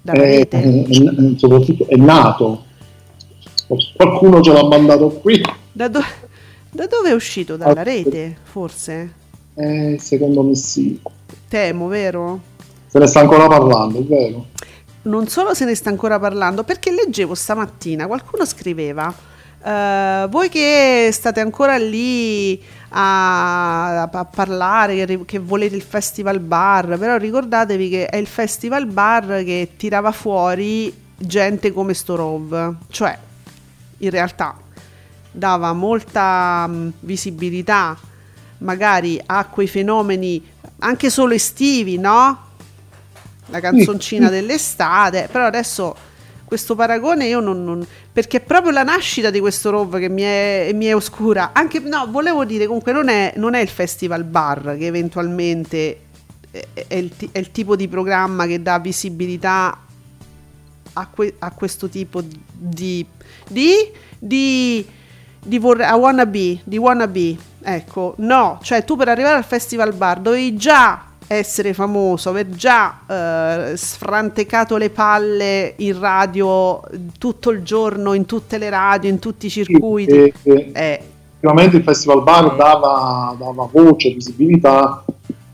Dalla 0.00 0.22
Eh, 0.22 0.36
rete? 0.36 0.62
eh, 0.62 0.86
eh, 0.88 1.34
soprattutto 1.36 1.86
è 1.88 1.96
nato. 1.96 2.64
Qualcuno 3.96 4.40
ce 4.40 4.52
l'ha 4.52 4.64
mandato 4.66 5.10
qui. 5.10 5.40
Da, 5.72 5.88
do- 5.88 6.04
da 6.70 6.86
dove 6.86 7.10
è 7.10 7.14
uscito? 7.14 7.56
Dalla 7.56 7.82
rete, 7.82 8.36
forse? 8.42 9.12
Eh, 9.54 9.96
secondo 10.00 10.42
me 10.42 10.54
sì. 10.54 11.00
Temo, 11.48 11.86
vero? 11.86 12.40
Se 12.86 12.98
ne 12.98 13.06
sta 13.06 13.20
ancora 13.20 13.46
parlando, 13.46 13.98
è 13.98 14.02
vero? 14.02 14.46
non 15.02 15.26
solo 15.26 15.54
se 15.54 15.64
ne 15.64 15.74
sta 15.74 15.88
ancora 15.90 16.18
parlando, 16.18 16.64
perché 16.64 16.92
leggevo 16.92 17.34
stamattina, 17.34 18.06
qualcuno 18.06 18.44
scriveva, 18.44 19.12
eh, 19.64 20.26
voi 20.28 20.48
che 20.48 21.08
state 21.12 21.40
ancora 21.40 21.76
lì 21.76 22.60
a, 22.90 24.02
a 24.02 24.24
parlare, 24.24 25.04
che, 25.04 25.24
che 25.24 25.38
volete 25.38 25.74
il 25.74 25.82
festival 25.82 26.38
bar, 26.40 26.98
però 26.98 27.16
ricordatevi 27.16 27.88
che 27.88 28.06
è 28.06 28.16
il 28.16 28.26
festival 28.26 28.86
bar 28.86 29.42
che 29.44 29.70
tirava 29.76 30.12
fuori 30.12 30.94
gente 31.16 31.72
come 31.72 31.94
Storov, 31.94 32.74
cioè 32.90 33.16
in 34.02 34.10
realtà 34.10 34.56
dava 35.30 35.72
molta 35.72 36.66
mh, 36.66 36.92
visibilità 37.00 37.96
magari 38.58 39.20
a 39.24 39.46
quei 39.46 39.66
fenomeni 39.66 40.44
anche 40.78 41.10
solo 41.10 41.34
estivi, 41.34 41.98
no? 41.98 42.50
La 43.46 43.60
canzoncina 43.60 44.28
dell'estate, 44.28 45.28
però 45.30 45.46
adesso 45.46 45.94
questo 46.44 46.74
paragone 46.74 47.26
io 47.26 47.40
non, 47.40 47.64
non- 47.64 47.86
perché 48.12 48.38
è 48.38 48.40
proprio 48.40 48.72
la 48.72 48.82
nascita 48.82 49.30
di 49.30 49.40
questo 49.40 49.70
Rov 49.70 49.98
che 49.98 50.08
mi 50.08 50.22
è, 50.22 50.70
mi 50.74 50.86
è 50.86 50.94
oscura. 50.94 51.50
Anche 51.52 51.78
no, 51.80 52.06
volevo 52.10 52.44
dire 52.44 52.66
comunque 52.66 52.92
non 52.92 53.08
è, 53.08 53.32
non 53.36 53.54
è 53.54 53.60
il 53.60 53.68
festival 53.68 54.24
bar 54.24 54.76
che 54.78 54.86
eventualmente 54.86 56.00
è, 56.50 56.66
è 56.88 56.94
il, 56.94 57.12
è 57.32 57.38
il 57.38 57.50
tipo 57.50 57.74
di 57.74 57.88
programma 57.88 58.46
che 58.46 58.60
dà 58.60 58.78
visibilità 58.78 59.78
a, 60.94 61.06
que- 61.06 61.34
a 61.38 61.50
questo 61.52 61.88
tipo 61.88 62.20
di 62.20 63.04
di 63.48 63.86
di, 64.18 64.86
di 65.44 65.58
vorrei, 65.58 65.86
a 65.86 65.96
wannabe, 65.96 66.60
di 66.64 66.76
wannabe. 66.78 67.36
Ecco, 67.64 68.14
no, 68.18 68.58
cioè 68.62 68.84
tu 68.84 68.96
per 68.96 69.08
arrivare 69.08 69.36
al 69.36 69.44
festival 69.44 69.92
bar 69.94 70.20
dovevi 70.20 70.56
già 70.56 71.04
essere 71.28 71.72
famoso, 71.72 72.28
aver 72.30 72.48
già 72.50 72.98
eh, 73.06 73.76
sfrantecato 73.76 74.76
le 74.76 74.90
palle 74.90 75.74
in 75.78 75.98
radio 75.98 76.82
tutto 77.18 77.50
il 77.50 77.62
giorno, 77.62 78.12
in 78.14 78.26
tutte 78.26 78.58
le 78.58 78.68
radio, 78.68 79.08
in 79.08 79.18
tutti 79.18 79.46
i 79.46 79.50
circuiti. 79.50 80.32
E- 80.42 80.70
Eh, 80.72 81.02
Sicuramente 81.34 81.76
il 81.78 81.82
Festival 81.82 82.22
Bar 82.22 82.52
Eh. 82.52 82.56
dava, 82.56 83.34
dava 83.38 83.68
voce, 83.72 84.10
visibilità 84.10 85.04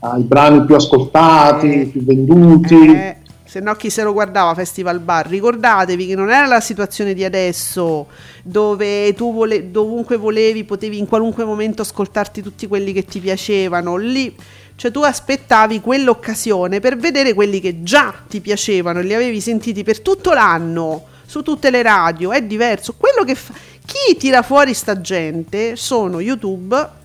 ai 0.01 0.21
brani 0.21 0.63
più 0.65 0.75
ascoltati, 0.75 1.81
Eh. 1.81 1.85
più 1.87 2.03
venduti. 2.03 3.17
Se 3.49 3.59
no 3.59 3.73
chi 3.73 3.89
se 3.89 4.03
lo 4.03 4.13
guardava 4.13 4.53
Festival 4.53 4.99
Bar? 4.99 5.25
Ricordatevi 5.25 6.05
che 6.05 6.13
non 6.13 6.29
era 6.29 6.45
la 6.45 6.59
situazione 6.59 7.15
di 7.15 7.23
adesso 7.23 8.05
dove 8.43 9.11
tu 9.15 9.33
vole- 9.33 9.71
dovunque 9.71 10.17
volevi 10.17 10.65
potevi 10.65 10.99
in 10.99 11.07
qualunque 11.07 11.43
momento 11.45 11.81
ascoltarti 11.81 12.43
tutti 12.43 12.67
quelli 12.67 12.93
che 12.93 13.05
ti 13.05 13.19
piacevano. 13.19 13.95
Lì 13.95 14.35
cioè 14.75 14.91
tu 14.91 15.01
aspettavi 15.01 15.81
quell'occasione 15.81 16.79
per 16.79 16.97
vedere 16.97 17.33
quelli 17.33 17.59
che 17.59 17.81
già 17.81 18.13
ti 18.27 18.39
piacevano 18.39 18.99
e 18.99 19.01
li 19.01 19.15
avevi 19.15 19.41
sentiti 19.41 19.81
per 19.81 20.01
tutto 20.01 20.31
l'anno 20.31 21.05
su 21.25 21.41
tutte 21.41 21.71
le 21.71 21.81
radio 21.81 22.31
è 22.31 22.43
diverso. 22.43 22.93
Quello 22.95 23.23
che 23.23 23.33
fa- 23.33 23.55
chi 23.83 24.15
tira 24.15 24.43
fuori 24.43 24.75
sta 24.75 25.01
gente 25.01 25.75
sono 25.75 26.19
YouTube 26.19 26.97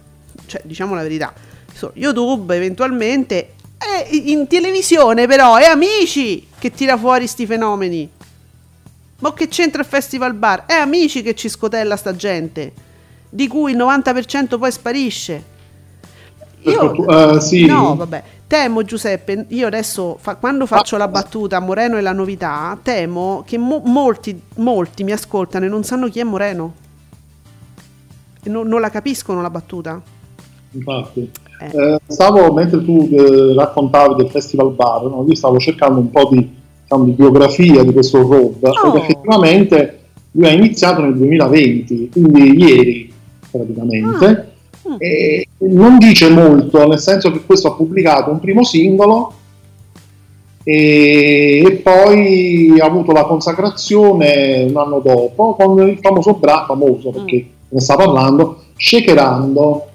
cioè 0.45 0.61
diciamo 0.63 0.95
la 0.95 1.01
verità 1.01 1.33
YouTube 1.95 2.55
eventualmente 2.55 3.54
e 3.79 4.17
in 4.17 4.47
televisione 4.47 5.27
però 5.27 5.57
è 5.57 5.65
Amici 5.67 6.47
che 6.59 6.71
tira 6.71 6.97
fuori 6.97 7.27
sti 7.27 7.47
fenomeni 7.47 8.11
ma 9.19 9.33
che 9.33 9.49
c'entra 9.49 9.81
il 9.83 9.87
Festival 9.89 10.35
Bar? 10.35 10.65
È 10.67 10.75
Amici 10.75 11.23
che 11.23 11.35
ci 11.35 11.49
scotella 11.49 11.97
sta 11.97 12.15
gente 12.15 12.73
di 13.29 13.49
cui 13.49 13.73
il 13.73 13.79
90% 13.79 14.59
poi 14.59 14.71
sparisce 14.73 15.45
Io, 16.63 17.35
Eh, 17.35 17.41
sì. 17.41 17.67
No, 17.67 17.95
vabbè. 17.97 18.23
Temo, 18.47 18.85
Giuseppe, 18.85 19.47
io 19.49 19.67
adesso 19.67 20.17
fa- 20.21 20.37
quando 20.37 20.67
faccio 20.67 20.97
la 20.97 21.09
battuta 21.09 21.59
Moreno 21.61 21.97
e 21.97 22.01
la 22.01 22.13
novità, 22.13 22.79
temo 22.83 23.43
che 23.47 23.59
mo- 23.59 23.83
molti, 23.85 24.41
molti 24.57 25.03
mi 25.05 25.13
ascoltano 25.13 25.65
e 25.65 25.69
non 25.69 25.83
sanno 25.85 26.09
chi 26.09 26.21
è 26.21 26.25
Moreno. 26.25 26.75
Non, 28.45 28.69
non 28.69 28.81
la 28.81 28.91
capiscono 28.91 29.41
la 29.43 29.51
battuta. 29.51 30.01
Infatti. 30.73 31.31
Eh. 31.73 31.95
Eh, 31.95 31.99
stavo, 32.07 32.53
mentre 32.53 32.85
tu 32.85 33.09
eh, 33.13 33.55
raccontavi 33.55 34.15
del 34.17 34.29
Festival 34.31 34.71
Bar, 34.73 35.03
no, 35.05 35.25
io 35.27 35.35
stavo 35.35 35.59
cercando 35.59 36.01
un 36.01 36.11
po' 36.11 36.29
di, 36.31 36.49
diciamo, 36.83 37.05
di 37.05 37.13
biografia 37.13 37.83
di 37.83 37.93
questo 37.93 38.19
Rob 38.23 38.57
Oh. 38.63 38.89
ed 38.89 39.03
effettivamente 39.03 39.99
lui 40.33 40.47
ha 40.47 40.51
iniziato 40.53 41.01
nel 41.03 41.15
2020, 41.17 42.11
quindi 42.13 42.63
ieri 42.63 43.13
praticamente, 43.51 44.49
Ah. 44.87 44.91
Mm. 44.93 44.97
e 44.99 45.49
non 45.61 45.97
dice 45.97 46.29
molto, 46.29 46.87
nel 46.87 46.99
senso 46.99 47.31
che 47.33 47.41
questo 47.47 47.69
ha 47.69 47.73
pubblicato 47.73 48.31
un 48.31 48.39
primo 48.39 48.63
singolo 48.65 49.33
e, 50.63 51.63
e 51.65 51.73
poi 51.83 52.79
ha 52.79 52.85
avuto 52.85 53.13
la 53.13 53.25
consacrazione 53.25 54.67
un 54.69 54.77
anno 54.77 55.01
dopo 55.01 55.55
con 55.55 55.89
il 55.89 55.99
famoso 56.01 56.35
brano, 56.35 56.65
famoso 56.67 57.11
perché 57.11 57.47
ne 57.69 57.81
sta 57.81 57.97
parlando, 57.97 58.63
Shakerando. 58.77 59.87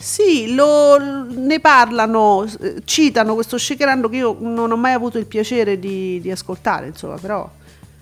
Sì, 0.00 0.54
lo- 0.54 0.96
ne 0.98 1.60
parlano, 1.60 2.46
citano 2.84 3.34
questo 3.34 3.58
shakerando 3.58 4.08
che 4.08 4.16
io 4.16 4.34
non 4.40 4.72
ho 4.72 4.76
mai 4.76 4.94
avuto 4.94 5.18
il 5.18 5.26
piacere 5.26 5.78
di, 5.78 6.18
di 6.22 6.30
ascoltare, 6.30 6.86
insomma, 6.86 7.16
però... 7.16 7.48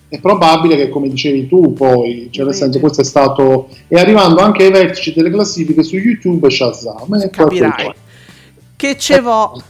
È 0.07 0.21
probabile 0.21 0.77
che, 0.77 0.89
come 0.91 1.09
dicevi 1.09 1.49
tu, 1.49 1.73
poi, 1.73 2.29
cioè 2.31 2.45
nel 2.45 2.55
senso, 2.55 2.79
questo 2.79 3.01
è 3.01 3.05
stato. 3.05 3.69
E 3.89 3.99
arrivando 3.99 4.41
anche 4.41 4.63
ai 4.63 4.71
vertici 4.71 5.13
delle 5.13 5.29
classifiche 5.29 5.83
su 5.83 5.97
YouTube 5.97 6.47
e 6.47 6.51
Shazam. 6.51 7.29
Capirai. 7.31 7.93
Che 8.77 8.97
ce 8.97 9.21
vo. 9.21 9.61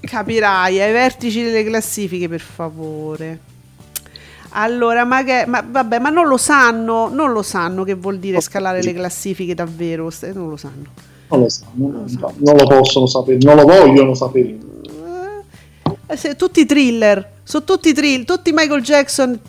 Capirai, 0.00 0.80
ai 0.80 0.92
vertici 0.92 1.42
delle 1.42 1.64
classifiche, 1.64 2.28
per 2.28 2.40
favore. 2.40 3.38
Allora, 4.50 5.04
ma, 5.04 5.22
che, 5.22 5.44
ma 5.46 5.64
vabbè, 5.66 6.00
ma 6.00 6.10
non 6.10 6.26
lo 6.26 6.36
sanno, 6.36 7.08
non 7.08 7.30
lo 7.30 7.42
sanno 7.42 7.84
che 7.84 7.94
vuol 7.94 8.18
dire 8.18 8.40
scalare 8.40 8.82
le 8.82 8.92
classifiche 8.92 9.54
davvero, 9.54 10.10
non 10.34 10.50
lo 10.50 10.56
sanno. 10.56 11.10
Non 11.32 11.40
lo 11.40 11.48
sanno, 11.48 11.70
non, 11.74 12.34
non 12.36 12.56
lo 12.56 12.66
possono 12.66 13.06
sapere, 13.06 13.38
non 13.40 13.56
lo 13.56 13.64
vogliono 13.64 14.14
sapere. 14.14 14.58
Eh, 16.06 16.36
tutti 16.36 16.66
thriller, 16.66 17.26
sono 17.42 17.64
tutti 17.64 17.94
thriller, 17.94 18.26
tutti 18.26 18.52
Michael 18.52 18.82
Jackson, 18.82 19.40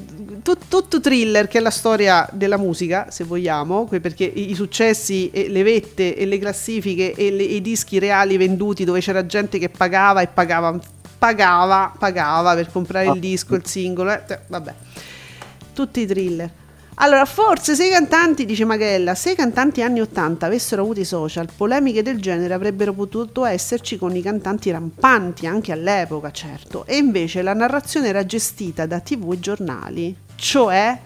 tu- 0.42 0.58
tutto 0.70 1.02
thriller 1.02 1.48
che 1.50 1.58
è 1.58 1.62
la 1.62 1.70
storia 1.70 2.28
della 2.32 2.58
musica, 2.58 3.08
se 3.10 3.26
vogliamo, 3.26 3.86
perché 3.86 4.24
i, 4.24 4.56
successi, 4.56 5.30
e 5.32 5.50
le 5.50 5.62
vette 5.64 6.16
e 6.16 6.26
le 6.26 6.40
classifiche 6.40 7.14
e, 7.14 7.32
le- 7.32 7.44
i 7.44 7.62
dischi 7.62 8.00
reali 8.00 8.38
venduti 8.38 8.86
dove 8.86 9.02
c'era 9.02 9.26
gente 9.26 9.58
che 9.58 9.68
pagava 9.68 10.22
e 10.22 10.28
pagava, 10.28 10.80
pagava, 11.18 11.94
pagava 12.00 12.56
per 12.56 12.72
comprare 12.72 13.08
il 13.10 13.20
disco, 13.20 13.56
il 13.56 13.66
singolo, 13.66 14.12
eh, 14.12 14.40
vabbè, 14.48 14.74
tutti 15.74 16.00
i 16.00 16.06
thriller. 16.06 16.50
Allora, 16.96 17.26
forse 17.26 17.76
se 17.76 17.88
i 17.88 17.90
cantanti, 17.90 18.46
dice 18.46 18.66
Magella, 18.66 19.16
se 19.16 19.32
i 19.32 19.36
cantanti 19.36 19.82
anni 19.82 20.00
80 20.02 20.46
avessero 20.46 20.84
avuto 20.84 21.00
i 21.00 21.06
social, 21.06 21.48
polemiche 21.56 22.04
del 22.04 22.22
genere 22.22 22.54
avrebbero 22.54 22.94
potuto 22.94 23.46
esserci 23.46 23.98
con 23.98 24.16
i 24.16 24.22
cantanti 24.22 24.70
rampanti 24.70 25.48
anche 25.48 25.72
all'epoca, 25.72 26.32
certo. 26.32 26.86
E 26.86 26.98
invece 26.98 27.42
la 27.42 27.54
narrazione 27.54 28.10
era 28.10 28.26
gestita 28.26 28.86
da 28.86 29.00
TV 29.00 29.32
e 29.32 29.40
giornali, 29.40 30.16
cioè 30.36 31.00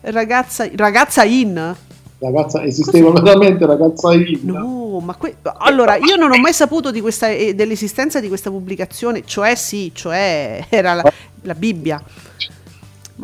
ragazza, 0.00 0.66
ragazza 0.74 1.24
in. 1.24 1.74
Ragazza, 2.18 2.62
esisteva 2.62 3.10
veramente 3.10 3.66
ragazza 3.66 4.14
in. 4.14 4.40
No, 4.44 5.00
ma 5.00 5.14
que- 5.16 5.36
allora 5.58 5.96
io 5.96 6.16
non 6.16 6.32
ho 6.32 6.38
mai 6.38 6.54
saputo 6.54 6.90
di 6.90 7.02
questa, 7.02 7.28
eh, 7.28 7.54
dell'esistenza 7.54 8.18
di 8.18 8.28
questa 8.28 8.50
pubblicazione, 8.50 9.22
cioè 9.26 9.54
sì, 9.56 9.90
cioè 9.94 10.64
era 10.70 10.94
la, 10.94 11.12
la 11.42 11.54
Bibbia. 11.54 12.02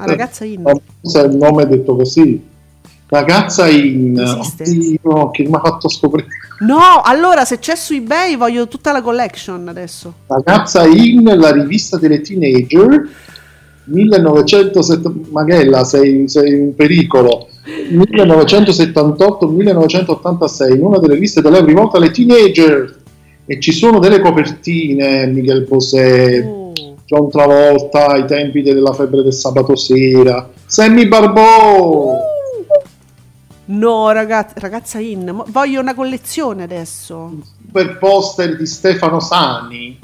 Ma 0.00 0.06
ragazza 0.06 0.44
in. 0.44 0.62
Il 1.02 1.36
nome 1.36 1.62
è 1.62 1.66
detto 1.66 1.96
così. 1.96 2.48
Ragazza 3.08 3.68
in. 3.68 4.18
Esiste? 4.18 4.62
Oddio, 4.62 5.30
che 5.30 5.42
mi 5.42 5.54
ha 5.54 5.60
fatto 5.60 5.88
scoprire. 5.88 6.28
No, 6.60 7.00
allora 7.02 7.44
se 7.44 7.58
c'è 7.58 7.74
su 7.74 7.94
eBay 7.94 8.36
voglio 8.36 8.68
tutta 8.68 8.92
la 8.92 9.02
collection 9.02 9.66
adesso. 9.68 10.12
Ragazza 10.26 10.86
in, 10.86 11.24
la 11.24 11.52
rivista 11.52 11.98
delle 11.98 12.20
teenager. 12.20 13.08
1970 13.84 15.12
Magella, 15.30 15.84
sei, 15.84 16.28
sei 16.28 16.54
un 16.54 16.74
pericolo. 16.74 17.48
1978-1986, 17.92 20.74
in 20.74 20.82
una 20.84 20.98
delle 20.98 21.16
liste 21.16 21.40
dell'Euro 21.40 21.66
rivolta 21.66 21.96
alle 21.96 22.10
teenager. 22.10 22.98
E 23.46 23.58
ci 23.58 23.72
sono 23.72 23.98
delle 23.98 24.20
copertine, 24.20 25.26
Miguel 25.26 25.64
Bosé, 25.64 26.44
Oh. 26.46 26.59
John 27.10 27.28
Travolta, 27.28 28.06
ai 28.06 28.24
tempi 28.24 28.62
della 28.62 28.92
febbre 28.92 29.24
del 29.24 29.32
sabato 29.32 29.74
sera, 29.74 30.48
Sammy 30.64 31.08
Barbò. 31.08 32.16
No, 33.64 34.12
ragazza, 34.12 34.54
ragazza 34.60 35.00
in, 35.00 35.42
voglio 35.48 35.80
una 35.80 35.96
collezione 35.96 36.62
adesso. 36.62 37.32
super 37.64 37.98
poster 37.98 38.56
di 38.56 38.64
Stefano 38.64 39.18
Sani. 39.18 39.98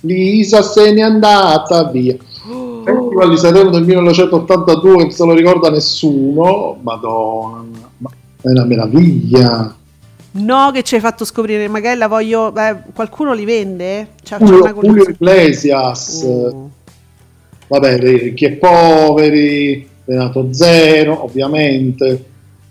Lisa 0.00 0.62
se 0.62 0.92
n'è 0.92 1.02
andata 1.02 1.84
via. 1.84 2.16
Festival 2.84 3.30
di 3.30 3.36
Sanremo 3.36 3.70
del 3.70 3.84
1982, 3.84 4.96
non 4.96 5.10
se 5.12 5.24
lo 5.24 5.34
ricorda 5.34 5.70
nessuno. 5.70 6.76
Madonna, 6.82 7.90
ma 7.98 8.10
è 8.40 8.48
una 8.48 8.64
meraviglia. 8.64 9.76
No, 10.36 10.70
che 10.72 10.82
ci 10.82 10.96
hai 10.96 11.00
fatto 11.00 11.24
scoprire, 11.24 11.68
magari 11.68 11.96
la 11.96 12.08
voglio. 12.08 12.50
beh, 12.50 12.76
qualcuno 12.92 13.32
li 13.32 13.44
vende? 13.44 14.08
Una 14.30 14.38
Julio, 14.38 14.62
Julio 14.62 14.74
collezione. 14.74 15.10
Iglesias, 15.12 16.22
Oh. 16.26 16.70
vabbè, 17.68 17.98
ricchi 17.98 18.44
e 18.44 18.52
poveri, 18.52 19.88
Renato 20.04 20.52
Zero, 20.52 21.22
ovviamente. 21.24 22.24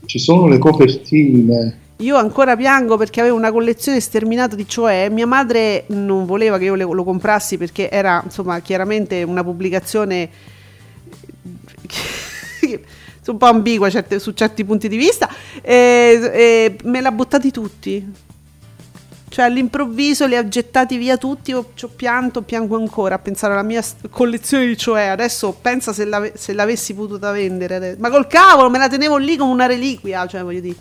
Ci 0.05 0.19
sono 0.19 0.47
le 0.47 0.57
copertine. 0.57 1.77
Io 1.97 2.17
ancora 2.17 2.57
piango 2.57 2.97
perché 2.97 3.21
avevo 3.21 3.37
una 3.37 3.51
collezione 3.51 4.01
sterminata 4.01 4.55
di 4.57 4.67
cioè 4.67 5.07
mia 5.09 5.25
madre 5.25 5.85
non 5.87 6.25
voleva 6.25 6.57
che 6.57 6.65
io 6.65 6.75
le- 6.75 6.83
lo 6.83 7.03
comprassi 7.05 7.57
perché 7.57 7.89
era 7.89 8.21
insomma 8.25 8.59
chiaramente 8.59 9.23
una 9.23 9.41
pubblicazione 9.43 10.27
che- 11.87 12.81
un 13.31 13.37
po' 13.37 13.45
ambigua 13.45 13.89
certe- 13.89 14.19
su 14.19 14.31
certi 14.31 14.63
punti 14.65 14.87
di 14.87 14.97
vista 14.97 15.29
e, 15.61 16.31
e 16.33 16.77
me 16.83 17.01
l'ha 17.01 17.11
buttati 17.11 17.51
tutti. 17.51 18.31
Cioè 19.33 19.45
all'improvviso 19.45 20.27
li 20.27 20.35
ha 20.35 20.47
gettati 20.47 20.95
via 20.97 21.17
tutti, 21.17 21.49
io 21.49 21.71
ci 21.73 21.85
ho 21.85 21.89
pianto, 21.95 22.43
piango 22.43 22.77
ancora 22.77 23.15
a 23.15 23.17
pensare 23.17 23.53
alla 23.53 23.63
mia 23.63 23.81
collezione 24.11 24.67
di 24.67 24.77
cioè. 24.77 25.05
Adesso 25.05 25.57
pensa 25.59 25.91
se, 25.91 26.05
l'ave- 26.05 26.33
se 26.35 26.53
l'avessi 26.53 26.93
potuta 26.93 27.31
vendere. 27.31 27.75
ade- 27.75 27.95
Ma 27.97 28.11
col 28.11 28.27
cavolo, 28.27 28.69
me 28.69 28.77
la 28.77 28.87
tenevo 28.87 29.17
lì 29.17 29.35
come 29.35 29.51
una 29.51 29.65
reliquia, 29.65 30.27
cioè 30.27 30.43
voglio 30.43 30.59
dire. 30.59 30.75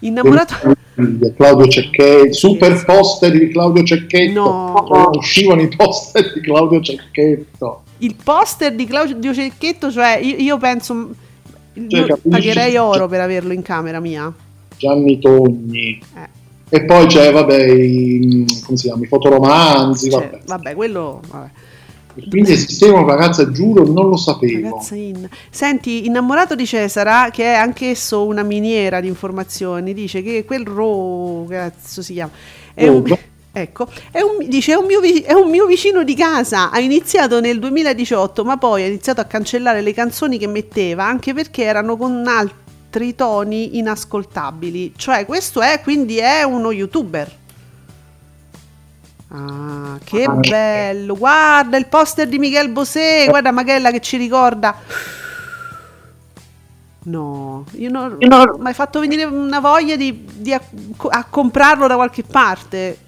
Innamorato... 0.00 0.54
Claudio 1.36 1.68
Cecchetto, 1.68 2.32
super 2.32 2.84
poster 2.84 3.30
di 3.38 3.48
Claudio 3.50 3.84
Cecchetto. 3.84 4.42
No. 4.42 4.84
Quando 4.88 5.18
uscivano 5.18 5.62
i 5.62 5.68
poster 5.68 6.32
di 6.32 6.40
Claudio 6.40 6.80
Cecchetto. 6.80 7.84
Il 7.98 8.16
poster 8.16 8.74
di 8.74 8.84
Claudio 8.84 9.32
Cecchetto, 9.32 9.92
cioè 9.92 10.18
io, 10.20 10.34
io 10.38 10.58
penso... 10.58 11.10
Cioè, 11.74 12.00
io 12.00 12.06
capisci? 12.06 12.28
pagherei 12.28 12.76
oro 12.76 13.08
per 13.08 13.20
averlo 13.20 13.52
in 13.52 13.62
camera 13.62 14.00
mia. 14.00 14.32
Gianni 14.76 15.18
Togni. 15.18 16.02
Eh, 16.16 16.28
E 16.72 16.84
poi 16.84 17.06
c'è, 17.06 17.32
vabbè, 17.32 17.64
i, 17.64 18.46
come 18.64 18.78
si 18.78 18.86
chiama, 18.86 19.04
i 19.04 19.08
fotoromanzi, 19.08 20.10
cioè, 20.10 20.30
vabbè. 20.30 20.40
vabbè, 20.46 20.74
quello... 20.74 21.20
Vabbè. 21.28 21.50
E 22.14 22.28
Quindi 22.28 22.52
esisteva 22.52 22.98
una 22.98 23.14
ragazza, 23.14 23.50
giuro, 23.50 23.86
non 23.86 24.08
lo 24.08 24.16
sapevo. 24.16 24.80
In... 24.92 25.28
Senti, 25.48 26.06
innamorato 26.06 26.56
di 26.56 26.66
Cesara, 26.66 27.30
che 27.30 27.44
è 27.44 27.54
anch'esso 27.54 28.26
una 28.26 28.42
miniera 28.42 29.00
di 29.00 29.06
informazioni, 29.06 29.94
dice 29.94 30.22
che 30.22 30.44
quel 30.44 30.66
Ro, 30.66 31.46
cazzo 31.48 32.02
si 32.02 32.14
chiama, 32.14 32.32
è 32.74 32.88
un, 32.88 33.06
Rob? 33.06 33.18
Ecco, 33.52 33.88
è 34.10 34.20
un, 34.20 34.48
dice, 34.48 34.72
è 34.72 34.76
un, 34.76 34.86
mio, 34.86 35.00
è 35.00 35.32
un 35.32 35.50
mio 35.50 35.66
vicino 35.66 36.04
di 36.04 36.14
casa, 36.14 36.70
ha 36.70 36.78
iniziato 36.78 37.40
nel 37.40 37.58
2018, 37.58 38.44
ma 38.44 38.56
poi 38.56 38.82
ha 38.82 38.86
iniziato 38.86 39.20
a 39.20 39.24
cancellare 39.24 39.80
le 39.80 39.92
canzoni 39.92 40.38
che 40.38 40.46
metteva, 40.46 41.04
anche 41.04 41.34
perché 41.34 41.64
erano 41.64 41.96
con 41.96 42.26
altri 42.26 43.14
toni 43.14 43.78
inascoltabili. 43.78 44.94
Cioè, 44.96 45.26
questo 45.26 45.60
è, 45.60 45.80
quindi 45.82 46.18
è 46.18 46.42
uno 46.42 46.70
youtuber. 46.70 47.38
Ah, 49.32 49.98
che 50.02 50.24
Ah, 50.24 50.32
bello! 50.32 51.16
Guarda 51.16 51.76
il 51.76 51.86
poster 51.86 52.26
di 52.26 52.38
Miguel 52.38 52.68
Bosé, 52.70 53.26
guarda 53.28 53.52
Magella 53.52 53.90
che 53.90 54.00
ci 54.00 54.16
ricorda. 54.16 54.76
No, 57.02 57.64
io 57.72 57.90
non, 57.90 58.18
mi 58.18 58.66
hai 58.66 58.74
fatto 58.74 59.00
venire 59.00 59.24
una 59.24 59.60
voglia 59.60 59.96
di, 59.96 60.26
di 60.34 60.52
a, 60.52 60.60
a 61.08 61.24
comprarlo 61.24 61.86
da 61.86 61.94
qualche 61.94 62.22
parte. 62.22 62.98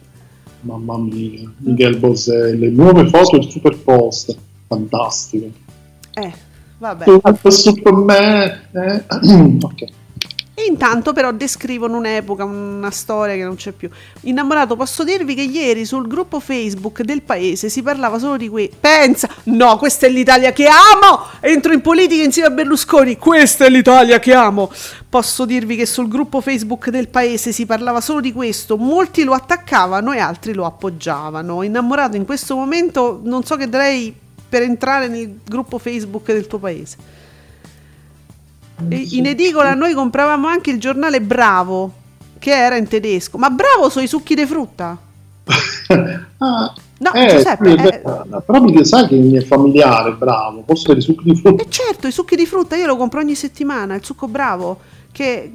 Mamma 0.62 0.98
mia, 0.98 1.50
Miguel 1.58 1.98
Bosé, 1.98 2.54
le 2.54 2.70
nuove 2.70 3.08
foto 3.08 3.38
del 3.38 3.50
super 3.50 3.76
poster, 3.78 4.36
fantastico. 4.66 5.50
Eh, 6.14 6.32
vabbè. 6.78 7.04
Super 7.04 7.52
Superman, 7.52 8.60
eh. 8.72 9.04
ok. 9.60 9.84
Intanto 10.68 11.12
però 11.12 11.32
descrivono 11.32 11.96
un'epoca, 11.96 12.44
una 12.44 12.90
storia 12.90 13.34
che 13.34 13.44
non 13.44 13.56
c'è 13.56 13.72
più. 13.72 13.88
Innamorato, 14.22 14.76
posso 14.76 15.04
dirvi 15.04 15.34
che 15.34 15.42
ieri 15.42 15.84
sul 15.84 16.06
gruppo 16.06 16.40
Facebook 16.40 17.02
del 17.02 17.22
paese 17.22 17.68
si 17.68 17.82
parlava 17.82 18.18
solo 18.18 18.36
di 18.36 18.48
qui. 18.48 18.70
Pensa, 18.78 19.28
no, 19.44 19.76
questa 19.76 20.06
è 20.06 20.10
l'Italia 20.10 20.52
che 20.52 20.66
amo! 20.66 21.26
Entro 21.40 21.72
in 21.72 21.80
politica 21.80 22.22
insieme 22.22 22.48
a 22.48 22.50
Berlusconi, 22.50 23.16
questa 23.16 23.64
è 23.64 23.70
l'Italia 23.70 24.18
che 24.18 24.32
amo! 24.32 24.70
Posso 25.08 25.44
dirvi 25.44 25.76
che 25.76 25.84
sul 25.84 26.08
gruppo 26.08 26.40
Facebook 26.40 26.88
del 26.88 27.08
paese 27.08 27.52
si 27.52 27.66
parlava 27.66 28.00
solo 28.00 28.20
di 28.20 28.32
questo, 28.32 28.76
molti 28.76 29.24
lo 29.24 29.34
attaccavano 29.34 30.12
e 30.12 30.18
altri 30.18 30.54
lo 30.54 30.64
appoggiavano. 30.64 31.62
Innamorato 31.62 32.16
in 32.16 32.24
questo 32.24 32.56
momento 32.56 33.20
non 33.22 33.44
so 33.44 33.56
che 33.56 33.68
darei 33.68 34.14
per 34.48 34.62
entrare 34.62 35.08
nel 35.08 35.38
gruppo 35.44 35.78
Facebook 35.78 36.26
del 36.26 36.46
tuo 36.46 36.58
paese. 36.58 36.96
In 38.88 39.26
edicola 39.26 39.74
noi 39.74 39.94
compravamo 39.94 40.46
anche 40.46 40.70
il 40.70 40.80
giornale 40.80 41.20
Bravo, 41.20 41.92
che 42.38 42.50
era 42.50 42.76
in 42.76 42.88
tedesco. 42.88 43.38
Ma 43.38 43.50
Bravo 43.50 43.88
sono 43.88 44.04
i 44.04 44.08
succhi 44.08 44.34
di 44.34 44.46
frutta? 44.46 44.98
Ah, 46.38 46.74
No, 47.02 47.12
eh, 47.14 47.26
Giuseppe, 47.26 47.72
eh, 47.72 47.74
beh, 47.74 48.42
però 48.46 48.62
mi 48.62 48.84
sai 48.84 49.08
che 49.08 49.16
mi 49.16 49.36
è 49.36 49.42
familiare, 49.42 50.12
bravo, 50.12 50.62
posso 50.62 50.86
dare 50.86 51.00
succhi 51.00 51.24
di 51.24 51.34
frutta. 51.34 51.64
E 51.64 51.66
certo, 51.68 52.06
i 52.06 52.12
succhi 52.12 52.36
di 52.36 52.46
frutta 52.46 52.76
io 52.76 52.86
lo 52.86 52.96
compro 52.96 53.18
ogni 53.18 53.34
settimana, 53.34 53.96
il 53.96 54.04
succo 54.04 54.28
Bravo, 54.28 54.78
che 55.10 55.50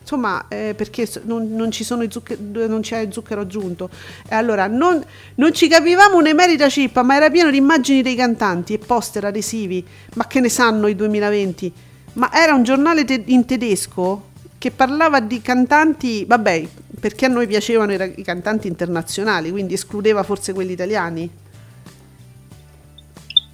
insomma, 0.00 0.46
eh, 0.48 0.72
perché 0.74 1.06
non, 1.24 1.54
non 1.54 1.70
ci 1.70 1.84
sono 1.84 2.02
i 2.02 2.10
zucche- 2.10 2.38
non 2.40 2.80
c'è 2.80 3.00
il 3.00 3.12
zucchero 3.12 3.42
aggiunto. 3.42 3.90
E 4.26 4.34
allora, 4.34 4.66
non, 4.68 5.04
non 5.34 5.52
ci 5.52 5.68
capivamo 5.68 6.16
un'emerita 6.16 6.70
cippa, 6.70 7.02
ma 7.02 7.14
era 7.14 7.28
pieno 7.28 7.50
di 7.50 7.58
immagini 7.58 8.00
dei 8.00 8.14
cantanti 8.14 8.72
e 8.72 8.78
poster 8.78 9.26
adesivi. 9.26 9.84
Ma 10.14 10.26
che 10.26 10.40
ne 10.40 10.48
sanno 10.48 10.86
i 10.86 10.96
2020? 10.96 11.72
Ma 12.14 12.30
era 12.32 12.54
un 12.54 12.62
giornale 12.62 13.04
te- 13.04 13.22
in 13.26 13.44
tedesco 13.44 14.28
che 14.58 14.70
parlava 14.70 15.20
di 15.20 15.40
cantanti, 15.40 16.24
vabbè, 16.24 16.66
perché 16.98 17.26
a 17.26 17.28
noi 17.28 17.46
piacevano 17.46 17.92
i, 17.92 18.14
i 18.16 18.22
cantanti 18.22 18.66
internazionali, 18.68 19.50
quindi 19.50 19.74
escludeva 19.74 20.22
forse 20.22 20.52
quelli 20.52 20.72
italiani. 20.72 21.30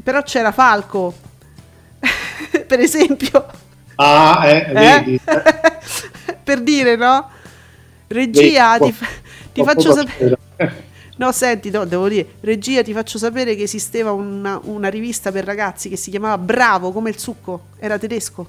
Però 0.03 0.23
c'era 0.23 0.53
Falco, 0.53 1.15
per 2.67 2.81
esempio. 2.81 3.47
Ah, 3.97 4.43
eh, 4.47 4.67
Eh? 4.69 4.73
vedi. 4.73 5.21
eh, 5.25 6.37
per 6.43 6.61
dire, 6.63 6.97
no? 6.97 7.29
Regia, 8.09 8.79
vedi, 8.79 8.93
ti, 8.93 8.93
fa- 8.93 9.07
ti 9.53 9.63
faccio 9.65 9.93
sapere. 9.93 10.39
No, 11.19 11.33
senti, 11.33 11.71
no, 11.71 11.87
devo 11.87 12.09
dire, 12.09 12.35
regia, 12.41 12.83
ti 12.83 12.93
faccio 12.93 13.17
sapere 13.19 13.55
che 13.55 13.63
esisteva 13.63 14.13
una, 14.13 14.61
una 14.65 14.89
rivista 14.89 15.33
per 15.33 15.45
ragazzi 15.45 15.89
che 15.89 15.97
si 15.97 16.11
chiamava 16.11 16.37
Bravo 16.37 16.93
come 16.93 17.09
il 17.11 17.19
succo, 17.19 17.69
era 17.79 17.99
tedesco. 17.99 18.47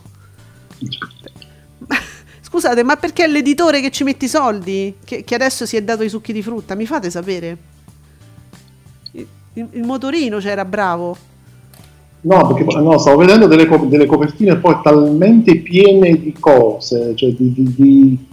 Scusate, 2.41 2.83
ma 2.83 2.95
perché 2.97 3.25
è 3.25 3.27
l'editore 3.27 3.81
che 3.81 3.91
ci 3.91 4.03
mette 4.03 4.25
i 4.25 4.29
soldi? 4.29 4.95
Che, 5.03 5.23
che 5.23 5.35
adesso 5.35 5.65
si 5.65 5.77
è 5.77 5.83
dato 5.83 6.03
i 6.03 6.09
succhi 6.09 6.33
di 6.33 6.41
frutta? 6.41 6.75
Mi 6.75 6.85
fate 6.85 7.09
sapere? 7.09 7.57
Il, 9.11 9.27
il- 9.71 9.83
motorino 9.83 10.39
c'era 10.39 10.65
bravo. 10.65 11.17
No, 12.21 12.47
perché 12.53 12.63
no, 12.79 12.97
stavo 12.97 13.17
vedendo 13.17 13.47
delle, 13.47 13.67
co- 13.67 13.85
delle 13.85 14.05
copertine 14.05 14.57
poi 14.57 14.79
talmente 14.83 15.61
piene 15.61 16.19
di 16.19 16.33
cose, 16.37 17.15
cioè 17.15 17.31
di, 17.33 17.53
di- 17.53 17.73
di, 17.75 18.27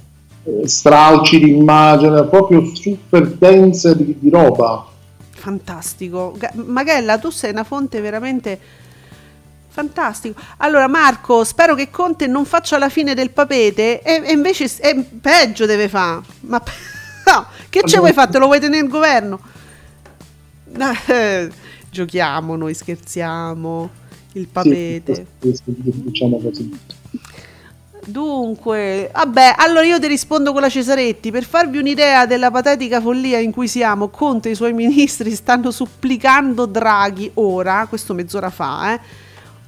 stralci 0.64 1.38
di 1.38 1.51
immagine, 1.51 2.24
proprio 2.24 2.64
super 2.74 3.26
dense 3.28 3.97
di, 3.97 4.16
di 4.18 4.30
roba. 4.30 4.86
Fantastico. 5.30 6.36
Magella, 6.55 7.18
tu 7.18 7.30
sei 7.30 7.51
una 7.51 7.64
fonte 7.64 8.01
veramente 8.01 8.59
fantastico. 9.68 10.40
Allora, 10.59 10.86
Marco, 10.86 11.45
spero 11.45 11.74
che 11.74 11.90
Conte 11.90 12.26
non 12.26 12.45
faccia 12.45 12.78
la 12.78 12.88
fine 12.88 13.14
del 13.14 13.30
papete 13.30 14.03
e, 14.03 14.22
e 14.24 14.32
invece 14.32 14.70
e 14.80 14.95
peggio 15.20 15.66
deve 15.66 15.88
fare. 15.88 16.22
Ma 16.40 16.62
no, 17.26 17.47
che 17.68 17.82
ci 17.84 17.99
vuoi 17.99 18.12
fare? 18.12 18.30
Te 18.30 18.38
lo 18.38 18.47
vuoi 18.47 18.61
tenere 18.61 18.84
il 18.84 18.90
governo? 18.90 19.40
Giochiamo, 21.90 22.57
noi 22.57 22.74
scherziamo. 22.74 24.03
Il 24.32 24.49
papete. 24.49 25.26
Sì, 25.40 25.62
diciamo 25.66 26.38
così. 26.38 26.78
Dunque, 28.07 29.11
vabbè, 29.12 29.55
allora 29.57 29.84
io 29.84 29.98
ti 29.98 30.07
rispondo 30.07 30.52
con 30.52 30.61
la 30.61 30.68
Cesaretti. 30.68 31.30
Per 31.30 31.44
farvi 31.44 31.78
un'idea 31.78 32.26
della 32.26 32.50
patetica 32.50 33.00
follia 33.00 33.38
in 33.38 33.50
cui 33.50 33.68
siamo, 33.68 34.09
Conte 34.09 34.48
e 34.48 34.52
i 34.52 34.57
suoi 34.57 34.72
ministri 34.72 35.34
stanno 35.34 35.70
supplicando 35.70 36.66
Draghi 36.66 37.30
ora, 37.34 37.86
questo 37.88 38.12
mezz'ora 38.12 38.50
fa, 38.50 38.92
eh, 38.92 39.00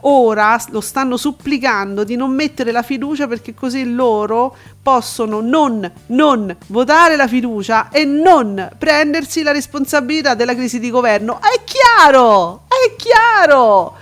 ora 0.00 0.60
lo 0.70 0.80
stanno 0.80 1.16
supplicando 1.16 2.04
di 2.04 2.14
non 2.14 2.30
mettere 2.30 2.72
la 2.72 2.82
fiducia 2.82 3.26
perché 3.26 3.54
così 3.54 3.92
loro 3.92 4.54
possono 4.82 5.40
non, 5.40 5.90
non 6.08 6.54
votare 6.68 7.16
la 7.16 7.26
fiducia 7.26 7.88
e 7.88 8.04
non 8.04 8.70
prendersi 8.78 9.42
la 9.42 9.52
responsabilità 9.52 10.34
della 10.34 10.54
crisi 10.54 10.78
di 10.78 10.90
governo. 10.90 11.38
È 11.40 11.62
chiaro! 11.64 12.64
È 12.68 12.94
chiaro! 12.96 13.94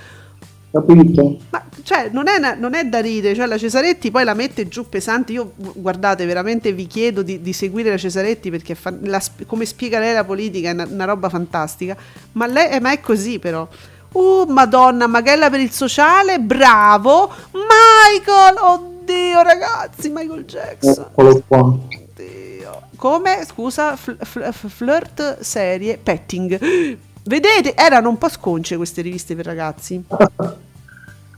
Capito? 0.72 1.36
Ma 1.50 1.62
cioè, 1.84 2.08
non 2.10 2.28
è, 2.28 2.38
non 2.56 2.72
è 2.72 2.86
da 2.86 3.00
ridere, 3.00 3.34
cioè 3.34 3.44
la 3.44 3.58
Cesaretti 3.58 4.10
poi 4.10 4.24
la 4.24 4.32
mette 4.32 4.68
giù 4.68 4.88
pesante. 4.88 5.32
Io 5.32 5.52
gu- 5.54 5.74
guardate, 5.76 6.24
veramente 6.24 6.72
vi 6.72 6.86
chiedo 6.86 7.20
di, 7.20 7.42
di 7.42 7.52
seguire 7.52 7.90
la 7.90 7.98
Cesaretti 7.98 8.50
perché 8.50 8.74
fa- 8.74 8.94
la 9.02 9.22
come 9.46 9.66
spiega 9.66 9.98
lei 9.98 10.14
la 10.14 10.24
politica 10.24 10.70
è 10.70 10.72
una, 10.72 10.86
una 10.90 11.04
roba 11.04 11.28
fantastica. 11.28 11.94
Ma 12.32 12.46
lei 12.46 12.70
eh, 12.70 12.80
ma 12.80 12.90
è 12.90 13.00
così 13.00 13.38
però. 13.38 13.68
Uh, 14.12 14.46
Madonna, 14.48 15.06
Magella 15.06 15.50
per 15.50 15.60
il 15.60 15.70
sociale, 15.72 16.40
bravo! 16.40 17.30
Michael! 17.52 18.56
Oddio, 18.58 19.42
ragazzi, 19.42 20.08
Michael 20.08 20.44
Jackson. 20.46 21.04
Eccolo 21.10 21.42
qua. 21.46 21.58
Oddio. 21.58 22.82
Come? 22.96 23.44
Scusa, 23.44 23.94
fl- 23.96 24.16
fl- 24.22 24.50
flirt 24.52 25.40
serie, 25.40 25.98
petting. 25.98 26.58
Vedete, 27.24 27.74
erano 27.74 28.08
un 28.08 28.16
po' 28.16 28.30
sconce 28.30 28.76
queste 28.76 29.02
riviste 29.02 29.34
per 29.34 29.44
ragazzi. 29.44 30.02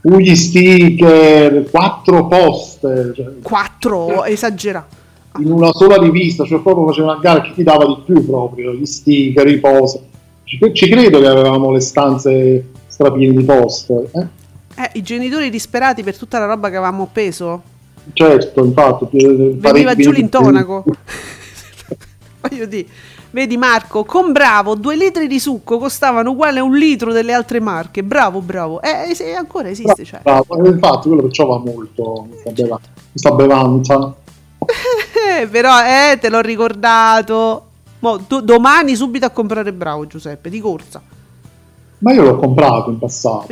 Ugli 0.09 0.35
sticker, 0.35 1.69
quattro 1.69 2.27
poster, 2.27 3.13
cioè, 3.13 3.25
4 3.41 4.23
esagerato. 4.25 4.95
in 5.39 5.51
una 5.51 5.71
sola 5.73 5.97
rivista, 5.97 6.45
cioè 6.45 6.61
proprio 6.61 6.87
faceva 6.87 7.11
una 7.11 7.19
gara 7.19 7.41
chi 7.41 7.53
ti 7.53 7.63
dava 7.63 7.85
di 7.85 7.97
più 8.05 8.25
proprio, 8.25 8.73
gli 8.73 8.85
sticker, 8.85 9.47
i 9.47 9.59
poster. 9.59 10.01
Ci, 10.43 10.59
ci 10.71 10.87
credo 10.87 11.19
che 11.19 11.27
avevamo 11.27 11.71
le 11.71 11.81
stanze 11.81 12.69
strapiene 12.87 13.35
di 13.35 13.43
poster, 13.43 14.09
eh? 14.13 14.37
Eh, 14.79 14.91
i 14.93 15.01
genitori 15.01 15.49
disperati 15.49 16.03
per 16.03 16.15
tutta 16.15 16.37
la 16.37 16.45
roba 16.45 16.69
che 16.69 16.75
avevamo 16.75 17.03
appeso. 17.03 17.61
Certo, 18.13 18.63
infatti. 18.63 19.07
Veniva 19.55 19.95
giù 19.95 20.11
l'intonaco. 20.11 20.85
Voglio 22.41 22.65
dire, 22.67 22.87
vedi 23.31 23.57
Marco, 23.57 24.03
con 24.03 24.31
Bravo 24.31 24.75
due 24.75 24.95
litri 24.95 25.27
di 25.27 25.39
succo 25.39 25.77
costavano 25.77 26.31
uguale 26.31 26.59
a 26.59 26.63
un 26.63 26.75
litro 26.75 27.11
delle 27.11 27.33
altre 27.33 27.59
marche. 27.59 28.03
Bravo, 28.03 28.41
bravo. 28.41 28.81
Eh, 28.81 29.15
eh, 29.17 29.33
ancora 29.33 29.69
esiste, 29.69 30.03
cioè. 30.03 30.21
Bravo, 30.23 30.45
infatti 30.65 31.07
quello 31.07 31.23
perciò 31.23 31.45
va 31.45 31.59
molto 31.59 32.27
questa 33.11 33.31
bevanza. 33.31 34.15
Eh, 35.39 35.45
però, 35.47 35.79
eh, 35.81 36.17
te 36.19 36.29
l'ho 36.29 36.39
ricordato. 36.39 37.65
Mo, 37.99 38.17
do- 38.25 38.41
domani 38.41 38.95
subito 38.95 39.25
a 39.25 39.29
comprare 39.29 39.73
Bravo, 39.73 40.07
Giuseppe, 40.07 40.49
di 40.49 40.59
corsa. 40.59 41.01
Ma 41.99 42.13
io 42.13 42.23
l'ho 42.23 42.35
comprato 42.37 42.91
in 42.91 42.99
passato, 42.99 43.47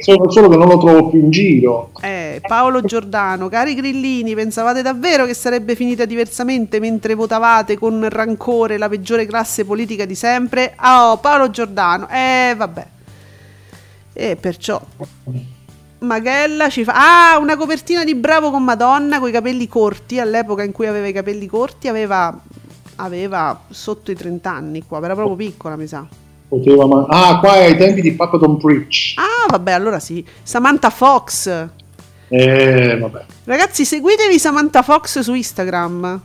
solo, 0.00 0.30
solo 0.30 0.48
che 0.48 0.56
non 0.56 0.66
lo 0.66 0.78
trovo 0.78 1.10
più 1.10 1.20
in 1.20 1.30
giro. 1.30 1.90
Eh, 2.00 2.42
Paolo 2.44 2.82
Giordano, 2.82 3.48
cari 3.48 3.74
grillini, 3.74 4.34
pensavate 4.34 4.82
davvero 4.82 5.26
che 5.26 5.34
sarebbe 5.34 5.76
finita 5.76 6.04
diversamente 6.04 6.80
mentre 6.80 7.14
votavate 7.14 7.78
con 7.78 8.08
rancore 8.08 8.78
la 8.78 8.88
peggiore 8.88 9.26
classe 9.26 9.64
politica 9.64 10.06
di 10.06 10.16
sempre? 10.16 10.74
Oh, 10.82 11.18
Paolo 11.18 11.50
Giordano, 11.50 12.08
eh, 12.10 12.54
vabbè. 12.56 12.86
E 14.12 14.36
perciò 14.36 14.80
Magella 15.98 16.68
ci 16.68 16.84
fa 16.84 17.32
Ah, 17.32 17.38
una 17.38 17.56
copertina 17.56 18.04
di 18.04 18.14
Bravo 18.14 18.50
con 18.50 18.62
Madonna 18.62 19.20
con 19.20 19.28
i 19.28 19.32
capelli 19.32 19.68
corti, 19.68 20.18
all'epoca 20.18 20.64
in 20.64 20.72
cui 20.72 20.86
aveva 20.86 21.06
i 21.06 21.12
capelli 21.12 21.46
corti, 21.46 21.88
aveva 21.88 22.40
aveva 22.96 23.60
sotto 23.70 24.10
i 24.10 24.14
30 24.14 24.50
anni 24.50 24.84
qua, 24.86 24.98
era 25.02 25.14
proprio 25.14 25.36
piccola, 25.36 25.76
mi 25.76 25.86
sa. 25.86 26.06
Poteva 26.54 26.86
ma- 26.86 27.06
ah, 27.08 27.40
qua 27.40 27.54
è 27.56 27.64
ai 27.64 27.76
tempi 27.76 28.00
di 28.00 28.12
Papadon 28.12 28.58
Preach. 28.58 29.14
Ah, 29.16 29.48
vabbè, 29.50 29.72
allora 29.72 29.98
sì. 29.98 30.24
Samantha 30.42 30.88
Fox. 30.90 31.48
Eh, 32.28 32.96
vabbè. 32.98 33.24
Ragazzi, 33.44 33.84
seguitevi 33.84 34.38
Samantha 34.38 34.82
Fox 34.82 35.18
su 35.18 35.34
Instagram. 35.34 36.20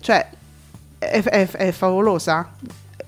Cioè, 0.00 0.26
è, 0.98 1.20
è- 1.22 1.48
è 1.50 1.72
favolosa. 1.72 2.48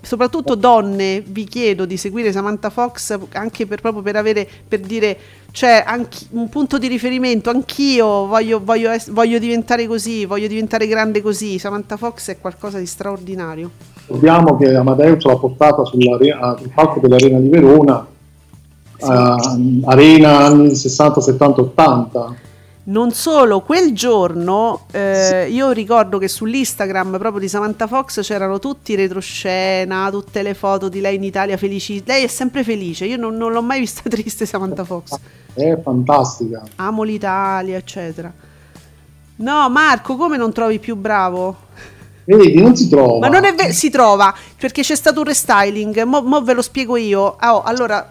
Soprattutto 0.05 0.57
donne, 0.57 1.23
vi 1.25 1.45
chiedo 1.45 1.85
di 1.85 1.97
seguire 1.97 2.33
Samantha 2.33 2.71
Fox 2.71 3.17
anche 3.35 3.67
per, 3.67 3.81
proprio 3.81 4.03
per 4.03 4.17
avere, 4.17 4.49
per 4.67 4.81
dire, 4.81 5.17
cioè, 5.53 5.85
anche 5.87 6.27
un 6.31 6.49
punto 6.49 6.77
di 6.77 6.89
riferimento. 6.89 7.51
Anch'io 7.51 8.27
voglio, 8.27 8.61
voglio, 8.63 8.91
voglio 9.11 9.39
diventare 9.39 9.87
così, 9.87 10.27
voglio 10.27 10.49
diventare 10.49 10.89
grande 10.89 11.23
così. 11.23 11.59
Samantha 11.59 11.97
Fox 11.97 12.31
è 12.31 12.41
qualcosa 12.41 12.79
di 12.79 12.87
straordinario. 12.87 13.71
Ricordiamo 14.07 14.57
che 14.57 14.75
Amadeus 14.75 15.25
l'ha 15.25 15.37
portata 15.37 15.85
sull'are- 15.85 16.57
sul 16.59 16.71
palco 16.75 16.99
dell'Arena 16.99 17.39
di 17.39 17.49
Verona, 17.49 18.05
eh, 18.97 19.81
Arena 19.85 20.39
anni 20.39 20.75
60, 20.75 21.21
70, 21.21 21.61
80. 21.61 22.35
Non 22.85 23.13
solo, 23.13 23.61
quel 23.61 23.95
giorno 23.95 24.87
eh, 24.91 25.49
io 25.49 25.71
ricordo 25.71 26.19
che 26.19 26.27
sull'Instagram 26.27 27.17
proprio 27.17 27.39
di 27.39 27.49
Samantha 27.49 27.87
Fox 27.87 28.23
c'erano 28.23 28.59
tutti 28.59 28.91
i 28.93 28.95
retroscena, 28.97 30.11
tutte 30.11 30.43
le 30.43 30.55
foto 30.55 30.89
di 30.89 31.01
lei 31.01 31.15
in 31.15 31.23
Italia 31.23 31.57
felici. 31.57 32.03
Lei 32.05 32.25
è 32.25 32.27
sempre 32.27 32.65
felice, 32.65 33.05
io 33.05 33.17
non, 33.17 33.37
non 33.37 33.53
l'ho 33.53 33.63
mai 33.63 33.79
vista 33.79 34.03
triste 34.11 34.47
Samantha 34.47 34.83
Fox. 34.83 35.17
È 35.55 35.79
fantastica. 35.81 36.63
Amo 36.77 37.05
l'Italia, 37.05 37.77
eccetera. 37.77 38.33
No, 39.37 39.69
Marco, 39.71 40.17
come 40.17 40.37
non 40.37 40.53
trovi 40.53 40.81
più 40.81 40.97
bravo? 40.97 41.57
Vedi, 42.25 42.61
non 42.61 42.75
si 42.75 42.89
trova. 42.89 43.19
Ma 43.19 43.29
non 43.29 43.45
è 43.45 43.55
vero, 43.55 43.73
si 43.73 43.91
trova 43.91 44.35
perché 44.57 44.83
c'è 44.83 44.97
stato 44.97 45.21
un 45.21 45.27
restyling. 45.27 46.03
Mo, 46.03 46.21
mo 46.23 46.43
ve 46.43 46.53
lo 46.53 46.63
spiego 46.63 46.97
io. 46.97 47.37
Ah, 47.37 47.57
oh, 47.57 47.63
allora, 47.63 48.11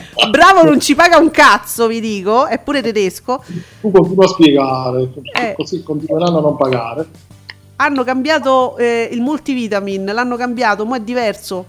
bravo 0.30 0.62
non 0.64 0.80
ci 0.80 0.94
paga 0.94 1.18
un 1.18 1.30
cazzo, 1.30 1.86
vi 1.86 2.00
dico, 2.00 2.46
è 2.46 2.58
pure 2.58 2.82
tedesco. 2.82 3.42
Tu 3.80 3.90
continua 3.90 4.24
a 4.24 4.28
spiegare, 4.28 5.08
Eh. 5.32 5.54
così 5.56 5.82
continueranno 5.82 6.38
a 6.38 6.40
non 6.40 6.56
pagare. 6.56 7.06
Hanno 7.76 8.04
cambiato 8.04 8.76
eh, 8.78 9.08
il 9.12 9.20
multivitamin, 9.20 10.04
l'hanno 10.06 10.36
cambiato, 10.36 10.84
mo 10.86 10.94
è 10.96 11.00
diverso. 11.00 11.66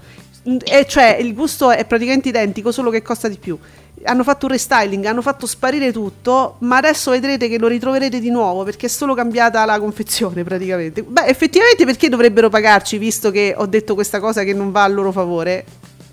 Mm, 0.49 0.57
E 0.63 0.85
cioè 0.87 1.17
il 1.19 1.33
gusto 1.33 1.71
è 1.71 1.83
praticamente 1.85 2.29
identico, 2.29 2.71
solo 2.71 2.89
che 2.89 3.01
costa 3.01 3.27
di 3.27 3.37
più. 3.37 3.57
Hanno 4.03 4.23
fatto 4.23 4.45
un 4.45 4.51
restyling, 4.51 5.03
hanno 5.05 5.21
fatto 5.23 5.45
sparire 5.47 5.91
tutto, 5.91 6.55
ma 6.59 6.77
adesso 6.77 7.11
vedrete 7.11 7.49
che 7.49 7.57
lo 7.57 7.67
ritroverete 7.67 8.19
di 8.19 8.29
nuovo 8.29 8.63
perché 8.63 8.85
è 8.85 8.89
solo 8.89 9.15
cambiata 9.15 9.65
la 9.65 9.79
confezione 9.79 10.43
praticamente. 10.43 11.01
Beh, 11.03 11.25
effettivamente 11.25 11.83
perché 11.83 12.07
dovrebbero 12.07 12.47
pagarci 12.47 12.97
visto 12.99 13.31
che 13.31 13.53
ho 13.57 13.65
detto 13.65 13.95
questa 13.95 14.19
cosa 14.19 14.43
che 14.43 14.53
non 14.53 14.71
va 14.71 14.83
a 14.83 14.87
loro 14.87 15.11
favore? 15.11 15.65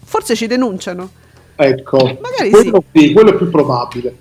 Forse 0.02 0.34
ci 0.34 0.46
denunciano. 0.46 1.10
Ecco, 1.56 2.18
quello, 2.50 2.84
sì, 2.92 3.12
quello 3.12 3.30
è 3.30 3.34
più 3.36 3.48
probabile. 3.50 4.16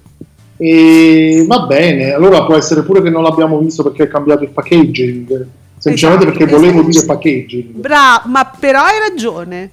E 0.57 1.45
va 1.47 1.65
bene, 1.65 2.13
allora 2.13 2.43
può 2.45 2.55
essere 2.55 2.84
pure 2.84 3.01
che 3.01 3.09
non 3.09 3.23
l'abbiamo 3.23 3.57
visto 3.59 3.84
perché 3.84 4.03
è 4.03 4.07
cambiato 4.07 4.43
il 4.43 4.49
packaging, 4.51 5.47
semplicemente 5.77 6.25
Esatto, 6.25 6.38
perché 6.38 6.45
volevo 6.53 6.79
esatto. 6.79 6.89
dire 6.91 7.05
packaging. 7.05 7.69
Bravo, 7.75 8.29
ma 8.29 8.45
però 8.59 8.81
hai 8.84 8.99
ragione. 9.09 9.71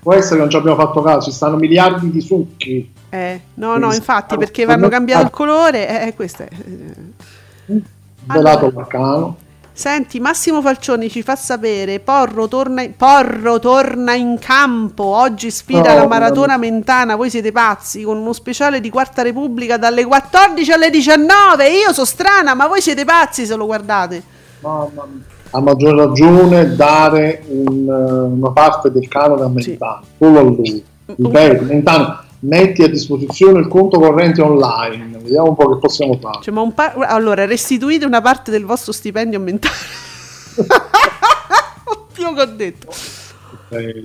Può 0.00 0.14
essere 0.14 0.36
che 0.36 0.40
non 0.42 0.50
ci 0.50 0.56
abbiamo 0.56 0.76
fatto 0.76 1.02
caso, 1.02 1.28
ci 1.28 1.32
stanno 1.34 1.56
miliardi 1.56 2.10
di 2.10 2.20
succhi. 2.20 2.92
Eh, 3.10 3.40
no, 3.54 3.76
no, 3.76 3.90
Sì, 3.90 3.96
infatti 3.96 4.34
sì. 4.34 4.38
perché 4.38 4.64
vanno 4.64 4.88
cambiato 4.88 5.24
il 5.24 5.30
colore, 5.30 6.06
eh, 6.06 6.14
questo 6.14 6.44
è. 6.44 6.48
Velato 7.66 8.66
Allora. 8.66 8.70
l'arcano. 8.74 9.36
Senti, 9.76 10.20
Massimo 10.20 10.62
Falcioni 10.62 11.10
ci 11.10 11.22
fa 11.22 11.36
sapere, 11.36 12.00
Porro 12.00 12.48
torna, 12.48 12.82
Porro 12.96 13.58
torna 13.58 14.14
in 14.14 14.38
campo, 14.38 15.04
oggi 15.04 15.50
sfida 15.50 15.92
No, 15.92 15.98
la 16.00 16.06
Maratona 16.06 16.56
Mentana, 16.56 17.14
voi 17.14 17.28
siete 17.28 17.52
pazzi, 17.52 18.02
con 18.02 18.16
uno 18.16 18.32
speciale 18.32 18.80
di 18.80 18.88
Quarta 18.88 19.20
Repubblica 19.20 19.76
dalle 19.76 20.06
14 20.06 20.72
alle 20.72 20.88
19, 20.88 21.68
io 21.68 21.92
sono 21.92 22.06
strana, 22.06 22.54
ma 22.54 22.66
voi 22.66 22.80
siete 22.80 23.04
pazzi 23.04 23.44
se 23.44 23.54
lo 23.54 23.66
guardate. 23.66 24.22
Mamma 24.60 24.88
mia. 25.12 25.22
A 25.50 25.60
maggior 25.60 25.94
ragione 25.94 26.74
dare 26.74 27.44
un, 27.46 27.86
eh, 27.86 28.34
una 28.34 28.52
parte 28.52 28.90
del 28.90 29.06
canone 29.08 29.42
a 29.42 29.48
Mentana, 29.48 30.00
solo 30.16 30.38
a 30.38 30.42
lui. 30.42 30.84
Ripeto, 31.04 31.64
Mentana, 31.64 32.24
metti 32.46 32.82
a 32.82 32.88
disposizione 32.88 33.58
il 33.58 33.68
conto 33.68 33.98
corrente 33.98 34.40
online, 34.40 35.18
vediamo 35.18 35.48
un 35.48 35.56
po' 35.56 35.74
che 35.74 35.80
possiamo 35.80 36.18
fare. 36.18 36.38
Cioè, 36.42 36.72
pa- 36.72 36.94
allora, 36.94 37.44
restituite 37.44 38.04
una 38.04 38.20
parte 38.20 38.50
del 38.50 38.64
vostro 38.64 38.92
stipendio 38.92 39.40
mentale. 39.40 39.74
Oddio 41.84 42.32
che 42.32 42.40
ho 42.40 42.46
detto. 42.46 42.92
Eh, 43.70 44.04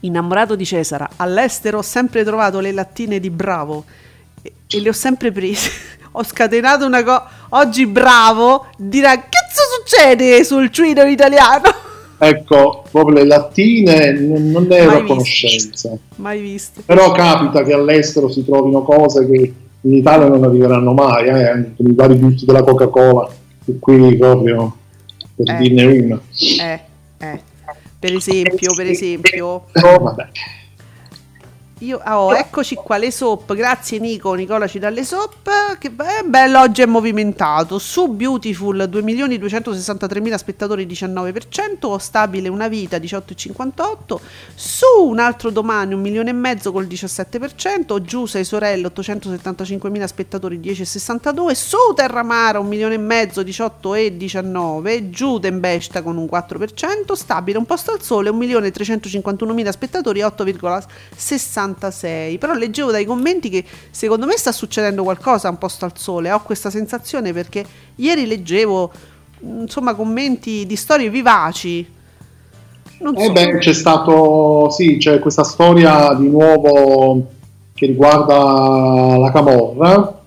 Innamorato 0.00 0.54
di 0.54 0.66
Cesara, 0.66 1.08
all'estero 1.16 1.78
ho 1.78 1.82
sempre 1.82 2.24
trovato 2.24 2.60
le 2.60 2.72
lattine 2.72 3.18
di 3.18 3.30
Bravo 3.30 3.84
e, 4.42 4.52
e 4.68 4.80
le 4.80 4.90
ho 4.90 4.92
sempre 4.92 5.32
prese. 5.32 5.70
ho 6.12 6.22
scatenato 6.22 6.84
una 6.84 7.02
cosa. 7.02 7.26
Oggi 7.50 7.86
Bravo 7.86 8.66
dirà: 8.76 9.16
Che 9.16 9.28
cazzo 9.30 9.62
succede 9.78 10.44
sul 10.44 10.70
cuino 10.70 11.04
italiano? 11.04 11.83
Ecco, 12.18 12.84
proprio 12.90 13.16
le 13.16 13.26
lattine 13.26 14.12
non, 14.12 14.66
ne 14.68 14.76
ero 14.76 14.98
a 14.98 15.04
conoscenza. 15.04 15.96
Mai 16.16 16.40
viste. 16.40 16.82
Però 16.86 17.12
capita 17.12 17.62
che 17.62 17.72
all'estero 17.72 18.28
si 18.30 18.44
trovino 18.44 18.82
cose 18.82 19.28
che 19.28 19.52
in 19.80 19.92
Italia 19.92 20.28
non 20.28 20.44
arriveranno 20.44 20.92
mai, 20.92 21.26
eh, 21.26 21.48
anche 21.48 21.82
i 21.82 21.94
vari 21.94 22.18
gusti 22.18 22.44
della 22.46 22.62
Coca-Cola, 22.62 23.28
e 23.66 23.78
qui 23.78 24.16
proprio 24.16 24.76
per 25.34 25.50
Eh. 25.50 25.56
dirne 25.58 25.84
una. 25.84 26.20
Eh, 26.60 26.80
eh. 27.18 27.40
Per 27.98 28.14
esempio, 28.14 28.74
per 28.74 28.86
esempio. 28.86 29.46
Oh, 29.46 29.98
vabbè. 29.98 30.26
Io, 31.84 32.00
ah, 32.02 32.18
oh, 32.18 32.34
eccoci 32.34 32.76
qua 32.76 32.96
le 32.96 33.10
soap, 33.10 33.52
grazie 33.52 33.98
Nico, 33.98 34.32
Nicola 34.32 34.66
ci 34.66 34.78
dà 34.78 34.88
le 34.88 35.04
soap, 35.04 35.76
che 35.76 35.90
be- 35.90 36.22
bello 36.24 36.60
oggi 36.60 36.80
è 36.80 36.86
movimentato, 36.86 37.78
su 37.78 38.08
Beautiful 38.08 38.88
2.263.000 38.90 40.34
spettatori 40.34 40.86
19%, 40.86 41.96
stabile 41.96 42.48
una 42.48 42.68
vita 42.68 42.96
18,58, 42.96 44.18
su 44.54 44.86
un 44.98 45.18
altro 45.18 45.50
domani 45.50 45.92
un 45.92 46.00
milione 46.00 46.30
e 46.30 46.32
mezzo 46.32 46.72
col 46.72 46.86
17%, 46.86 48.00
giù 48.00 48.24
sei 48.24 48.44
sorelle 48.44 48.88
875.000 48.88 50.04
spettatori 50.06 50.58
10,62, 50.58 51.52
su 51.52 51.76
Terramara 51.94 52.60
un 52.60 52.66
milione 52.66 52.94
e 52.94 52.98
mezzo 52.98 53.42
18,19, 53.42 55.10
giù 55.10 55.38
Tempesta 55.38 56.00
con 56.00 56.16
un 56.16 56.24
4%, 56.24 57.12
stabile 57.12 57.58
un 57.58 57.66
posto 57.66 57.92
al 57.92 58.00
sole 58.00 58.30
1.351.000 58.30 59.68
spettatori 59.68 60.22
8,66, 61.78 62.38
però 62.38 62.52
leggevo 62.54 62.90
dai 62.90 63.04
commenti 63.04 63.48
che 63.48 63.64
secondo 63.90 64.26
me 64.26 64.36
sta 64.36 64.52
succedendo 64.52 65.02
qualcosa 65.02 65.48
un 65.48 65.58
posto 65.58 65.84
al 65.84 65.92
sole, 65.96 66.30
ho 66.32 66.40
questa 66.42 66.70
sensazione 66.70 67.32
perché 67.32 67.64
ieri 67.96 68.26
leggevo 68.26 68.90
insomma 69.40 69.94
commenti 69.94 70.66
di 70.66 70.76
storie 70.76 71.10
vivaci. 71.10 71.86
Non 73.00 73.16
Eh 73.16 73.24
so. 73.26 73.32
beh, 73.32 73.58
c'è 73.58 73.72
stato, 73.72 74.70
sì, 74.70 74.96
c'è 74.96 75.18
questa 75.18 75.44
storia 75.44 76.14
di 76.14 76.28
nuovo 76.28 77.26
che 77.74 77.86
riguarda 77.86 79.16
la 79.18 79.30
Camorra, 79.32 80.20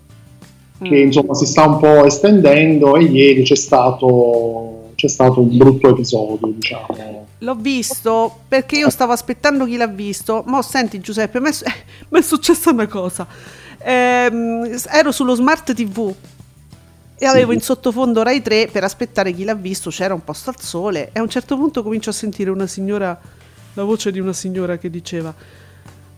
che 0.81 0.89
Mm. 0.89 1.05
insomma 1.07 1.33
si 1.33 1.45
sta 1.47 1.65
un 1.65 1.79
po' 1.79 2.05
estendendo 2.05 2.95
e 2.97 3.03
ieri 3.05 3.41
c'è 3.43 3.55
stato, 3.55 4.91
c'è 4.95 5.07
stato 5.07 5.39
un 5.41 5.57
brutto 5.57 5.89
episodio, 5.89 6.47
diciamo. 6.53 7.25
L'ho 7.39 7.55
visto 7.55 8.39
perché 8.47 8.77
io 8.77 8.89
stavo 8.89 9.11
aspettando 9.11 9.65
chi 9.65 9.77
l'ha 9.77 9.87
visto. 9.87 10.43
Ma 10.47 10.61
senti, 10.61 10.99
Giuseppe, 10.99 11.39
mi 11.39 11.49
è, 12.17 12.21
successa 12.21 12.71
una 12.71 12.87
cosa. 12.87 13.27
Ehm, 13.79 14.79
ero 14.89 15.11
sullo 15.11 15.35
smart 15.35 15.73
TV 15.73 16.15
e 17.19 17.25
avevo 17.25 17.51
in 17.51 17.61
sottofondo 17.61 18.23
Rai 18.23 18.41
3 18.41 18.69
per 18.71 18.83
aspettare 18.83 19.33
chi 19.33 19.43
l'ha 19.43 19.53
visto. 19.53 19.91
C'era 19.91 20.13
un 20.13 20.23
posto 20.23 20.49
al 20.49 20.59
sole. 20.59 21.11
E 21.13 21.19
a 21.19 21.21
un 21.21 21.29
certo 21.29 21.55
punto 21.57 21.83
comincio 21.83 22.09
a 22.09 22.13
sentire 22.13 22.49
una 22.49 22.67
signora, 22.67 23.19
la 23.73 23.83
voce 23.83 24.11
di 24.11 24.19
una 24.19 24.33
signora 24.33 24.77
che 24.77 24.89
diceva: 24.89 25.33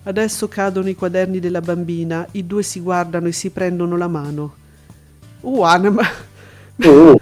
Adesso 0.03 0.47
cadono 0.47 0.87
i 0.87 0.95
quaderni 0.95 1.39
della 1.39 1.61
bambina, 1.61 2.25
i 2.31 2.47
due 2.47 2.63
si 2.63 2.79
guardano 2.79 3.27
e 3.27 3.33
si 3.33 3.49
prendono 3.49 3.97
la 3.97 4.07
mano. 4.07 4.55
Uan, 5.41 5.87
ma. 5.87 6.07
Oh, 6.85 7.19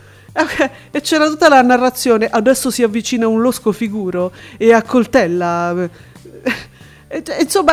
Eh, 0.60 0.70
E 0.92 1.02
c'era 1.02 1.26
tutta 1.28 1.50
la 1.50 1.62
narrazione. 1.62 2.28
Adesso 2.28 2.70
si 2.70 2.84
avvicina 2.84 3.28
un 3.28 3.42
losco 3.42 3.72
figuro 3.72 4.32
e 4.58 4.74
accoltella. 4.74 5.76
E- 7.10 7.24
e- 7.26 7.42
Insomma, 7.44 7.72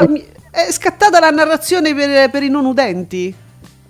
è 0.51 0.71
scattata 0.71 1.19
la 1.19 1.31
narrazione 1.31 1.93
per, 1.93 2.31
per 2.31 2.43
i 2.45 2.49
non 2.49 2.65
udenti. 2.67 3.35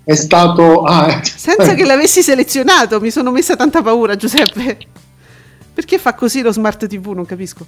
è 0.02 0.14
stato... 0.14 0.84
ah, 0.84 1.10
eh. 1.12 1.20
Senza 1.22 1.74
che 1.74 1.84
l'avessi 1.84 2.22
selezionato, 2.22 2.98
mi 2.98 3.10
sono 3.10 3.30
messa 3.30 3.54
tanta 3.54 3.82
paura, 3.82 4.16
Giuseppe. 4.16 4.78
Perché 5.74 5.98
fa 5.98 6.14
così 6.14 6.40
lo 6.40 6.50
smart 6.50 6.86
TV? 6.86 7.08
Non 7.08 7.26
capisco. 7.26 7.66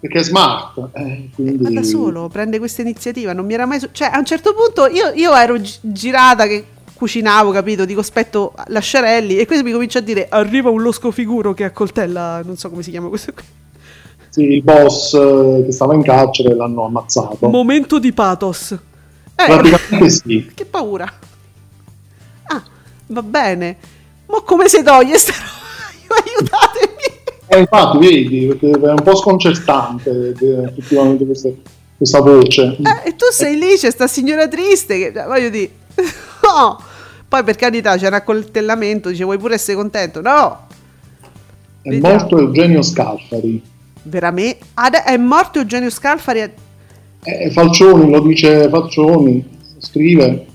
Perché 0.00 0.18
è 0.18 0.22
smart. 0.22 0.76
eh, 0.92 1.30
quindi... 1.34 1.62
Ma 1.62 1.70
da 1.70 1.82
solo 1.82 2.28
prende 2.28 2.58
questa 2.58 2.82
iniziativa. 2.82 3.32
Non 3.32 3.46
mi 3.46 3.54
era 3.54 3.64
mai. 3.64 3.80
su- 3.80 3.88
cioè, 3.92 4.10
a 4.12 4.18
un 4.18 4.26
certo 4.26 4.52
punto 4.54 4.86
io, 4.88 5.12
io 5.14 5.34
ero 5.34 5.58
gi- 5.58 5.78
girata 5.80 6.46
che 6.46 6.62
cucinavo, 7.02 7.50
capito? 7.50 7.84
Dico, 7.84 7.98
aspetto 7.98 8.54
lasciarelli. 8.68 9.36
E 9.36 9.44
questo 9.46 9.64
mi 9.64 9.72
comincia 9.72 9.98
a 9.98 10.02
dire: 10.02 10.28
Arriva 10.28 10.70
un 10.70 10.82
losco 10.82 11.10
figuro 11.10 11.52
che 11.52 11.64
accoltella. 11.64 12.42
Non 12.44 12.56
so 12.56 12.70
come 12.70 12.84
si 12.84 12.90
chiama 12.90 13.08
questo 13.08 13.32
qui. 13.32 13.42
Sì, 14.28 14.42
il 14.44 14.62
boss 14.62 15.12
eh, 15.14 15.62
che 15.66 15.72
stava 15.72 15.94
in 15.94 16.02
carcere 16.02 16.54
l'hanno 16.54 16.84
ammazzato. 16.84 17.48
Momento 17.48 17.98
di 17.98 18.12
pathos. 18.12 18.70
Eh, 18.70 18.78
Praticamente 19.34 20.10
sì. 20.10 20.50
che 20.54 20.64
paura. 20.64 21.12
Ah, 22.44 22.62
va 23.08 23.22
bene. 23.22 23.76
Ma 24.26 24.40
come 24.42 24.68
si 24.68 24.82
toglie 24.82 25.18
sta 25.18 25.32
roba? 25.32 26.22
Aiutatemi. 26.24 27.20
Eh, 27.48 27.58
infatti, 27.58 27.98
vedi, 27.98 28.46
perché 28.46 28.70
è 28.70 28.90
un 28.90 29.02
po' 29.02 29.16
sconcertante 29.16 30.34
eh, 30.38 30.62
effettivamente 30.68 31.26
questa, 31.26 31.48
questa 31.96 32.20
voce. 32.20 32.76
Eh, 32.80 33.08
e 33.08 33.16
tu 33.16 33.26
sei 33.30 33.58
lì, 33.58 33.76
c'è 33.76 33.90
sta 33.90 34.06
signora 34.06 34.46
triste 34.46 34.98
che 34.98 35.24
voglio 35.26 35.48
dire. 35.50 35.70
No. 36.42 36.90
Poi 37.32 37.44
per 37.44 37.56
carità 37.56 37.96
c'è 37.96 38.08
un 38.08 38.12
accoltellamento, 38.12 39.08
dice 39.08 39.24
vuoi 39.24 39.38
pure 39.38 39.54
essere 39.54 39.74
contento? 39.74 40.20
No. 40.20 40.66
È 41.80 41.88
vediamo. 41.88 42.14
morto 42.14 42.38
Eugenio 42.38 42.82
Scalfari. 42.82 43.62
Veramente? 44.02 44.58
Ade- 44.74 45.04
è 45.04 45.16
morto 45.16 45.58
Eugenio 45.58 45.88
Scalfari? 45.88 46.52
Eh, 47.22 47.50
Falcioni, 47.50 48.10
lo 48.10 48.20
dice 48.20 48.68
Falcioni, 48.68 49.48
scrive. 49.78 50.46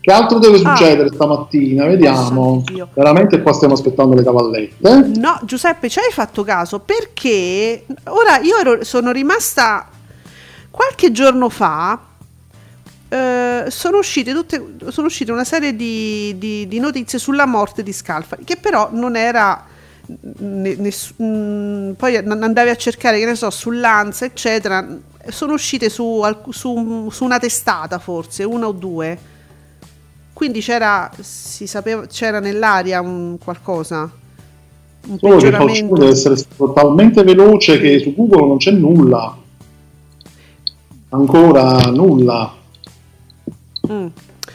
Che 0.00 0.10
altro 0.10 0.38
deve 0.38 0.62
Ah. 0.64 0.74
succedere 0.74 1.10
stamattina? 1.12 1.84
Vediamo. 1.84 2.62
Dio. 2.64 2.88
Veramente 2.94 3.42
qua 3.42 3.52
stiamo 3.52 3.74
aspettando 3.74 4.14
le 4.14 4.22
cavallette. 4.24 5.10
No, 5.18 5.38
Giuseppe, 5.44 5.90
ci 5.90 5.98
hai 5.98 6.10
fatto 6.10 6.42
caso 6.44 6.78
perché 6.78 7.84
ora 8.04 8.38
io 8.38 8.56
ero- 8.56 8.84
sono 8.84 9.12
rimasta 9.12 9.86
qualche 10.70 11.12
giorno 11.12 11.50
fa. 11.50 12.04
Eh, 13.10 13.64
sono 13.68 13.98
uscite, 13.98 14.32
tutte, 14.32 14.74
sono 14.90 15.06
uscite 15.08 15.32
una 15.32 15.44
serie 15.44 15.74
di, 15.74 16.38
di- 16.38 16.66
di 16.68 16.78
notizie 16.78 17.18
sulla 17.18 17.44
morte 17.46 17.82
di 17.82 17.92
Scalfari, 17.92 18.44
che 18.44 18.56
però 18.56 18.88
non 18.92 19.16
era. 19.16 19.66
ne- 20.38 20.74
ness- 20.76 21.14
mm, 21.22 21.92
poi 21.92 22.16
an- 22.16 22.42
andavi 22.42 22.70
a 22.70 22.76
cercare, 22.76 23.18
che 23.18 23.26
ne 23.26 23.34
so, 23.34 23.50
sull'Anza, 23.50 24.24
eccetera. 24.24 24.86
Sono 25.28 25.52
uscite 25.52 25.88
su, 25.90 26.20
su- 26.50 27.08
su 27.10 27.24
una 27.24 27.38
testata, 27.38 27.98
forse, 27.98 28.42
una 28.44 28.66
o 28.68 28.72
due. 28.72 29.18
Quindi 30.32 30.60
c'era, 30.60 31.10
si 31.20 31.66
sapeva, 31.66 32.06
c'era 32.06 32.40
nell'aria 32.40 33.00
un 33.00 33.36
qualcosa. 33.38 34.10
Un 35.08 35.18
Solo 35.18 35.36
che. 35.36 35.50
Fauci 35.50 35.88
deve 35.88 36.08
essere 36.08 36.36
stato 36.36 36.72
talmente 36.72 37.22
veloce 37.22 37.78
che 37.80 37.98
su 38.00 38.14
Google 38.14 38.46
non 38.46 38.56
c'è 38.56 38.70
nulla. 38.72 39.36
Ancora 41.10 41.78
nulla. 41.90 42.54
Mm. 43.90 44.06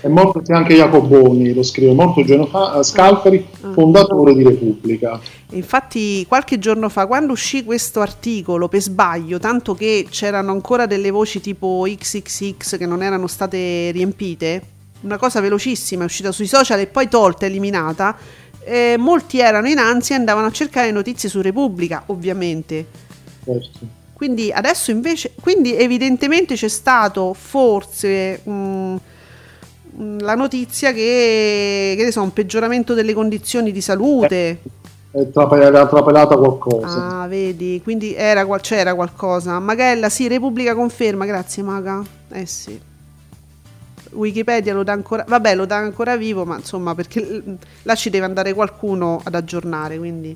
È 0.01 0.07
morto 0.07 0.41
anche 0.53 0.75
Jacoboni, 0.75 1.53
lo 1.53 1.63
scrive, 1.63 1.93
morto 1.93 2.19
il 2.19 2.25
giorno 2.25 2.45
fa, 2.47 2.81
Scalfari, 2.83 3.47
Ah. 3.61 3.71
fondatore 3.71 4.35
di 4.35 4.43
Repubblica. 4.43 5.19
Infatti, 5.51 6.25
qualche 6.27 6.59
giorno 6.59 6.89
fa, 6.89 7.07
quando 7.07 7.31
uscì 7.33 7.63
questo 7.63 8.01
articolo 8.01 8.67
per 8.67 8.81
sbaglio, 8.81 9.39
tanto 9.39 9.73
che 9.73 10.05
c'erano 10.09 10.51
ancora 10.51 10.85
delle 10.85 11.11
voci 11.11 11.39
tipo 11.39 11.85
XXX 11.87 12.77
che 12.77 12.85
non 12.85 13.01
erano 13.01 13.27
state 13.27 13.91
riempite, 13.91 14.61
una 15.01 15.17
cosa 15.17 15.39
velocissima 15.39 16.01
è 16.03 16.05
uscita 16.05 16.31
sui 16.31 16.47
social 16.47 16.79
e 16.79 16.87
poi 16.87 17.07
tolta, 17.07 17.45
eliminata. 17.45 18.15
eh, 18.67 18.95
molti 18.97 19.37
erano 19.39 19.67
in 19.67 19.77
ansia 19.77 20.15
e 20.15 20.19
andavano 20.19 20.47
a 20.47 20.51
cercare 20.51 20.89
notizie 20.89 21.29
su 21.29 21.39
Repubblica, 21.41 22.01
ovviamente. 22.07 22.85
Certo. 23.45 23.79
Quindi 24.11 24.51
adesso 24.51 24.89
invece, 24.89 25.33
quindi 25.39 25.75
evidentemente 25.75 26.55
c'è 26.55 26.67
stato 26.67 27.33
forse 27.35 28.41
mm, 28.49 28.53
mm, 28.93 28.95
la 29.97 30.35
notizia 30.35 30.91
che, 30.91 31.93
che 31.97 32.03
ne 32.03 32.11
so, 32.11 32.21
un 32.21 32.33
peggioramento 32.33 32.93
delle 32.93 33.13
condizioni 33.13 33.71
di 33.71 33.81
salute. 33.81 34.59
È 35.11 35.29
trape- 35.31 35.61
era 35.61 35.87
trapelata 35.87 36.35
qualcosa. 36.35 37.21
Ah, 37.21 37.27
vedi, 37.27 37.79
quindi 37.83 38.13
era, 38.13 38.45
qual- 38.45 38.61
c'era 38.61 38.93
qualcosa. 38.93 39.59
Magella, 39.59 40.09
sì, 40.09 40.27
Repubblica 40.27 40.75
conferma, 40.75 41.25
grazie 41.25 41.63
Maga. 41.63 42.03
Eh 42.29 42.45
sì. 42.45 42.79
Wikipedia 44.11 44.73
lo 44.73 44.83
dà 44.83 44.93
ancora, 44.93 45.25
vabbè, 45.27 45.55
lo 45.55 45.65
dà 45.65 45.77
ancora 45.77 46.15
vivo, 46.17 46.45
ma 46.45 46.55
insomma, 46.57 46.95
perché 46.95 47.43
là 47.83 47.95
ci 47.95 48.09
deve 48.09 48.25
andare 48.25 48.53
qualcuno 48.53 49.19
ad 49.23 49.35
aggiornare, 49.35 49.97
quindi 49.97 50.35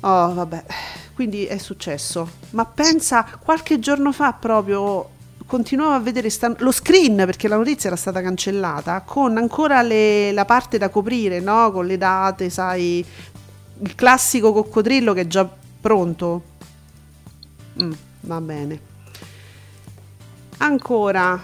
Oh, 0.00 0.32
vabbè. 0.32 0.64
Quindi 1.14 1.44
è 1.44 1.58
successo. 1.58 2.28
Ma 2.50 2.64
pensa, 2.64 3.26
qualche 3.38 3.78
giorno 3.78 4.12
fa 4.12 4.32
proprio 4.32 5.08
continuavo 5.50 5.94
a 5.94 5.98
vedere 5.98 6.30
sta- 6.30 6.54
lo 6.58 6.70
screen 6.70 7.16
perché 7.16 7.48
la 7.48 7.56
notizia 7.56 7.88
era 7.88 7.98
stata 7.98 8.22
cancellata 8.22 9.00
con 9.00 9.36
ancora 9.36 9.82
le- 9.82 10.30
la 10.30 10.44
parte 10.44 10.78
da 10.78 10.88
coprire, 10.90 11.40
no? 11.40 11.72
Con 11.72 11.86
le 11.86 11.98
date, 11.98 12.50
sai, 12.50 13.04
il 13.82 13.94
classico 13.96 14.52
coccodrillo 14.52 15.12
che 15.12 15.22
è 15.22 15.26
già 15.26 15.48
pronto. 15.80 16.42
Mm, 17.82 17.92
va 18.20 18.40
bene. 18.40 18.80
Ancora, 20.58 21.40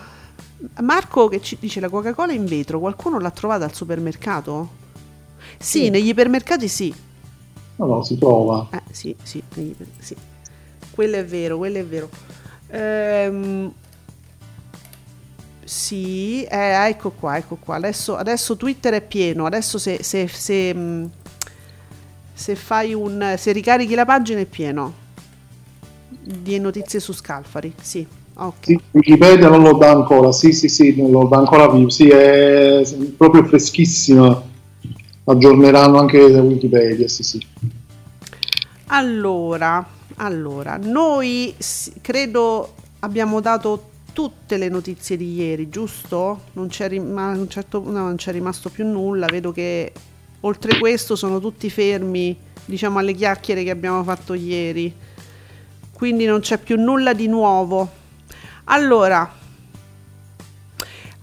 Marco 0.82 1.26
che 1.28 1.40
ci 1.40 1.56
dice 1.58 1.80
la 1.80 1.88
Coca-Cola 1.88 2.32
in 2.32 2.44
vetro, 2.44 2.78
qualcuno 2.78 3.18
l'ha 3.18 3.30
trovata 3.32 3.64
al 3.64 3.74
supermercato? 3.74 4.68
Sì, 5.58 5.84
Sì. 5.84 5.90
negli 5.90 6.08
ipermercati 6.08 6.68
sì. 6.68 6.94
No, 7.76 7.86
no, 7.86 8.04
si 8.04 8.16
trova. 8.18 8.68
Eh, 8.70 8.82
sì, 8.92 9.16
sì, 9.22 9.42
sì. 9.98 10.14
Quello 10.90 11.16
è 11.16 11.24
vero, 11.24 11.56
quello 11.58 11.78
è 11.78 11.84
vero. 11.84 12.08
Ehm, 12.68 13.72
sì, 15.66 16.44
eh, 16.44 16.86
ecco 16.88 17.10
qua, 17.10 17.36
ecco 17.36 17.56
qua. 17.56 17.74
Adesso, 17.74 18.14
adesso 18.16 18.56
Twitter 18.56 18.94
è 18.94 19.00
pieno. 19.00 19.46
Adesso 19.46 19.78
se, 19.78 20.00
se, 20.00 20.28
se, 20.28 20.72
mh, 20.72 21.10
se 22.32 22.54
fai 22.54 22.94
un. 22.94 23.34
se 23.36 23.50
ricarichi 23.50 23.96
la 23.96 24.04
pagina 24.04 24.38
è 24.38 24.44
pieno 24.44 24.92
di 26.22 26.60
notizie 26.60 27.00
su 27.00 27.12
Scalfari. 27.12 27.74
Sì, 27.80 28.06
ok. 28.34 28.64
Sì, 28.64 28.80
Wikipedia 28.92 29.48
non 29.48 29.62
lo 29.62 29.72
dà 29.72 29.90
ancora, 29.90 30.30
sì, 30.30 30.52
sì, 30.52 30.68
sì, 30.68 30.94
non 30.96 31.10
lo 31.10 31.24
dà 31.24 31.38
ancora 31.38 31.68
vivo, 31.68 31.88
sì, 31.88 32.08
è 32.10 32.82
proprio 33.16 33.44
freschissima. 33.44 34.40
Aggiorneranno 35.24 35.98
anche 35.98 36.18
Wikipedia, 36.18 37.08
sì, 37.08 37.24
sì. 37.24 37.44
Allora, 38.86 39.84
allora, 40.18 40.78
noi 40.80 41.56
credo 42.00 42.74
abbiamo 43.00 43.40
dato 43.40 43.94
tutte 44.16 44.56
le 44.56 44.70
notizie 44.70 45.18
di 45.18 45.34
ieri, 45.34 45.68
giusto? 45.68 46.44
Non 46.52 46.68
c'è, 46.68 46.86
un 46.96 47.46
certo- 47.50 47.82
no, 47.84 47.90
non 48.04 48.16
c'è 48.16 48.32
rimasto 48.32 48.70
più 48.70 48.86
nulla, 48.86 49.26
vedo 49.26 49.52
che 49.52 49.92
oltre 50.40 50.78
questo 50.78 51.16
sono 51.16 51.38
tutti 51.38 51.68
fermi, 51.68 52.34
diciamo, 52.64 52.98
alle 52.98 53.12
chiacchiere 53.12 53.62
che 53.62 53.68
abbiamo 53.68 54.02
fatto 54.04 54.32
ieri, 54.32 54.90
quindi 55.92 56.24
non 56.24 56.40
c'è 56.40 56.56
più 56.56 56.80
nulla 56.80 57.12
di 57.12 57.26
nuovo. 57.28 57.90
Allora, 58.64 59.30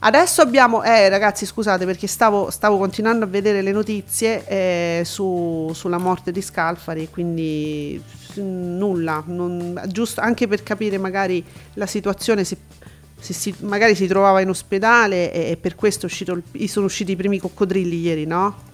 Adesso 0.05 0.41
abbiamo, 0.41 0.83
eh 0.83 1.07
ragazzi 1.07 1.45
scusate 1.45 1.85
perché 1.85 2.07
stavo, 2.07 2.49
stavo 2.51 2.77
continuando 2.77 3.23
a 3.23 3.27
vedere 3.29 3.61
le 3.61 3.71
notizie 3.71 4.45
eh, 4.45 5.01
su- 5.05 5.71
sulla 5.73 5.97
morte 5.97 6.33
di 6.33 6.41
Scalfari, 6.41 7.07
quindi 7.09 8.03
s- 8.05 8.35
nulla, 8.35 9.23
non- 9.27 9.81
giusto 9.87 10.19
anche 10.19 10.45
per 10.45 10.61
capire 10.61 10.97
magari 10.97 11.41
la 11.75 11.85
situazione, 11.85 12.43
se, 12.43 12.57
se 13.23 13.31
si, 13.33 13.55
magari 13.61 13.95
si 13.95 14.05
trovava 14.05 14.41
in 14.41 14.49
ospedale 14.49 15.31
e, 15.31 15.51
e 15.51 15.57
per 15.57 15.75
questo 15.75 16.07
il- 16.07 16.67
sono 16.67 16.87
usciti 16.87 17.13
i 17.13 17.15
primi 17.15 17.39
coccodrilli 17.39 17.99
ieri, 18.01 18.25
no? 18.25 18.71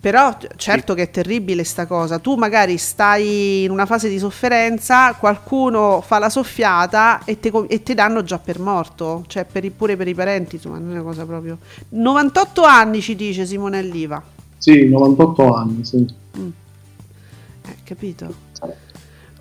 Però 0.00 0.36
certo 0.56 0.94
che 0.94 1.02
è 1.04 1.10
terribile 1.10 1.64
sta 1.64 1.86
cosa. 1.86 2.18
Tu 2.18 2.36
magari 2.36 2.76
stai 2.76 3.64
in 3.64 3.70
una 3.70 3.86
fase 3.86 4.08
di 4.08 4.18
sofferenza, 4.18 5.14
qualcuno 5.14 6.02
fa 6.06 6.18
la 6.18 6.28
soffiata 6.28 7.24
e 7.24 7.38
e 7.68 7.82
te 7.82 7.94
danno 7.94 8.22
già 8.22 8.38
per 8.38 8.60
morto, 8.60 9.24
cioè 9.26 9.44
per 9.44 9.64
i- 9.64 9.70
pure 9.70 9.96
per 9.96 10.06
i 10.06 10.14
parenti, 10.14 10.56
insomma, 10.56 10.78
non 10.78 10.90
è 10.90 10.92
una 10.92 11.02
cosa 11.02 11.24
proprio. 11.24 11.56
98 11.88 12.62
anni 12.62 13.00
ci 13.00 13.16
dice 13.16 13.46
Simone 13.46 13.78
Alliva. 13.78 14.22
Sì, 14.58 14.88
98 14.88 15.54
anni, 15.54 15.84
sì. 15.84 16.06
Eh, 16.34 17.76
capito? 17.84 18.46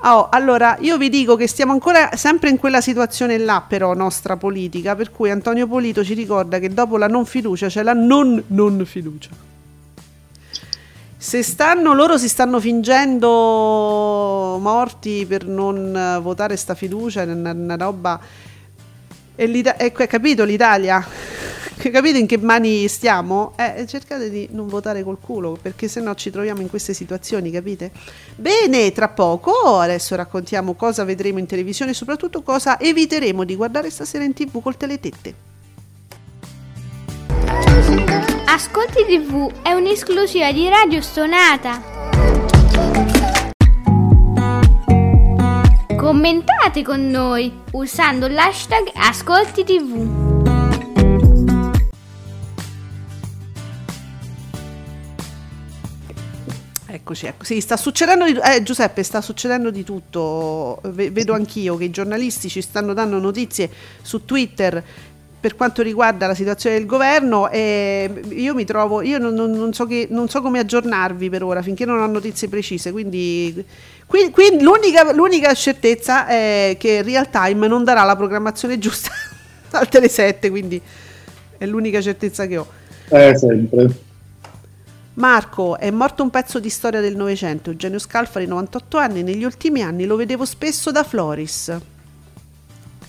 Oh, 0.02 0.30
allora, 0.30 0.78
io 0.80 0.98
vi 0.98 1.10
dico 1.10 1.36
che 1.36 1.48
stiamo 1.48 1.72
ancora 1.72 2.16
sempre 2.16 2.50
in 2.50 2.58
quella 2.58 2.82
situazione 2.82 3.38
là, 3.40 3.64
però, 3.68 3.94
nostra 3.94 4.38
politica, 4.38 4.96
per 4.96 5.12
cui 5.12 5.32
Antonio 5.32 5.68
Polito 5.68 6.04
ci 6.04 6.14
ricorda 6.14 6.60
che 6.60 6.70
dopo 6.70 6.98
la 6.98 7.08
non 7.08 7.26
fiducia 7.26 7.68
c'è 7.68 7.82
la 7.82 7.94
non 7.94 8.44
non 8.48 8.86
fiducia. 8.86 9.46
Se 11.20 11.42
stanno, 11.42 11.96
loro 11.96 12.20
si 12.20 12.30
stanno 12.30 12.60
fingendo 12.60 14.60
morti 14.62 15.26
per 15.26 15.48
non 15.48 15.96
eh, 15.96 16.20
votare 16.20 16.56
sta 16.56 16.76
fiducia, 16.76 17.24
è 17.24 17.26
una, 17.26 17.76
roba... 17.76 18.20
E 19.36 19.46
l'Ita- 19.48 19.80
ecco, 19.80 20.04
hai 20.04 20.08
capito 20.08 20.44
l'Italia? 20.44 21.04
Capite 21.92 22.18
in 22.18 22.26
che 22.26 22.38
mani 22.38 22.88
stiamo? 22.88 23.54
Eh, 23.56 23.86
cercate 23.88 24.30
di 24.30 24.48
non 24.52 24.68
votare 24.68 25.04
col 25.04 25.20
culo, 25.20 25.58
perché 25.62 25.88
sennò 25.88 26.14
ci 26.16 26.32
troviamo 26.32 26.62
in 26.62 26.70
queste 26.70 26.94
situazioni, 26.94 27.52
capite? 27.52 27.92
Bene, 28.36 28.92
tra 28.92 29.10
poco 29.10 29.78
adesso 29.78 30.16
raccontiamo 30.16 30.74
cosa 30.74 31.04
vedremo 31.04 31.40
in 31.40 31.46
televisione 31.46 31.92
e 31.92 31.94
soprattutto 31.94 32.42
cosa 32.42 32.80
eviteremo 32.80 33.44
di 33.44 33.56
guardare 33.56 33.92
stasera 33.92 34.24
in 34.24 34.34
tv 34.34 34.62
col 34.62 34.76
teletette. 34.76 35.46
Ascolti 38.46 39.06
TV 39.06 39.52
è 39.62 39.74
un'esclusiva 39.74 40.52
di 40.52 40.68
Radio 40.68 41.00
Stonata. 41.02 41.96
Commentate 45.96 46.82
con 46.84 47.08
noi 47.08 47.52
usando 47.74 48.28
l'hashtag 48.28 48.90
Ascolti 48.96 49.64
TV. 49.64 50.27
Eccoci, 56.98 57.28
ecco. 57.28 57.44
Sì, 57.44 57.62
sta 57.62 57.78
succedendo 57.78 58.26
di, 58.26 58.40
eh, 58.44 58.64
Giuseppe, 58.64 59.04
sta 59.04 59.22
succedendo 59.22 59.70
di 59.70 59.84
tutto. 59.84 60.80
Ve- 60.86 61.12
vedo 61.12 61.34
anch'io 61.34 61.78
che 61.78 61.84
i 61.86 61.90
giornalisti 61.92 62.50
ci 62.50 62.62
stanno 62.62 62.94
dando 62.94 63.20
notizie 63.20 63.70
su 64.02 64.26
Twitter 64.26 64.84
per 65.40 65.56
quanto 65.56 65.84
riguarda 65.84 66.26
la 66.26 66.34
situazione 66.34 66.78
del 66.78 66.88
governo 66.88 67.50
e 67.52 68.12
io 68.32 68.56
mi 68.56 68.66
trovo, 68.66 69.02
io 69.02 69.20
non, 69.20 69.36
non- 69.36 69.52
non 69.52 69.74
so, 69.74 69.86
che, 69.86 70.08
non 70.10 70.28
so 70.28 70.42
come 70.42 70.58
aggiornarvi 70.60 71.30
per 71.30 71.44
ora 71.44 71.62
finché 71.62 71.86
non 71.86 72.00
ho 72.00 72.08
notizie 72.08 72.50
precise, 72.50 72.92
quindi 72.92 73.64
qui, 74.08 74.32
qui 74.32 74.58
l'unica, 74.60 75.12
l'unica 75.14 75.54
certezza 75.54 76.26
è 76.26 76.76
che 76.80 77.04
Real 77.04 77.30
Time 77.30 77.68
non 77.68 77.84
darà 77.84 78.04
la 78.04 78.16
programmazione 78.16 78.80
giusta 78.80 79.12
al 79.72 79.88
Tele 79.88 80.10
7, 80.10 80.50
quindi 80.50 80.82
È 81.58 81.66
l'unica 81.68 82.02
certezza 82.02 82.48
che 82.48 82.58
ho. 82.58 82.68
Eh, 83.10 83.38
sempre. 83.38 84.06
Marco, 85.18 85.78
è 85.80 85.90
morto 85.90 86.22
un 86.22 86.30
pezzo 86.30 86.60
di 86.60 86.70
storia 86.70 87.02
del 87.02 87.16
Novecento. 87.16 87.72
Eugenio 87.72 87.98
Scalfari, 87.98 88.46
98 88.46 88.98
anni. 88.98 89.24
Negli 89.24 89.44
ultimi 89.44 89.82
anni 89.82 90.06
lo 90.06 90.16
vedevo 90.16 90.46
spesso 90.46 90.92
da 90.92 91.04
Floris. 91.04 91.76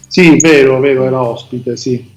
Sì, 0.06 0.36
vero, 0.40 0.80
vero, 0.80 1.04
era 1.04 1.20
ospite, 1.22 1.76
sì. 1.76 2.12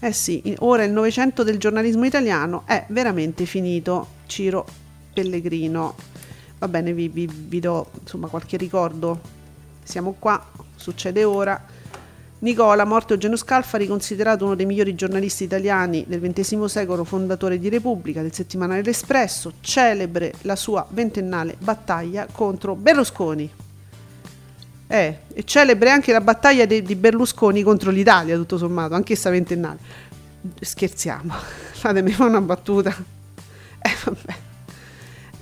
Eh 0.00 0.12
sì, 0.12 0.54
ora 0.60 0.82
il 0.82 0.90
Novecento 0.92 1.44
del 1.44 1.58
giornalismo 1.58 2.04
italiano 2.04 2.64
è 2.66 2.84
veramente 2.88 3.46
finito. 3.46 4.08
Ciro 4.26 4.66
Pellegrino. 5.12 5.94
Va 6.58 6.66
bene, 6.68 6.92
vi, 6.92 7.08
vi- 7.08 7.30
vi 7.30 7.60
do 7.60 7.88
insomma 8.00 8.26
qualche 8.26 8.56
ricordo. 8.56 9.20
Siamo 9.84 10.16
qua, 10.18 10.44
succede 10.74 11.22
ora. 11.22 11.64
Nicola, 12.42 12.86
morto 12.86 13.12
Eugenio 13.12 13.36
Scalfari, 13.36 13.86
considerato 13.86 14.46
uno 14.46 14.54
dei 14.54 14.64
migliori 14.64 14.94
giornalisti 14.94 15.44
italiani 15.44 16.06
del 16.08 16.20
XX 16.22 16.64
secolo, 16.64 17.04
fondatore 17.04 17.58
di 17.58 17.68
Repubblica, 17.68 18.22
del 18.22 18.32
settimanale 18.32 18.80
L'Espresso, 18.80 19.52
celebre 19.60 20.32
la 20.42 20.56
sua 20.56 20.86
ventennale 20.88 21.56
battaglia 21.58 22.26
contro 22.32 22.74
Berlusconi. 22.74 23.50
Eh, 24.86 25.18
e 25.34 25.44
celebre 25.44 25.90
anche 25.90 26.12
la 26.12 26.22
battaglia 26.22 26.64
de- 26.64 26.80
di 26.80 26.94
Berlusconi 26.96 27.62
contro 27.62 27.90
l'Italia, 27.90 28.36
tutto 28.36 28.56
sommato, 28.56 28.94
anch'essa 28.94 29.28
ventennale. 29.28 29.78
Scherziamo, 30.58 31.34
fatemi 31.72 32.14
una 32.20 32.40
battuta. 32.40 32.90
Eh, 33.82 33.96
vabbè. 34.02 34.39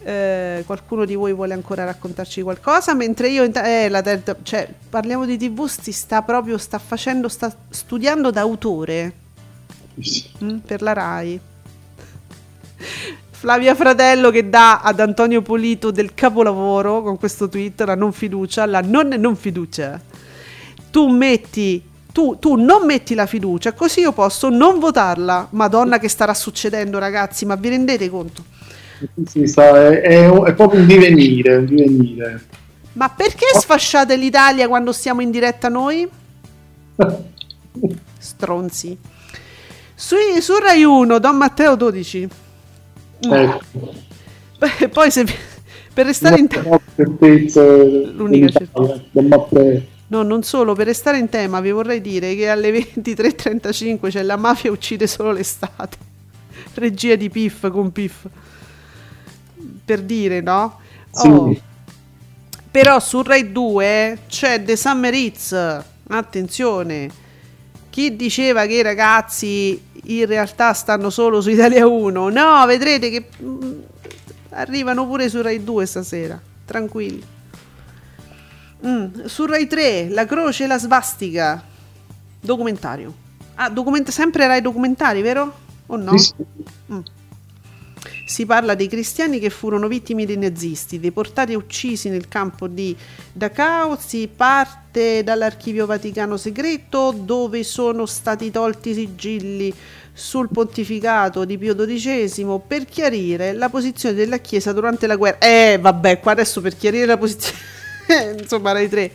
Eh, 0.09 0.63
qualcuno 0.65 1.05
di 1.05 1.15
voi 1.15 1.35
vuole 1.35 1.53
ancora 1.53 1.85
raccontarci 1.85 2.41
qualcosa? 2.41 2.95
Mentre 2.95 3.29
io, 3.29 3.43
eh, 3.43 3.91
la 3.91 4.01
terza- 4.01 4.39
cioè, 4.43 4.67
parliamo 4.89 5.27
di 5.27 5.37
TV, 5.37 5.67
si 5.67 5.93
sta 5.93 6.23
proprio, 6.23 6.57
sta 6.57 6.79
facendo, 6.79 7.29
sta 7.29 7.55
studiando 7.69 8.31
da 8.31 8.41
autore 8.41 9.13
mm, 10.43 10.57
per 10.65 10.81
la 10.81 10.95
RAI. 10.95 11.41
Flavia 13.33 13.75
Fratello 13.75 14.31
che 14.31 14.49
dà 14.49 14.81
ad 14.81 14.99
Antonio 14.99 15.43
Polito 15.43 15.91
del 15.91 16.15
capolavoro 16.15 17.03
con 17.03 17.19
questo 17.19 17.47
tweet 17.51 17.83
la 17.83 17.95
non 17.95 18.13
fiducia, 18.13 18.65
la 18.65 18.81
non 18.81 19.09
non 19.09 19.37
fiducia. 19.37 20.01
Tu 20.91 21.07
metti 21.09 21.83
tu, 22.11 22.39
tu 22.39 22.55
non 22.55 22.87
metti 22.87 23.15
la 23.15 23.27
fiducia, 23.27 23.75
così 23.75 24.01
io 24.01 24.13
posso 24.13 24.49
non 24.49 24.79
votarla. 24.79 25.49
Madonna 25.51 25.99
che 25.99 26.09
starà 26.09 26.33
succedendo, 26.33 26.99
ragazzi, 26.99 27.45
ma 27.45 27.57
vi 27.57 27.69
rendete 27.69 28.09
conto? 28.09 28.57
Sì, 29.27 29.47
sta- 29.47 29.91
è, 29.91 30.01
è- 30.01 30.31
è 30.31 30.55
proprio 30.55 30.81
un 30.81 30.87
divenire, 30.87 31.57
un 31.57 31.65
divenire. 31.67 32.43
Ma 32.95 33.09
perché 33.11 33.47
sfasciate 33.55 34.17
l'Italia 34.17 34.67
quando 34.69 34.93
stiamo 34.93 35.21
in 35.21 35.31
diretta 35.31 35.69
noi? 35.69 36.09
Stronzi. 38.19 38.97
Su, 39.95 40.17
su 40.41 40.53
Rai 40.59 40.83
1, 40.85 41.19
Don 41.19 41.37
Matteo 41.37 41.75
12. 41.77 42.29
Ecco. 43.21 43.95
Beh, 44.59 44.89
poi 44.89 45.11
se 45.11 45.25
per 45.93 46.07
restare 46.07 46.39
in 46.39 46.49
tema, 46.49 46.79
L'unica 46.97 48.47
dell'Italia, 48.59 49.05
del 49.11 49.27
Matteo. 49.27 49.83
no, 50.09 50.23
non 50.23 50.43
solo, 50.43 50.75
per 50.75 50.87
restare 50.87 51.19
in 51.19 51.29
tema, 51.29 51.61
vi 51.61 51.71
vorrei 51.73 52.01
dire 52.01 52.35
che 52.37 52.49
alle 52.49 52.71
23:35 52.71 54.09
c'è 54.11 54.23
la 54.23 54.37
mafia 54.37 54.71
uccide 54.71 55.07
solo 55.07 55.33
l'estate. 55.33 55.97
Regia 56.75 57.15
di 57.17 57.29
Piff 57.31 57.69
con 57.71 57.91
Piff. 57.93 58.25
Per 59.85 60.03
dire, 60.03 60.41
no? 60.41 60.81
Sì. 61.11 61.29
Oh. 61.29 61.57
Però 62.71 63.01
su 63.01 63.23
Rai 63.23 63.51
2 63.51 64.19
c'è 64.29 64.63
The 64.63 64.77
Summer 64.77 65.15
Hits. 65.15 65.83
Attenzione. 66.09 67.11
Chi 67.91 68.15
diceva 68.15 68.67
che 68.67 68.75
i 68.75 68.83
ragazzi 68.83 69.83
in 70.05 70.27
realtà 70.27 70.73
stanno 70.73 71.11
solo 71.11 71.41
su 71.41 71.51
Italia 71.51 71.87
1? 71.87 72.29
No, 72.29 72.67
vedrete 72.67 73.11
che 73.11 73.29
mm, 73.43 73.81
arrivano 74.51 75.07
pure 75.07 75.29
su 75.29 75.41
Rai 75.43 75.65
2 75.65 75.87
stasera. 75.87 76.41
Tranquilli. 76.65 77.25
Mm, 78.87 79.25
su 79.25 79.47
Rai 79.47 79.67
3, 79.67 80.11
La 80.11 80.27
croce 80.27 80.65
e 80.65 80.67
la 80.67 80.79
svastica. 80.79 81.65
Documentario. 82.41 83.13
Ah, 83.57 83.71
documenta- 83.71 84.13
sempre 84.13 84.47
Rai 84.47 84.61
documentari, 84.61 85.21
vero? 85.23 85.53
O 85.87 85.97
no? 85.97 86.17
Sì, 86.17 86.33
sì. 86.87 87.03
Si 88.29 88.45
parla 88.45 88.75
dei 88.75 88.89
cristiani 88.89 89.39
che 89.39 89.49
furono 89.49 89.89
vittime 89.89 90.27
dei 90.27 90.37
nazisti, 90.37 91.01
deportati 91.01 91.53
e 91.53 91.57
uccisi 91.57 92.11
nel 92.11 92.29
campo 92.29 92.69
di 92.69 92.95
Dachau. 93.33 93.97
Si 93.99 94.29
parte 94.29 95.23
dall'archivio 95.25 95.87
Vaticano 95.87 96.37
segreto 96.37 97.15
dove 97.19 97.65
sono 97.65 98.05
stati 98.05 98.51
tolti 98.51 98.91
i 98.91 98.95
sigilli 98.95 99.73
sul 100.13 100.51
pontificato 100.51 101.47
di 101.47 101.57
Pio 101.57 101.75
XII 101.75 102.61
per 102.67 102.85
chiarire 102.85 103.55
la 103.55 103.71
posizione 103.71 104.15
della 104.15 104.37
Chiesa 104.37 104.75
durante 104.75 105.07
la 105.07 105.17
guerra. 105.17 105.39
Eh, 105.39 105.79
vabbè, 105.81 106.21
qua 106.21 106.33
adesso 106.33 106.61
per 106.61 106.77
chiarire 106.77 107.07
la 107.07 107.17
posizione, 107.17 107.57
insomma, 108.39 108.73
Rai 108.73 108.91
3, 108.91 109.11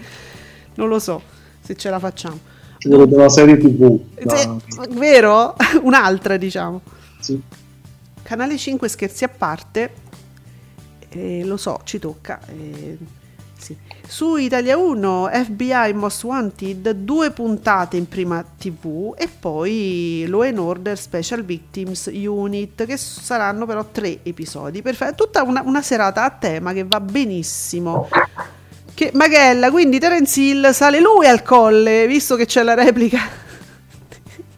non 0.74 0.88
lo 0.88 0.98
so 0.98 1.22
se 1.62 1.76
ce 1.76 1.92
la 1.92 2.00
facciamo. 2.00 2.40
Ci 2.80 2.88
una 2.88 3.30
serie 3.30 3.58
tv. 3.58 4.00
da- 4.24 4.36
Se- 4.36 4.88
vero? 4.90 5.56
Un'altra, 5.84 6.36
diciamo. 6.36 6.82
sì. 7.20 7.40
Canale 8.34 8.58
5 8.58 8.88
scherzi 8.88 9.26
a 9.26 9.28
parte, 9.30 9.94
eh, 11.10 11.44
lo 11.46 11.56
so, 11.56 11.82
ci 11.84 12.00
tocca. 12.00 12.40
eh, 12.48 12.98
sì. 13.60 13.78
Su 14.08 14.38
Italia 14.38 14.76
1 14.76 15.30
FBI 15.32 15.94
Most 15.94 16.24
Wanted, 16.24 16.90
due 16.94 17.30
puntate 17.30 17.96
in 17.96 18.08
prima 18.08 18.44
TV 18.58 19.14
e 19.16 19.30
poi 19.40 20.26
Law 20.28 20.42
and 20.42 20.58
Order 20.58 20.98
Special 20.98 21.44
Victims 21.46 22.10
Unit, 22.12 22.88
che 22.88 22.98
saranno 22.98 23.68
però 23.68 23.86
tre 23.92 24.22
episodi. 24.24 24.82
Perfetto, 24.82 25.26
tutta 25.26 25.44
una, 25.44 25.62
una 25.64 25.84
serata 25.84 26.24
a 26.24 26.32
tema 26.32 26.74
che 26.74 26.86
va 26.86 27.00
benissimo. 27.00 28.10
Che 28.96 29.12
Maghella, 29.14 29.70
quindi 29.70 30.00
Terence 30.00 30.42
Hill 30.42 30.72
sale 30.72 31.00
lui 31.00 31.28
al 31.28 31.44
colle, 31.44 32.08
visto 32.08 32.36
che 32.36 32.48
c'è 32.48 32.64
la 32.64 32.74
replica 32.74 33.42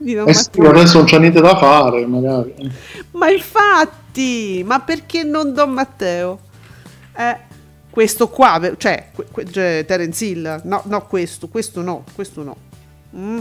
di 0.05 0.13
Don 0.13 0.27
Eh 0.27 0.33
sì, 0.33 0.49
adesso 0.61 0.97
non 0.97 1.05
c'è 1.05 1.19
niente 1.19 1.41
da 1.41 1.57
fare, 1.57 2.05
magari. 2.05 2.53
Ma 3.11 3.29
infatti, 3.29 4.63
ma 4.65 4.79
perché 4.79 5.23
non 5.23 5.53
Don 5.53 5.71
Matteo? 5.71 6.39
Eh, 7.17 7.37
questo 7.89 8.29
qua, 8.29 8.59
cioè, 8.77 9.11
cioè, 9.51 9.85
Terence 9.87 10.25
Hill, 10.25 10.61
no, 10.63 10.81
no, 10.85 11.05
questo, 11.07 11.47
questo 11.47 11.81
no, 11.81 12.03
questo 12.13 12.43
no. 12.43 12.55
Mm. 13.15 13.39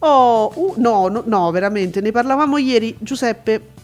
Oh, 0.00 0.52
uh, 0.54 0.74
no, 0.76 1.08
no, 1.08 1.22
no, 1.24 1.50
veramente, 1.50 2.00
ne 2.00 2.10
parlavamo 2.12 2.58
ieri, 2.58 2.96
Giuseppe, 2.98 3.76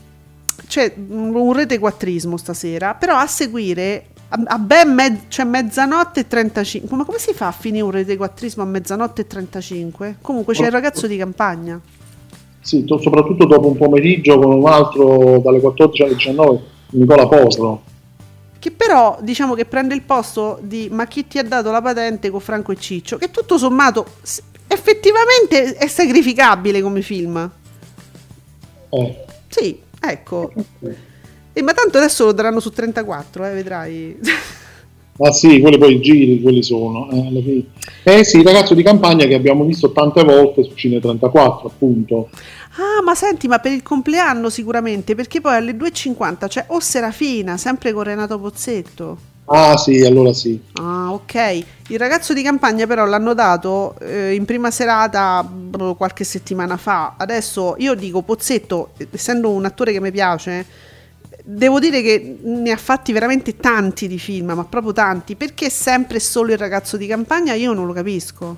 c'è 0.67 0.93
un 0.97 1.53
retequattrismo 1.53 2.37
stasera, 2.37 2.95
però 2.95 3.17
a 3.17 3.27
seguire, 3.27 4.07
a, 4.29 4.59
ben 4.59 4.93
mezz- 4.93 5.29
cioè 5.29 5.45
mezzanotte 5.45 6.21
e 6.21 6.27
35, 6.29 6.97
ma 6.97 7.05
come 7.05 7.19
si 7.19 7.33
fa 7.33 7.49
a 7.49 7.53
finire 7.53 7.85
un 7.85 7.91
retequattrismo 7.93 8.63
a 8.63 8.67
mezzanotte 8.67 9.23
e 9.23 9.27
35? 9.27 10.17
Comunque 10.21 10.55
c'è 10.55 10.67
il 10.67 10.73
ragazzo 10.73 11.07
di 11.07 11.17
campagna. 11.17 11.81
Sì, 12.65 12.85
to- 12.87 12.99
soprattutto 12.99 13.45
dopo 13.45 13.69
un 13.69 13.77
pomeriggio 13.77 14.39
con 14.39 14.55
un 14.55 14.67
altro 14.67 15.39
dalle 15.39 15.61
14 15.61 16.03
alle 16.03 16.15
19, 16.15 16.61
Nicola 16.93 17.29
Posro. 17.29 17.83
che 18.59 18.71
però 18.71 19.19
diciamo 19.21 19.53
che 19.53 19.67
prende 19.67 19.95
il 19.95 20.01
posto 20.01 20.59
di 20.63 20.89
Ma 20.91 21.07
chi 21.07 21.27
ti 21.27 21.37
ha 21.39 21.45
dato 21.45 21.71
la 21.71 21.83
patente 21.83 22.31
con 22.31 22.41
Franco 22.41 22.73
e 22.73 22.77
Ciccio, 22.77 23.19
che 23.19 23.31
tutto 23.31 23.59
sommato 23.59 24.07
effettivamente 24.67 25.75
è 25.75 25.87
sacrificabile 25.87 26.81
come 26.81 27.03
film. 27.03 27.51
Eh. 28.89 29.25
Sì, 29.49 29.79
ecco. 30.01 30.51
E 31.53 31.63
ma 31.63 31.75
tanto 31.75 31.99
adesso 31.99 32.25
lo 32.25 32.33
daranno 32.33 32.61
su 32.61 32.71
34, 32.71 33.45
eh, 33.45 33.53
vedrai. 33.53 34.19
Ah 35.19 35.33
sì, 35.33 35.61
quelli 35.61 35.79
poi 35.79 35.95
i 35.95 36.01
giri, 36.01 36.41
quelli 36.43 36.63
sono. 36.63 37.09
Eh. 37.11 37.65
Eh 38.03 38.25
sì, 38.25 38.39
il 38.39 38.45
ragazzo 38.45 38.75
di 38.75 38.83
campagna 38.83 39.27
che 39.27 39.35
abbiamo 39.35 39.65
visto 39.65 39.93
tante 39.93 40.25
volte 40.25 40.65
su 40.65 40.75
Cine 40.75 40.99
34, 41.01 41.69
appunto. 41.69 42.31
ah, 42.77 43.03
ma 43.03 43.15
senti, 43.15 43.47
ma 43.47 43.59
per 43.61 43.73
il 43.73 43.83
compleanno 43.83 44.51
sicuramente, 44.51 45.15
perché 45.15 45.41
poi 45.41 45.55
alle 45.57 45.73
2.50 45.77 46.49
c'è 46.49 46.65
O 46.69 46.81
Serafina, 46.81 47.57
sempre 47.57 47.93
con 47.93 48.03
Renato 48.03 48.39
Pozzetto. 48.41 49.33
Ah 49.47 49.77
sì, 49.77 50.03
allora 50.03 50.33
sì. 50.33 50.59
Ah, 50.75 51.13
ok. 51.13 51.65
Il 51.89 51.99
ragazzo 51.99 52.33
di 52.33 52.43
campagna 52.43 52.87
però 52.87 53.05
l'hanno 53.05 53.35
dato 53.35 53.95
eh, 54.01 54.35
in 54.35 54.47
prima 54.47 54.71
serata 54.71 55.43
boh, 55.45 55.95
qualche 55.97 56.25
settimana 56.25 56.77
fa. 56.79 57.15
Adesso 57.19 57.75
io 57.79 57.95
dico 57.95 58.23
Pozzetto, 58.23 58.93
essendo 59.11 59.51
un 59.51 59.67
attore 59.67 59.93
che 59.93 60.01
mi 60.01 60.11
piace, 60.11 60.65
devo 61.47 61.79
dire 61.79 62.01
che 62.01 62.37
ne 62.43 62.71
ha 62.71 62.77
fatti 62.77 63.13
veramente 63.13 63.57
tanti 63.57 64.09
di 64.09 64.19
film, 64.19 64.53
ma 64.53 64.65
proprio 64.65 64.93
tanti. 64.93 65.35
Perché 65.37 65.69
sempre 65.69 66.19
solo 66.21 66.53
il 66.53 66.59
ragazzo 66.59 66.97
di 66.97 67.07
campagna? 67.07 67.53
Io 67.55 67.73
non 67.75 67.87
lo 67.87 67.93
capisco. 67.93 68.57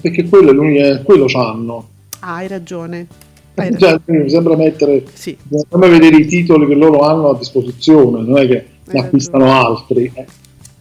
Perché 0.00 0.28
quello 0.28 0.50
è 0.50 0.52
l'unico, 0.52 1.02
quello 1.04 1.24
c'hanno. 1.26 1.88
Ah, 2.20 2.34
hai 2.36 2.48
ragione. 2.48 3.06
Hai 3.56 3.70
ragione. 3.70 4.00
Cioè, 4.04 4.16
mi 4.22 4.28
sembra 4.30 4.56
mettere, 4.56 5.04
Sì. 5.12 5.36
sempre 5.68 5.88
vedere 5.88 6.16
i 6.16 6.26
titoli 6.26 6.66
che 6.66 6.74
loro 6.74 6.98
hanno 7.00 7.28
a 7.30 7.36
disposizione, 7.38 8.20
non 8.22 8.36
è 8.38 8.48
che 8.48 8.66
ne 8.90 8.98
acquistano 9.00 9.52
altri. 9.52 10.10
eh. 10.12 10.26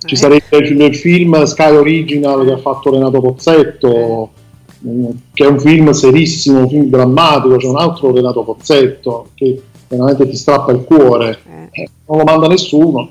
Ci 0.06 0.16
Eh. 0.16 0.18
sarebbe 0.18 0.58
il 0.58 0.96
film 0.96 1.44
Sky 1.44 1.76
Original 1.76 2.44
che 2.44 2.52
ha 2.54 2.58
fatto 2.58 2.90
Renato 2.92 3.22
Pozzetto, 3.22 4.32
che 5.34 5.44
è 5.46 5.48
un 5.48 5.60
film 5.60 5.92
serissimo, 5.92 6.62
un 6.62 6.68
film 6.70 6.86
drammatico, 6.90 7.58
c'è 7.58 7.68
un 7.68 7.78
altro 7.78 8.12
Renato 8.12 8.44
Pozzetto 8.44 9.30
che 9.36 9.62
veramente 9.96 10.30
ti 10.30 10.36
strappa 10.36 10.72
il 10.72 10.84
cuore, 10.84 11.40
Eh. 11.72 11.82
Eh, 11.82 11.90
non 12.08 12.18
lo 12.20 12.24
manda 12.24 12.48
nessuno. 12.48 13.10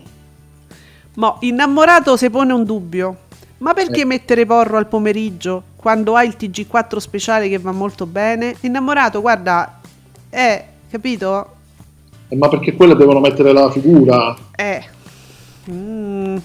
Mo, 1.15 1.37
innamorato 1.41 2.17
si 2.17 2.31
pone 2.31 2.53
un 2.53 2.65
dubbio. 2.65 3.17
Ma 3.59 3.75
perché 3.75 4.01
Eh. 4.01 4.05
mettere 4.05 4.45
porro 4.47 4.77
al 4.77 4.87
pomeriggio 4.89 5.63
quando 5.77 6.15
hai 6.17 6.27
il 6.29 6.37
TG4 6.39 6.97
speciale 6.99 7.49
che 7.49 7.59
va 7.59 7.73
molto 7.73 8.07
bene? 8.07 8.57
Innamorato, 8.61 9.21
guarda, 9.21 9.81
eh, 10.31 10.65
capito? 10.91 11.47
Eh, 12.29 12.37
ma 12.37 12.49
perché 12.49 12.75
quelle 12.75 12.97
devono 12.97 13.21
mettere 13.21 13.53
la 13.53 13.71
figura, 13.71 14.37
Eh. 14.57 14.83
Mm. 15.71 16.37
il 16.37 16.43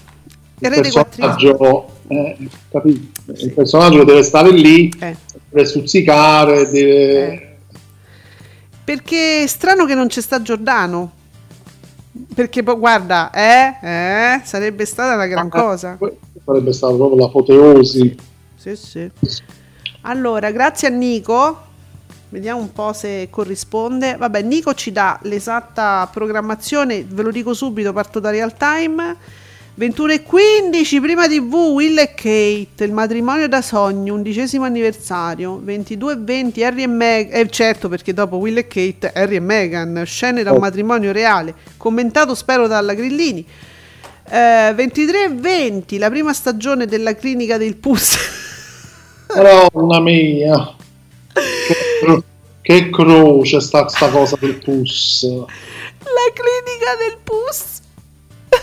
personaggio, 0.58 1.88
eh, 2.08 2.36
capito? 2.70 3.22
il 3.32 3.52
personaggio 3.52 4.04
deve 4.04 4.22
stare 4.22 4.50
lì, 4.52 4.92
Eh. 5.00 5.16
deve 5.50 5.66
stuzzicare, 5.66 6.68
deve... 6.70 7.47
Eh. 8.88 8.94
Perché 8.94 9.42
è 9.42 9.46
strano 9.46 9.84
che 9.84 9.94
non 9.94 10.06
c'è 10.08 10.20
sta 10.20 10.40
Giordano. 10.40 11.12
Perché 12.34 12.62
poi 12.62 12.76
guarda, 12.76 13.30
eh, 13.30 13.76
eh, 13.82 14.40
sarebbe 14.44 14.84
stata 14.86 15.14
una 15.14 15.26
gran 15.26 15.48
cosa. 15.48 15.96
Que- 15.96 16.18
Sarebbe 16.44 16.72
stata 16.72 16.94
proprio 16.94 17.18
l'apoteosi. 17.20 18.16
Sì, 18.56 18.74
sì. 18.74 19.10
Allora, 20.02 20.50
grazie 20.50 20.88
a 20.88 20.90
Nico. 20.90 21.66
Vediamo 22.30 22.60
un 22.60 22.72
po' 22.72 22.94
se 22.94 23.28
corrisponde. 23.30 24.16
Vabbè, 24.16 24.42
Nico 24.42 24.72
ci 24.72 24.90
dà 24.90 25.18
l'esatta 25.22 26.08
programmazione, 26.10 27.04
ve 27.04 27.22
lo 27.22 27.30
dico 27.30 27.52
subito, 27.52 27.92
parto 27.92 28.18
da 28.18 28.30
real 28.30 28.56
time. 28.56 29.16
21.15, 29.78 31.00
prima 31.00 31.28
TV, 31.28 31.54
Will 31.54 31.96
e 31.98 32.12
Kate, 32.12 32.82
il 32.82 32.90
matrimonio 32.90 33.46
da 33.46 33.62
sogno, 33.62 34.12
undicesimo 34.14 34.64
anniversario. 34.64 35.62
22.20, 35.64 36.64
Harry 36.64 36.82
e 36.82 36.86
Meghan, 36.88 37.40
eh 37.40 37.48
certo 37.48 37.88
perché 37.88 38.12
dopo 38.12 38.38
Will 38.38 38.56
e 38.56 38.66
Kate, 38.66 39.12
Harry 39.14 39.36
e 39.36 39.40
Meghan, 39.40 40.02
scene 40.04 40.42
da 40.42 40.50
un 40.50 40.56
Oh. 40.56 40.60
matrimonio 40.60 41.12
reale, 41.12 41.54
commentato 41.76 42.34
spero 42.34 42.66
dalla 42.66 42.94
Grillini. 42.94 43.46
Eh, 44.28 44.74
23.20, 44.74 45.96
la 46.00 46.08
prima 46.10 46.32
stagione 46.32 46.86
della 46.86 47.14
clinica 47.14 47.56
del 47.56 47.76
PUS. 47.76 48.16
Madonna 49.72 50.00
mia, 50.00 50.74
che, 51.32 51.74
cro- 52.02 52.24
che 52.62 52.90
croce 52.90 53.60
sta, 53.60 53.86
sta 53.86 54.08
cosa 54.08 54.36
del 54.40 54.56
pus. 54.58 55.22
La 55.22 56.32
clinica 56.34 56.96
del 56.98 57.18
PUS. 57.22 57.86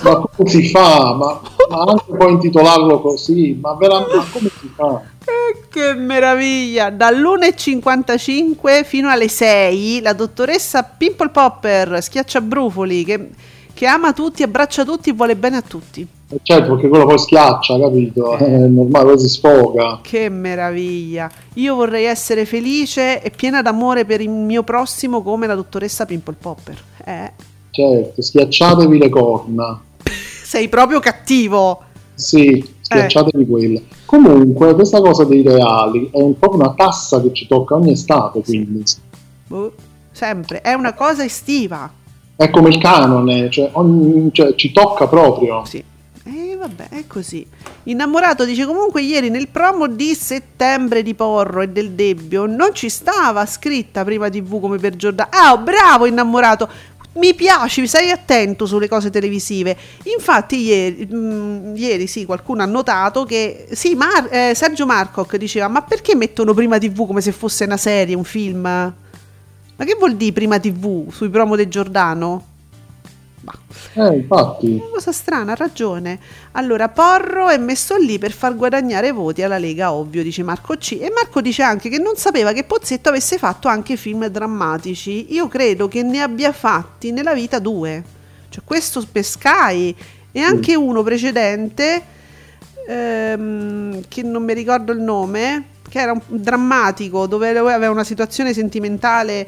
Ma 0.02 0.24
come 0.36 0.50
si 0.50 0.68
fa? 0.70 1.14
Ma, 1.14 1.42
ma 1.70 1.82
anche 1.84 2.16
puoi 2.16 2.32
intitolarlo 2.34 3.00
così, 3.02 3.58
ma, 3.62 3.74
vera- 3.76 4.00
ma 4.00 4.26
come 4.32 4.50
si 4.60 4.70
fa? 4.76 5.02
Eh, 5.26 5.68
Che 5.70 5.94
meraviglia! 5.96 6.90
Dall'1.55 6.90 8.84
fino 8.86 9.10
alle 9.10 9.28
6 9.28 10.02
la 10.02 10.14
dottoressa 10.14 10.84
Pimple 10.84 11.30
Popper 11.30 12.02
schiacciabrufoli 12.02 13.04
che, 13.04 13.30
che 13.74 13.86
ama 13.88 14.14
tutti, 14.14 14.44
abbraccia 14.44 14.84
tutti 14.86 15.10
e 15.10 15.14
vuole 15.14 15.36
bene 15.36 15.58
a 15.58 15.62
tutti. 15.62 16.08
Eh, 16.30 16.40
Certo, 16.42 16.74
perché 16.74 16.88
quello 16.88 17.06
poi 17.06 17.20
schiaccia, 17.20 17.80
capito? 17.80 18.36
È 18.38 18.48
normale, 18.48 19.06
poi 19.06 19.20
si 19.20 19.30
sfoga. 19.30 20.00
Che 20.02 20.30
meraviglia! 20.30 21.30
Io 21.56 21.76
vorrei 21.76 22.06
essere 22.06 22.46
felice 22.46 23.22
e 23.22 23.30
piena 23.32 23.62
d'amore 23.62 24.06
per 24.06 24.22
il 24.22 24.30
mio 24.30 24.64
prossimo 24.64 25.22
come 25.22 25.48
la 25.48 25.56
dottoressa 25.56 26.06
Pimple 26.06 26.36
Popper. 26.40 26.78
Eh, 27.06 27.32
Certo, 27.76 28.22
schiacciatevi 28.22 28.98
le 28.98 29.10
corna. 29.10 29.82
sei 30.08 30.70
proprio 30.70 31.02
cattivo! 31.02 31.82
Sì, 32.14 32.66
schiacciatevi 32.80 33.46
quelle. 33.46 33.84
Comunque, 34.06 34.74
questa 34.76 35.02
cosa 35.02 35.26
dei 35.26 35.42
reali 35.42 36.10
è 36.10 36.22
un 36.22 36.40
po' 36.40 36.54
una 36.54 36.74
tassa 36.74 37.22
che 37.22 37.34
ci 37.34 37.48
tocca 37.48 37.76
ogni 37.76 37.92
estate, 37.92 38.42
quindi. 38.42 38.82
Boh, 39.48 39.74
sempre, 40.14 40.62
è 40.62 40.72
una 40.72 40.94
cosa 40.94 41.26
estiva. 41.26 41.92
È 42.38 42.50
come 42.50 42.70
il 42.70 42.78
canone, 42.78 43.50
cioè, 43.50 43.72
ogni- 43.74 44.30
cioè, 44.32 44.56
ci 44.56 44.72
tocca 44.72 45.08
proprio. 45.08 45.66
Sì. 45.66 45.84
E 46.28 46.56
vabbè, 46.58 46.90
è 46.90 47.06
così. 47.06 47.46
Innamorato 47.84 48.46
dice 48.46 48.66
comunque 48.66 49.04
ieri 49.04 49.30
nel 49.30 49.48
promo 49.48 49.88
di 49.88 50.16
settembre 50.16 51.04
di 51.04 51.14
Porro 51.14 51.62
e 51.62 51.70
del 51.70 51.92
Debbio 51.92 52.48
non 52.48 52.74
ci 52.74 52.90
stava 52.90 53.46
scritta 53.46 54.04
prima 54.04 54.28
TV 54.28 54.60
come 54.60 54.80
per 54.80 54.96
Giordano. 54.96 55.30
Ah, 55.32 55.52
oh, 55.52 55.60
bravo 55.60 56.08
innamorato. 56.08 56.68
Mi 57.16 57.34
piaci, 57.34 57.88
stai 57.88 58.12
attento 58.12 58.66
sulle 58.66 58.90
cose 58.90 59.10
televisive. 59.10 59.78
Infatti 60.04 60.62
ieri, 60.64 61.08
mm, 61.14 61.76
ieri 61.76 62.08
sì, 62.08 62.26
qualcuno 62.26 62.62
ha 62.62 62.66
notato 62.66 63.24
che 63.24 63.68
sì, 63.72 63.96
Mar- 63.96 64.28
eh, 64.30 64.54
Sergio 64.54 64.86
Marcoc 64.86 65.38
diceva 65.38 65.70
"Ma 65.70 65.82
perché 65.82 66.14
mettono 66.14 66.54
prima 66.54 66.78
TV 66.78 67.08
come 67.08 67.22
se 67.22 67.32
fosse 67.32 67.64
una 67.64 67.78
serie, 67.78 68.16
un 68.16 68.26
film?" 68.26 68.62
Ma 68.64 69.84
che 69.84 69.96
vuol 69.98 70.16
dire 70.16 70.34
prima 70.34 70.60
TV 70.60 71.10
sui 71.12 71.30
promo 71.30 71.56
di 71.56 71.68
Giordano? 71.70 72.55
Bah. 73.46 73.54
Eh, 73.94 74.16
infatti. 74.16 74.72
Una 74.72 74.90
cosa 74.92 75.12
strana, 75.12 75.52
ha 75.52 75.56
ragione. 75.56 76.20
Allora, 76.54 76.90
Porro 76.90 77.50
è 77.50 77.58
messo 77.58 77.96
lì 77.96 78.18
per 78.18 78.32
far 78.32 78.56
guadagnare 78.56 79.12
voti 79.12 79.44
alla 79.44 79.60
Lega, 79.60 79.94
ovvio, 79.94 80.24
dice 80.24 80.42
Marco 80.42 80.76
C. 80.78 80.98
E 81.00 81.12
Marco 81.14 81.42
dice 81.42 81.62
anche 81.62 81.90
che 81.90 82.00
non 82.00 82.16
sapeva 82.16 82.54
che 82.54 82.64
Pozzetto 82.64 83.10
avesse 83.10 83.38
fatto 83.38 83.68
anche 83.68 83.98
film 83.98 84.26
drammatici. 84.26 85.34
Io 85.34 85.48
credo 85.48 85.88
che 85.88 86.02
ne 86.02 86.22
abbia 86.22 86.52
fatti 86.52 87.12
nella 87.12 87.36
vita 87.36 87.60
due. 87.60 88.04
Cioè, 88.50 88.64
questo 88.66 89.06
per 89.12 89.24
Sky 89.24 89.96
e 90.32 90.42
anche 90.42 90.76
uno 90.76 91.04
precedente, 91.04 92.02
ehm, 92.88 94.06
che 94.08 94.24
non 94.24 94.44
mi 94.44 94.54
ricordo 94.54 94.92
il 94.92 95.02
nome, 95.02 95.68
che 95.88 96.00
era 96.00 96.14
un 96.14 96.22
drammatico, 96.28 97.28
dove 97.28 97.54
lui 97.54 97.72
aveva 97.72 97.92
una 97.92 98.04
situazione 98.04 98.54
sentimentale 98.54 99.48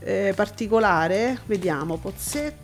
eh, 0.00 0.32
particolare. 0.36 1.40
Vediamo, 1.46 1.96
Pozzetto. 1.96 2.61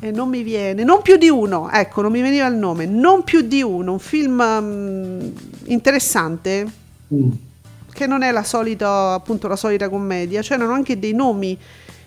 E 0.00 0.10
non 0.10 0.28
mi 0.28 0.42
viene, 0.42 0.84
non 0.84 1.00
più 1.02 1.16
di 1.16 1.28
uno, 1.30 1.70
ecco, 1.70 2.02
non 2.02 2.12
mi 2.12 2.20
veniva 2.20 2.46
il 2.46 2.56
nome, 2.56 2.84
non 2.86 3.24
più 3.24 3.40
di 3.42 3.62
uno, 3.62 3.92
un 3.92 3.98
film 3.98 4.42
mm, 4.42 5.20
interessante 5.66 6.66
Mm. 7.14 7.30
che 7.92 8.06
non 8.06 8.22
è 8.22 8.30
la 8.32 8.42
solita, 8.42 9.12
appunto, 9.12 9.46
la 9.48 9.56
solita 9.56 9.88
commedia, 9.88 10.42
c'erano 10.42 10.72
anche 10.72 10.98
dei 10.98 11.12
nomi 11.14 11.56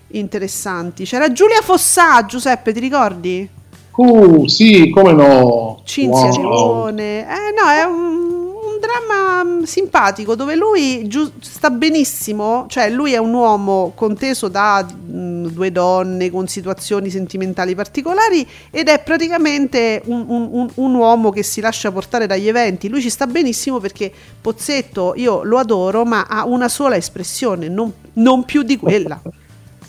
interessanti. 0.10 1.06
C'era 1.06 1.32
Giulia 1.32 1.62
Fossà, 1.62 2.26
Giuseppe, 2.26 2.74
ti 2.74 2.80
ricordi? 2.80 3.50
Uh, 3.96 4.48
sì, 4.48 4.90
come 4.90 5.12
no. 5.14 5.82
Cinzia 5.84 6.30
Wow. 6.30 6.38
Leone. 6.38 7.22
Eh 7.22 7.52
no, 7.58 7.68
è 7.70 7.84
un, 7.84 8.37
un 8.78 8.80
dramma 8.80 9.44
mm, 9.44 9.64
simpatico 9.64 10.36
dove 10.36 10.56
lui 10.56 11.08
giu- 11.08 11.32
sta 11.40 11.70
benissimo, 11.70 12.66
cioè 12.70 12.90
lui 12.90 13.14
è 13.14 13.18
un 13.18 13.34
uomo 13.34 13.92
conteso 13.96 14.48
da 14.48 14.86
mm, 14.86 15.48
due 15.48 15.72
donne 15.72 16.30
con 16.30 16.48
situazioni 16.48 17.10
sentimentali 17.10 17.76
particolari 17.76 18.48
ed 18.70 18.88
è 18.88 19.02
praticamente 19.04 20.02
un, 20.06 20.24
un- 20.28 20.48
un- 20.52 20.70
un 20.76 20.94
uomo 20.94 21.32
che 21.32 21.44
si 21.44 21.60
lascia 21.62 21.92
portare 21.92 22.28
dagli 22.28 22.48
eventi. 22.48 22.88
Lui 22.88 23.02
ci 23.02 23.10
sta 23.10 23.26
benissimo 23.28 23.80
perché 23.80 24.12
Pozzetto 24.40 25.14
io 25.16 25.44
lo 25.44 25.58
adoro, 25.58 26.06
ma 26.06 26.26
ha 26.28 26.46
una 26.46 26.70
sola 26.70 26.96
espressione, 26.96 27.68
non, 27.68 27.92
non 28.14 28.46
più 28.46 28.62
di 28.64 28.78
quella. 28.78 29.20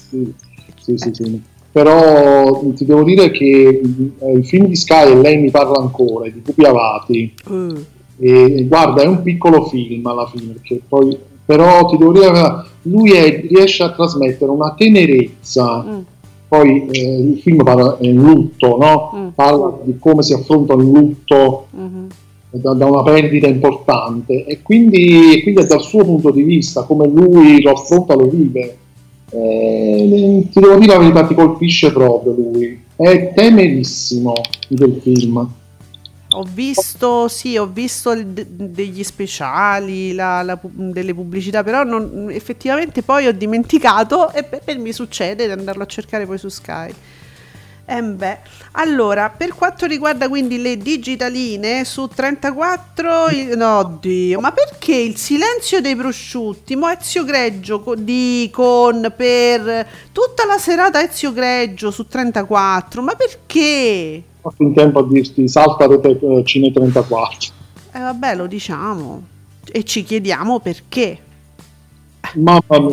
Sì, 0.09 0.33
sì, 0.81 0.97
sì, 0.97 1.11
sì. 1.13 1.43
Però 1.71 2.61
ti 2.75 2.85
devo 2.87 3.05
dire 3.05 3.31
che 3.31 3.81
eh, 4.19 4.33
il 4.33 4.45
film 4.47 4.67
di 4.67 4.75
Sky, 4.75 5.13
e 5.13 5.17
lei 5.17 5.37
mi 5.37 5.51
parla 5.51 5.79
ancora, 5.79 6.29
di 6.29 6.41
Pupi 6.41 6.65
Avati, 6.65 7.35
Eh, 7.49 7.75
e 8.21 8.67
guarda, 8.67 9.03
è 9.03 9.07
un 9.07 9.23
piccolo 9.23 9.67
film 9.67 10.05
alla 10.07 10.27
fine, 10.27 10.53
perché 10.55 10.81
poi, 10.87 11.17
però 11.45 11.87
ti 11.87 11.97
devo 11.97 12.13
dire, 12.13 12.65
lui 12.83 13.13
è- 13.13 13.47
riesce 13.49 13.85
a 13.85 13.93
trasmettere 13.93 14.51
una 14.51 14.75
tenerezza. 14.77 15.83
mm, 15.83 15.99
Poi 16.49 16.89
eh, 16.91 17.19
il 17.19 17.39
film 17.41 17.63
parla 17.63 17.97
un 18.01 18.15
lutto, 18.15 18.79
no? 18.79 19.13
Mm. 19.15 19.29
Parla 19.35 19.79
di 19.85 19.99
come 19.99 20.23
si 20.23 20.33
affronta 20.33 20.75
un 20.75 20.91
lutto 20.91 21.67
mhm. 21.71 22.07
da, 22.53 22.73
da 22.73 22.87
una 22.87 23.03
perdita 23.03 23.47
importante 23.47 24.47
e 24.47 24.63
quindi, 24.63 25.41
quindi 25.43 25.61
è 25.61 25.67
dal 25.67 25.83
suo 25.83 26.05
punto 26.05 26.31
di 26.31 26.43
vista, 26.43 26.85
come 26.85 27.07
lui 27.07 27.61
lo 27.61 27.73
affronta, 27.73 28.15
lo 28.15 28.29
vive. 28.29 28.79
Eh, 29.31 30.47
ti 30.51 30.59
devo 30.59 30.79
dire 30.79 30.93
la 30.95 30.99
verità, 30.99 31.27
ti 31.27 31.35
colpisce 31.35 31.93
proprio 31.93 32.33
lui. 32.33 32.81
È 32.97 33.33
tenerissimo 33.35 34.33
del 34.69 34.99
film. 35.03 35.57
Ho 36.33 36.43
visto, 36.47 37.27
sì, 37.29 37.57
ho 37.57 37.67
visto 37.67 38.15
de- 38.15 38.45
degli 38.49 39.03
speciali, 39.03 40.13
la- 40.15 40.43
la 40.43 40.59
delle 40.63 41.15
pubblicità, 41.15 41.63
però 41.65 41.85
non- 41.85 42.29
effettivamente 42.31 43.03
poi 43.03 43.27
ho 43.29 43.33
dimenticato 43.33 44.31
e 44.33 44.43
per 44.45 44.77
mi 44.79 44.93
succede 44.93 45.47
di 45.47 45.53
andarlo 45.53 45.85
a 45.85 45.87
cercare 45.87 46.27
poi 46.27 46.37
su 46.37 46.49
Sky. 46.49 46.95
Eh 47.91 48.03
beh. 48.03 48.39
Allora, 48.73 49.31
per 49.31 49.55
quanto 49.55 49.87
riguarda 49.87 50.29
quindi 50.29 50.61
le 50.61 50.77
digitaline 50.77 51.87
su 51.87 52.07
34, 52.07 53.29
il- 53.31 53.57
no 53.57 53.97
Dio, 53.99 54.41
ma 54.41 54.53
perché 54.53 54.95
il 54.95 55.17
silenzio 55.17 55.81
dei 55.81 55.97
prosciutti? 55.97 56.77
Mo 56.77 56.91
Ezio 56.91 57.25
Greggio 57.25 57.81
co- 57.81 57.95
di 57.95 58.51
con 58.53 59.11
per 59.17 59.89
tutta 60.13 60.45
la 60.45 60.59
serata 60.59 61.03
Ezio 61.03 61.33
Greggio 61.33 61.91
su 61.91 62.07
34, 62.07 63.01
ma 63.01 63.15
perché? 63.15 64.23
Fatto 64.51 64.63
in 64.63 64.75
tempo 64.75 64.99
a 65.01 65.07
dirti 65.07 65.49
salta 65.49 65.87
rete 65.87 66.19
eh, 66.21 66.43
Cine 66.45 66.71
34. 66.73 67.51
Eh 67.93 67.99
vabbè, 68.01 68.35
lo 68.37 68.47
diciamo. 68.47 69.23
e 69.71 69.85
ci 69.85 70.03
chiediamo 70.05 70.61
perché. 70.61 71.19
Ma, 72.35 72.61
ma 72.67 72.89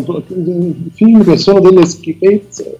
film 0.93 1.23
che 1.23 1.37
sono 1.37 1.59
delle 1.59 1.85
schifezze. 1.85 2.79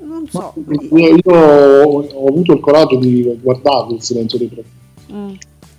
Non 0.00 0.26
so. 0.28 0.54
Io, 0.92 1.14
io 1.16 1.34
ho, 1.34 2.00
ho 2.06 2.28
avuto 2.28 2.52
il 2.52 2.60
coraggio 2.60 2.96
di 2.96 3.38
guardare 3.40 3.94
il 3.94 4.02
silenzio 4.02 4.38
dei 4.38 4.48
profeti 4.48 4.76
Mm, 5.10 5.32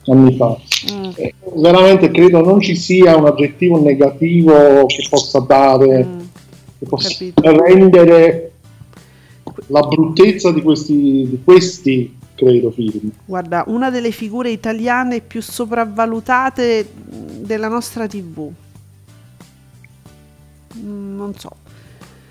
anni 0.08 0.36
fa. 0.36 0.58
mm, 0.92 1.12
Eh, 1.16 1.34
veramente 1.56 2.10
credo 2.10 2.42
non 2.44 2.60
ci 2.62 2.76
sia 2.76 3.16
un 3.16 3.28
aggettivo 3.28 3.80
negativo 3.80 4.86
che 4.88 5.06
possa 5.08 5.40
dare, 5.40 6.04
mm. 6.04 6.20
che 6.80 6.86
possa 6.88 7.10
capito. 7.10 7.42
rendere 7.64 8.52
la 9.68 9.82
bruttezza 9.82 10.52
di 10.52 10.64
questi, 10.64 10.94
di 11.30 11.40
questi 11.44 12.18
credo 12.40 12.72
film. 12.72 13.12
Guarda, 13.26 13.66
una 13.68 13.90
delle 13.90 14.12
figure 14.12 14.50
italiane 14.50 15.20
più 15.20 15.42
sopravvalutate 15.42 16.90
della 16.96 17.68
nostra 17.68 18.08
TV. 18.08 18.50
Mm, 20.78 21.16
Non 21.18 21.36
so. 21.38 21.52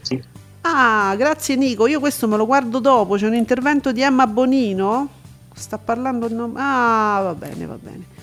Sì. 0.01 0.21
Ah, 0.63 1.15
grazie 1.17 1.57
Nico, 1.57 1.87
io 1.87 2.01
questo 2.01 2.27
me 2.27 2.37
lo 2.37 2.47
guardo 2.47 2.79
dopo, 2.79 3.17
c'è 3.17 3.27
un 3.27 3.35
intervento 3.35 3.93
di 3.93 4.01
Emma 4.01 4.27
Bonino. 4.27 5.17
Sta 5.55 5.77
parlando 5.77 6.27
il 6.27 6.35
nome. 6.35 6.55
Ah, 6.57 7.21
va 7.25 7.35
bene, 7.35 7.67
va 7.67 7.79
bene. 7.81 8.17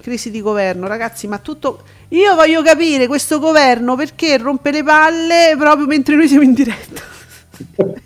Crisi 0.00 0.30
di 0.30 0.40
governo, 0.40 0.86
ragazzi, 0.86 1.26
ma 1.26 1.38
tutto 1.38 1.82
Io 2.10 2.36
voglio 2.36 2.62
capire 2.62 3.08
questo 3.08 3.40
governo 3.40 3.96
perché 3.96 4.38
rompe 4.38 4.70
le 4.70 4.84
palle 4.84 5.56
proprio 5.58 5.86
mentre 5.86 6.14
noi 6.14 6.28
siamo 6.28 6.44
in 6.44 6.54
diretta. 6.54 7.02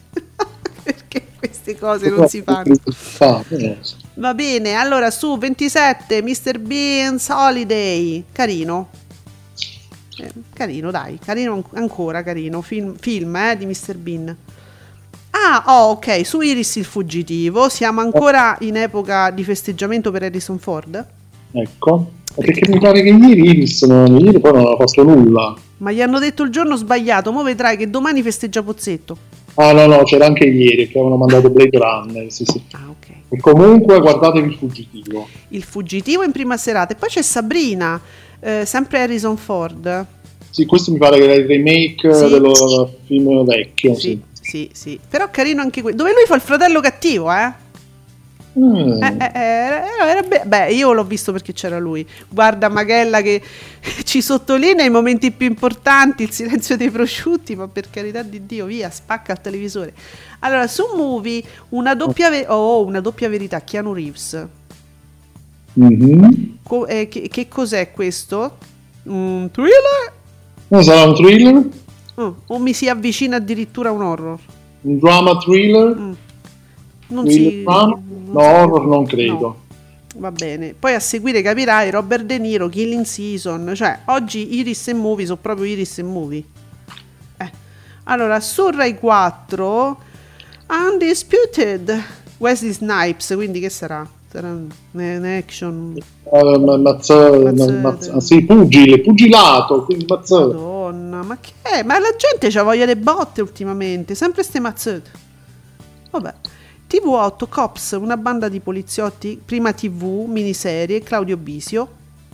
queste 1.61 1.79
cose 1.79 2.09
non 2.09 2.29
si 2.29 2.43
fanno. 2.43 2.75
Fa, 2.87 3.45
Va 4.15 4.35
bene, 4.35 4.75
allora 4.75 5.11
su 5.11 5.37
27 5.37 6.23
Mr. 6.23 6.59
Beans 6.59 7.29
Holiday, 7.29 8.25
carino. 8.33 8.89
Eh, 10.19 10.33
carino, 10.53 10.91
dai, 10.91 11.19
carino 11.23 11.55
an- 11.55 11.65
ancora, 11.75 12.23
carino. 12.23 12.63
Film, 12.63 12.97
film 12.99 13.37
eh, 13.37 13.57
di 13.57 13.67
Mr. 13.67 13.97
Bean. 13.97 14.37
Ah, 15.31 15.63
oh, 15.67 15.91
ok, 15.93 16.27
su 16.27 16.41
Iris 16.41 16.77
il 16.77 16.85
fuggitivo, 16.85 17.69
siamo 17.69 18.01
ancora 18.01 18.57
in 18.61 18.77
epoca 18.77 19.31
di 19.31 19.45
festeggiamento 19.45 20.11
per 20.11 20.25
Harrison 20.25 20.59
Ford. 20.59 21.07
Ecco, 21.53 22.11
perché 22.35 22.69
mi 22.69 22.79
pare 22.79 23.03
che 23.03 23.11
ieri 23.11 23.49
Iris 23.49 23.83
non, 23.83 24.19
ieri 24.19 24.41
poi 24.41 24.53
non 24.53 24.67
ha 24.67 24.77
fatto 24.77 25.03
nulla. 25.05 25.57
Ma 25.79 25.93
gli 25.93 26.03
hanno 26.03 26.19
detto 26.19 26.43
il 26.43 26.51
giorno 26.51 26.77
sbagliato, 26.77 27.33
mo 27.33 27.43
vedrai 27.43 27.77
che 27.77 27.89
domani 27.89 28.23
festeggia 28.23 28.63
Pozzetto. 28.63 29.17
Ah 29.55 29.73
no, 29.73 29.87
no, 29.87 30.03
c'era 30.05 30.27
anche 30.27 30.45
ieri 30.45 30.87
che 30.89 30.99
avevano 30.99 31.17
mandato 31.17 31.51
Blade 31.51 31.77
Runner. 31.79 32.31
Sì, 32.33 32.45
sì. 32.45 32.63
Ah, 32.73 32.89
ok. 32.89 33.09
E 33.29 33.39
comunque 33.39 34.01
guardatevi 34.01 34.49
il 34.49 34.55
fuggitivo. 34.57 35.29
Il 35.49 35.63
fuggitivo 35.63 36.23
in 36.23 36.33
prima 36.33 36.57
serata. 36.57 36.95
E 36.95 36.97
poi 36.97 37.09
c'è 37.09 37.23
Sabrina, 37.23 38.01
eh, 38.41 38.65
sempre 38.65 39.01
Harrison 39.03 39.37
Ford. 39.37 40.07
Sì, 40.51 40.67
questo 40.67 40.91
mi 40.93 40.99
pare 40.99 41.19
che 41.19 41.25
era 41.25 41.35
il 41.35 41.47
remake 41.47 42.13
Sì. 42.13 42.29
del 42.29 42.89
film 43.07 43.45
vecchio. 43.45 43.95
Sì, 43.95 44.21
Sì. 44.33 44.41
sì, 44.41 44.71
sì. 44.73 45.01
Però 45.09 45.29
carino 45.31 45.61
anche 45.61 45.81
quello. 45.83 45.97
Dove 45.97 46.13
lui 46.13 46.25
fa 46.27 46.35
il 46.35 46.41
fratello 46.41 46.81
cattivo, 46.81 47.31
eh? 47.33 47.53
Mm. 48.61 49.03
Eh, 49.03 49.17
eh, 49.19 49.31
eh, 49.35 49.39
era- 49.39 50.11
era 50.11 50.23
be- 50.23 50.43
beh, 50.45 50.73
io 50.73 50.93
l'ho 50.93 51.05
visto 51.05 51.33
perché 51.33 51.53
c'era 51.53 51.79
lui. 51.79 52.07
Guarda 52.29 52.69
Magella 52.69 53.23
che 53.23 53.41
ci 54.05 54.21
sottolinea 54.21 54.85
i 54.85 54.91
momenti 54.91 55.31
più 55.31 55.47
importanti, 55.47 56.25
il 56.25 56.31
silenzio 56.31 56.77
dei 56.77 56.91
prosciutti, 56.91 57.57
ma 57.57 57.69
per 57.69 57.89
carità 57.89 58.23
di 58.23 58.45
Dio, 58.45 58.67
via, 58.67 58.91
spacca 58.91 59.33
il 59.33 59.41
televisore. 59.41 59.95
Allora, 60.41 60.67
su 60.67 60.83
Movie, 60.95 61.43
una 61.71 61.95
doppia, 61.95 62.29
ve- 62.29 62.47
oh, 62.49 62.85
una 62.85 63.01
doppia 63.01 63.29
verità, 63.29 63.61
Keanu 63.63 63.93
Reeves. 63.95 64.47
Mhm. 65.75 66.59
Co- 66.63 66.87
eh, 66.87 67.09
che, 67.09 67.29
che 67.29 67.49
cos'è 67.49 67.93
questo? 67.93 68.57
Un 69.05 69.49
thriller? 69.53 70.13
No, 70.69 70.83
sarà 70.83 71.05
un 71.05 71.15
thriller? 71.15 71.69
Oh, 72.17 72.37
o 72.49 72.59
mi 72.59 72.73
si 72.75 72.89
avvicina 72.89 73.37
addirittura 73.37 73.89
a 73.89 73.93
un 73.93 74.03
horror? 74.03 74.39
Un 74.83 74.99
drama 74.99 75.37
thriller? 75.39 75.97
Mm. 75.97 76.13
Non 77.09 77.25
Thriller 77.25 77.51
si... 77.53 77.63
drama? 77.63 78.01
Non 78.33 78.43
No, 78.43 78.49
horror 78.49 78.87
non 78.87 79.05
credo. 79.07 79.39
no. 79.39 79.57
Va 80.17 80.33
bene, 80.33 80.75
poi 80.77 80.95
a 80.95 81.01
seguire 81.01 81.41
capirai 81.41 81.89
Robert 81.91 82.25
De 82.25 82.39
Niro, 82.39 82.69
Killing 82.69 83.05
Season, 83.05 83.73
cioè 83.77 84.01
oggi 84.07 84.57
Iris 84.59 84.89
e 84.89 84.95
Movie 84.95 85.25
sono 85.27 85.39
proprio 85.41 85.67
Iris 85.67 85.99
e 85.99 86.03
Movie. 86.03 86.43
Eh. 87.37 87.51
Allora, 88.05 88.41
su 88.41 88.69
Rai 88.71 88.97
4 88.99 89.99
Undisputed 90.69 92.03
Wesley 92.39 92.73
Snipes, 92.73 93.33
quindi 93.35 93.61
che 93.61 93.69
sarà? 93.71 94.07
Sarà 94.33 94.49
un, 94.49 94.69
action. 95.25 95.95
Eh, 96.33 96.59
ma- 96.59 96.77
mazza- 96.77 97.31
Mazzate. 97.39 97.73
ma- 97.73 97.79
mazza- 97.91 98.13
ah, 98.15 98.21
sì, 98.21 98.45
pugile, 98.45 99.01
pugilato, 99.01 99.85
quindi 99.85 100.05
mazzato. 100.09 100.53
Madonna, 100.53 101.23
ma 101.23 101.39
che 101.41 101.53
è? 101.63 101.83
Ma 101.83 101.99
la 101.99 102.15
gente 102.17 102.49
c'ha 102.49 102.63
voglia 102.63 102.85
le 102.85 102.97
botte 102.97 103.41
ultimamente, 103.43 104.15
sempre 104.15 104.43
ste 104.45 104.61
mazzate. 104.61 105.11
Vabbè. 106.11 106.35
TV8 106.91 107.49
Cops, 107.49 107.93
una 107.93 108.17
banda 108.17 108.49
di 108.49 108.59
poliziotti, 108.59 109.41
prima 109.45 109.73
TV, 109.73 110.25
miniserie, 110.27 111.01
Claudio 111.05 111.37
Bisio. 111.37 111.89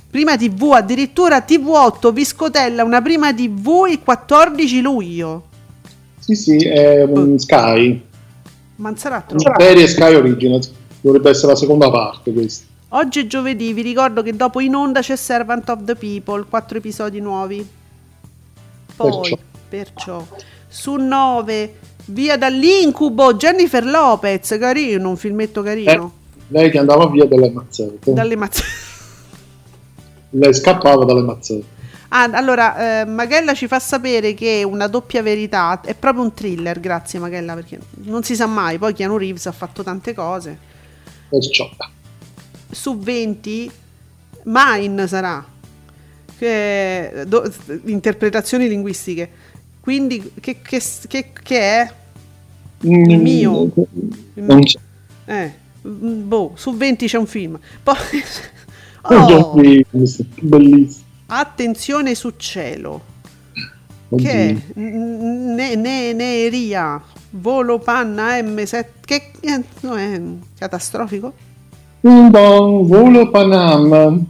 Prima 0.09 0.35
TV, 0.35 0.73
addirittura 0.73 1.45
TV8 1.47 2.11
Viscotella, 2.11 2.83
una 2.83 3.03
prima 3.03 3.35
TV 3.35 3.87
il 3.91 4.01
14 4.03 4.81
luglio. 4.81 5.45
Sì, 6.21 6.35
sì, 6.35 6.57
è 6.57 7.03
un 7.03 7.39
Sky. 7.39 8.03
Ma 8.77 8.89
non 8.89 8.97
sarà 8.97 9.21
troppo. 9.21 9.47
Una 9.47 9.57
serie 9.59 9.87
Sky 9.87 10.15
Originals. 10.15 10.73
Dovrebbe 11.03 11.29
essere 11.29 11.49
la 11.49 11.59
seconda 11.59 11.91
parte 11.91 12.33
questa. 12.33 12.65
Oggi 12.91 13.21
è 13.21 13.27
giovedì, 13.27 13.75
vi 13.75 13.83
ricordo 13.83 14.23
che 14.23 14.35
dopo 14.35 14.61
in 14.61 14.75
onda 14.75 15.01
c'è 15.01 15.17
Servant 15.17 15.69
of 15.69 15.85
the 15.85 15.97
People, 15.97 16.47
quattro 16.49 16.79
episodi 16.79 17.21
nuovi. 17.21 17.69
Poi, 18.97 19.11
Perciò. 19.11 19.37
perciò, 19.69 20.27
su 20.67 20.95
9, 20.95 21.75
via 22.07 22.37
dall'incubo, 22.37 23.35
Jennifer 23.35 23.85
Lopez, 23.85 24.57
carino, 24.59 25.09
un 25.09 25.17
filmetto 25.17 25.63
carino. 25.63 26.13
Lei 26.49 26.71
che 26.71 26.79
andava 26.79 27.09
via 27.09 27.25
dalle 27.25 27.51
mazzette. 27.51 28.13
Dalle 28.13 28.37
mazz- 28.37 28.63
Lei 30.31 30.55
scappava 30.55 31.05
dalle 31.05 31.23
mazzette. 31.23 31.75
Ah, 32.09 32.23
allora, 32.33 33.01
eh, 33.01 33.05
Magella 33.05 33.53
ci 33.53 33.67
fa 33.67 33.81
sapere 33.81 34.35
che 34.35 34.63
una 34.65 34.87
doppia 34.87 35.23
verità 35.23 35.81
è 35.81 35.95
proprio 35.95 36.23
un 36.23 36.33
thriller, 36.35 36.79
grazie 36.79 37.19
Magella, 37.19 37.55
perché 37.55 37.79
non 38.05 38.23
si 38.23 38.37
sa 38.37 38.47
mai, 38.47 38.79
poi 38.79 38.95
Keanu 38.95 39.17
Reeves 39.17 39.47
ha 39.47 39.53
fatto 39.53 39.83
tante 39.83 40.15
cose. 40.15 40.75
Perciò. 41.29 41.69
su 42.71 42.99
20 42.99 43.69
Mine 44.45 45.09
sarà 45.09 45.45
che 46.39 47.25
do- 47.27 47.53
interpretazioni 47.87 48.69
linguistiche 48.69 49.29
quindi 49.87 50.33
che, 50.41 50.61
che, 50.63 50.83
che, 51.07 51.31
che 51.45 51.59
è 51.61 51.93
il 52.81 53.19
mio 53.21 53.63
Il 54.35 54.43
Mm, 54.43 54.47
Non 54.47 54.57
mio- 54.57 54.65
c'è. 54.65 54.79
eh, 55.27 55.53
mm, 55.87 56.27
boh, 56.27 56.53
su 56.57 56.75
20 56.77 57.07
c'è 57.07 57.19
un 57.19 57.27
film 57.27 57.57
poi 57.85 57.95
Oh, 59.09 59.53
bellissimo. 60.41 61.05
attenzione 61.27 62.17
su 62.17 62.33
cielo 62.37 63.01
Oddio. 64.09 64.27
che 64.27 64.49
è? 64.75 64.81
N- 64.81 65.55
ne, 65.55 65.77
ne, 65.77 66.13
neria 66.13 67.01
volo 67.31 67.79
panna 67.79 68.37
M7 68.41 68.85
che 69.05 69.31
eh, 69.39 69.63
no, 69.83 69.95
è 69.97 70.21
catastrofico 70.59 71.33
Un 72.01 72.31
buon 72.31 72.87
volo 72.89 73.31
Panam. 73.31 74.27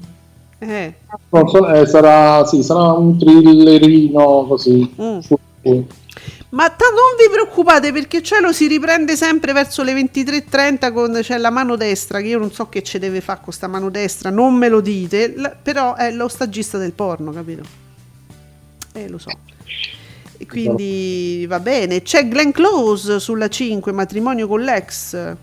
Eh, 0.58 0.94
so, 1.30 1.68
eh, 1.68 1.86
sarà, 1.86 2.44
sì, 2.46 2.62
sarà 2.62 2.92
un 2.92 3.18
thrillerino 3.18 4.46
così. 4.46 4.94
Mm. 5.00 5.18
Ma 6.50 6.70
ta- 6.70 6.86
non 6.86 7.16
vi 7.18 7.28
preoccupate 7.30 7.92
perché 7.92 8.22
cielo 8.22 8.52
si 8.52 8.66
riprende 8.66 9.16
sempre 9.16 9.52
verso 9.52 9.82
le 9.82 9.92
23.30 9.94 10.92
con 10.92 11.18
c'è 11.20 11.36
la 11.38 11.50
mano 11.50 11.76
destra 11.76 12.20
che 12.20 12.28
io 12.28 12.38
non 12.38 12.52
so 12.52 12.68
che 12.68 12.82
ci 12.82 12.98
deve 12.98 13.20
fare 13.20 13.40
con 13.42 13.52
sta 13.52 13.66
mano 13.66 13.90
destra, 13.90 14.30
non 14.30 14.54
me 14.54 14.68
lo 14.68 14.80
dite, 14.80 15.28
l- 15.28 15.56
però 15.62 15.94
è 15.94 16.10
lo 16.12 16.28
stagista 16.28 16.78
del 16.78 16.92
porno, 16.92 17.32
capito? 17.32 17.62
Eh, 18.94 19.08
lo 19.08 19.18
so. 19.18 19.30
E 20.38 20.46
quindi 20.46 21.44
va 21.48 21.60
bene. 21.60 22.02
C'è 22.02 22.28
Glenn 22.28 22.50
Close 22.50 23.20
sulla 23.20 23.48
5, 23.48 23.92
matrimonio 23.92 24.46
con 24.46 24.60
l'ex. 24.60 25.34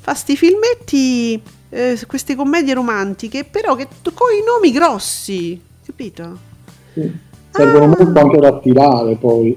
Fa 0.00 0.14
sti 0.14 0.36
filmetti, 0.36 1.42
eh, 1.74 1.98
queste 2.06 2.34
commedie 2.36 2.72
romantiche, 2.74 3.44
però 3.44 3.74
che 3.74 3.88
con 4.14 4.28
i 4.32 4.44
nomi 4.46 4.70
grossi, 4.72 5.60
capito? 5.84 6.38
sì. 6.94 7.32
Servono 7.50 7.84
Ah. 7.84 7.96
molto 7.98 8.18
anche 8.18 8.38
da 8.38 8.48
attirare 8.48 9.14
poi. 9.16 9.56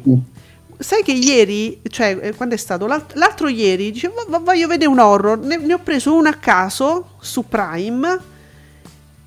Sai 0.78 1.02
che 1.02 1.12
ieri, 1.14 1.82
cioè 1.90 2.16
eh, 2.22 2.36
quando 2.36 2.54
è 2.54 2.58
stato? 2.60 2.86
L'alt- 2.86 3.16
l'altro 3.16 3.48
ieri, 3.48 3.90
dicevo 3.92 4.24
"Va- 4.28 4.38
voglio 4.38 4.68
vedere 4.68 4.90
un 4.92 5.00
horror, 5.00 5.40
ne, 5.40 5.58
ne 5.58 5.74
ho 5.74 5.80
preso 5.80 6.14
uno 6.14 6.30
a 6.30 6.34
caso 6.34 7.14
su 7.20 7.48
Prime 7.48 8.20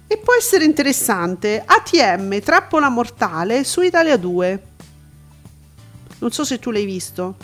e 0.07 0.17
può 0.19 0.35
essere 0.39 0.65
interessante. 0.65 1.61
ATM, 1.67 2.39
Trappola 2.41 2.89
Mortale 2.89 3.65
su 3.65 3.81
Italia 3.83 4.17
2. 4.17 4.63
Non 6.21 6.31
so 6.31 6.45
se 6.45 6.61
tu 6.61 6.71
l'hai 6.71 6.85
visto. 6.85 7.35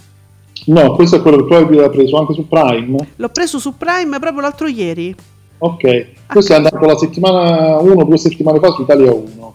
No, 0.66 0.94
questo 0.94 1.16
è 1.16 1.20
quello 1.23 1.39
che 1.44 1.64
tu 1.66 1.74
hai 1.81 1.90
preso 1.90 2.16
anche 2.18 2.35
su 2.35 2.47
Prime. 2.47 3.09
L'ho 3.16 3.28
preso 3.31 3.59
su 3.59 3.77
Prime 3.77 4.18
proprio 4.20 4.43
l'altro 4.43 4.68
ieri. 4.68 5.12
Ok, 5.59 6.07
questo 6.27 6.53
è 6.53 6.57
andato 6.57 6.85
la 6.85 6.97
settimana 6.97 7.78
1 7.78 8.05
due 8.05 8.19
settimane 8.19 8.59
fa 8.59 8.70
su 8.73 8.83
Italia 8.83 9.12
1. 9.12 9.55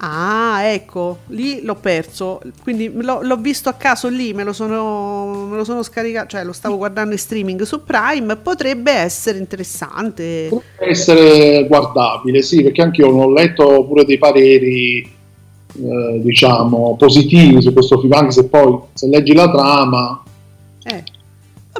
Ah, 0.00 0.62
ecco, 0.62 1.18
lì 1.28 1.60
l'ho 1.62 1.74
perso, 1.74 2.40
quindi 2.62 2.88
l'ho, 2.94 3.20
l'ho 3.20 3.36
visto 3.36 3.68
a 3.68 3.72
caso 3.72 4.08
lì, 4.08 4.32
me 4.32 4.44
lo, 4.44 4.52
sono, 4.52 5.46
me 5.50 5.56
lo 5.56 5.64
sono 5.64 5.82
scaricato, 5.82 6.28
cioè 6.28 6.44
lo 6.44 6.52
stavo 6.52 6.76
guardando 6.76 7.12
in 7.12 7.18
streaming 7.18 7.62
su 7.62 7.82
Prime, 7.82 8.36
potrebbe 8.36 8.92
essere 8.92 9.38
interessante. 9.38 10.46
Potrebbe 10.50 10.90
essere 10.92 11.66
guardabile, 11.66 12.42
sì, 12.42 12.62
perché 12.62 12.80
anche 12.80 13.00
io 13.00 13.08
ho 13.08 13.32
letto 13.32 13.84
pure 13.86 14.04
dei 14.04 14.18
pareri, 14.18 14.98
eh, 15.00 16.20
diciamo, 16.22 16.94
positivi 16.96 17.60
su 17.60 17.72
questo 17.72 17.98
film, 17.98 18.12
anche 18.12 18.30
se 18.32 18.46
poi 18.46 18.78
se 18.92 19.08
leggi 19.08 19.34
la 19.34 19.50
trama... 19.50 20.22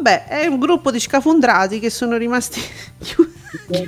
Vabbè, 0.00 0.26
è 0.26 0.46
un 0.46 0.60
gruppo 0.60 0.92
di 0.92 1.00
scafundrati 1.00 1.80
che 1.80 1.90
sono 1.90 2.16
rimasti 2.16 2.60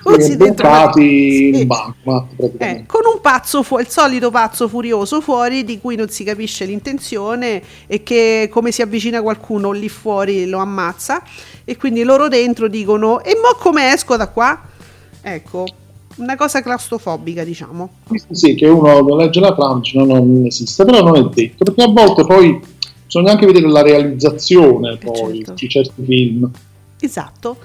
chiusi 0.03 0.37
dentro 0.37 0.67
una- 0.67 0.91
Sì. 0.93 1.51
in 1.61 1.67
bancomat 1.69 2.51
Eh, 2.59 2.85
con 2.87 3.03
un 3.15 3.21
pazzo 3.21 3.63
fu- 3.63 3.79
il 3.79 3.87
solito 3.89 4.31
pazzo 4.33 4.67
furioso 4.67 5.21
fuori 5.21 5.63
di 5.65 5.79
cui 5.79 5.95
non 5.95 6.09
si 6.09 6.25
capisce 6.25 6.65
l'intenzione 6.65 7.63
e 7.87 8.03
che 8.03 8.49
come 8.51 8.73
si 8.73 8.83
avvicina 8.83 9.23
qualcuno 9.23 9.71
lì 9.71 9.89
fuori 9.89 10.47
lo 10.49 10.59
ammazza 10.59 11.23
e 11.65 11.77
quindi 11.77 12.03
loro 12.03 12.27
dentro 12.27 12.67
dicono 12.67 13.23
e 13.23 13.35
mo 13.37 13.57
come 13.59 13.93
esco 13.93 14.17
da 14.17 14.27
qua? 14.29 14.61
Ecco, 15.23 15.65
una 16.17 16.35
cosa 16.35 16.61
claustrofobica 16.61 17.45
diciamo. 17.45 17.89
Sì, 18.11 18.25
sì, 18.33 18.55
che 18.57 18.67
uno 18.67 19.15
legge 19.15 19.39
la 19.39 19.55
trama 19.55 19.79
dice 19.79 19.97
no, 19.99 20.07
no, 20.07 20.15
non 20.15 20.45
esiste, 20.47 20.85
però 20.85 21.03
non 21.03 21.15
è 21.17 21.23
detto, 21.33 21.63
perché 21.63 21.83
a 21.85 21.89
volte 21.89 22.25
poi 22.25 22.61
bisogna 23.11 23.33
anche 23.33 23.45
vedere 23.45 23.69
la 23.69 23.83
realizzazione 23.83 24.97
poi 24.97 25.39
certo. 25.39 25.55
di 25.55 25.69
certi 25.69 26.05
film. 26.05 26.49
Esatto. 27.01 27.57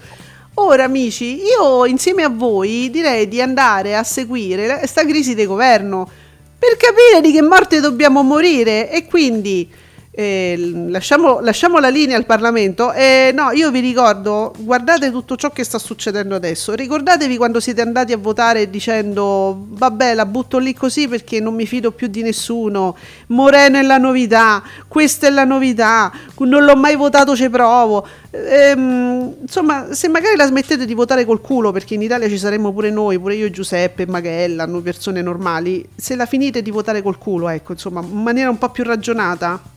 Ora 0.55 0.85
amici, 0.85 1.41
io 1.43 1.85
insieme 1.85 2.23
a 2.23 2.29
voi 2.29 2.89
direi 2.89 3.27
di 3.27 3.39
andare 3.41 3.95
a 3.95 4.03
seguire 4.03 4.79
questa 4.79 5.05
crisi 5.05 5.35
di 5.35 5.45
governo 5.45 6.09
per 6.57 6.77
capire 6.77 7.21
di 7.21 7.31
che 7.31 7.43
morte 7.43 7.79
dobbiamo 7.79 8.23
morire 8.23 8.89
e 8.89 9.05
quindi 9.05 9.69
eh, 10.17 10.71
lasciamo, 10.87 11.41
lasciamo 11.41 11.77
la 11.79 11.89
linea 11.89 12.15
al 12.15 12.25
Parlamento. 12.25 12.93
Eh, 12.93 13.33
no, 13.35 13.51
io 13.51 13.69
vi 13.69 13.81
ricordo, 13.81 14.53
guardate 14.59 15.11
tutto 15.11 15.35
ciò 15.35 15.49
che 15.49 15.65
sta 15.65 15.77
succedendo 15.77 16.35
adesso. 16.35 16.73
Ricordatevi 16.73 17.35
quando 17.35 17.59
siete 17.59 17.81
andati 17.81 18.13
a 18.13 18.17
votare 18.17 18.69
dicendo 18.69 19.65
vabbè 19.67 20.13
la 20.13 20.25
butto 20.25 20.57
lì 20.57 20.73
così 20.73 21.09
perché 21.09 21.41
non 21.41 21.53
mi 21.53 21.65
fido 21.65 21.91
più 21.91 22.07
di 22.07 22.21
nessuno. 22.21 22.95
Moreno 23.27 23.77
è 23.77 23.81
la 23.81 23.97
novità, 23.97 24.63
questa 24.87 25.27
è 25.27 25.29
la 25.31 25.43
novità, 25.43 26.09
non 26.37 26.63
l'ho 26.63 26.77
mai 26.77 26.95
votato, 26.95 27.35
ci 27.35 27.49
provo. 27.49 28.07
Ehm, 28.31 29.35
insomma, 29.41 29.93
se 29.93 30.07
magari 30.07 30.37
la 30.37 30.45
smettete 30.45 30.85
di 30.85 30.93
votare 30.93 31.25
col 31.25 31.41
culo, 31.41 31.73
perché 31.73 31.95
in 31.95 32.01
Italia 32.01 32.29
ci 32.29 32.37
saremmo 32.37 32.71
pure 32.71 32.89
noi, 32.89 33.19
pure 33.19 33.35
io, 33.35 33.49
Giuseppe, 33.49 34.07
Maghella, 34.07 34.65
noi 34.65 34.81
persone 34.81 35.21
normali, 35.21 35.85
se 35.93 36.15
la 36.15 36.25
finite 36.25 36.61
di 36.61 36.71
votare 36.71 37.01
col 37.01 37.17
culo, 37.17 37.49
ecco, 37.49 37.73
insomma, 37.73 37.99
in 38.01 38.23
maniera 38.23 38.49
un 38.49 38.57
po' 38.57 38.69
più 38.69 38.85
ragionata, 38.85 39.73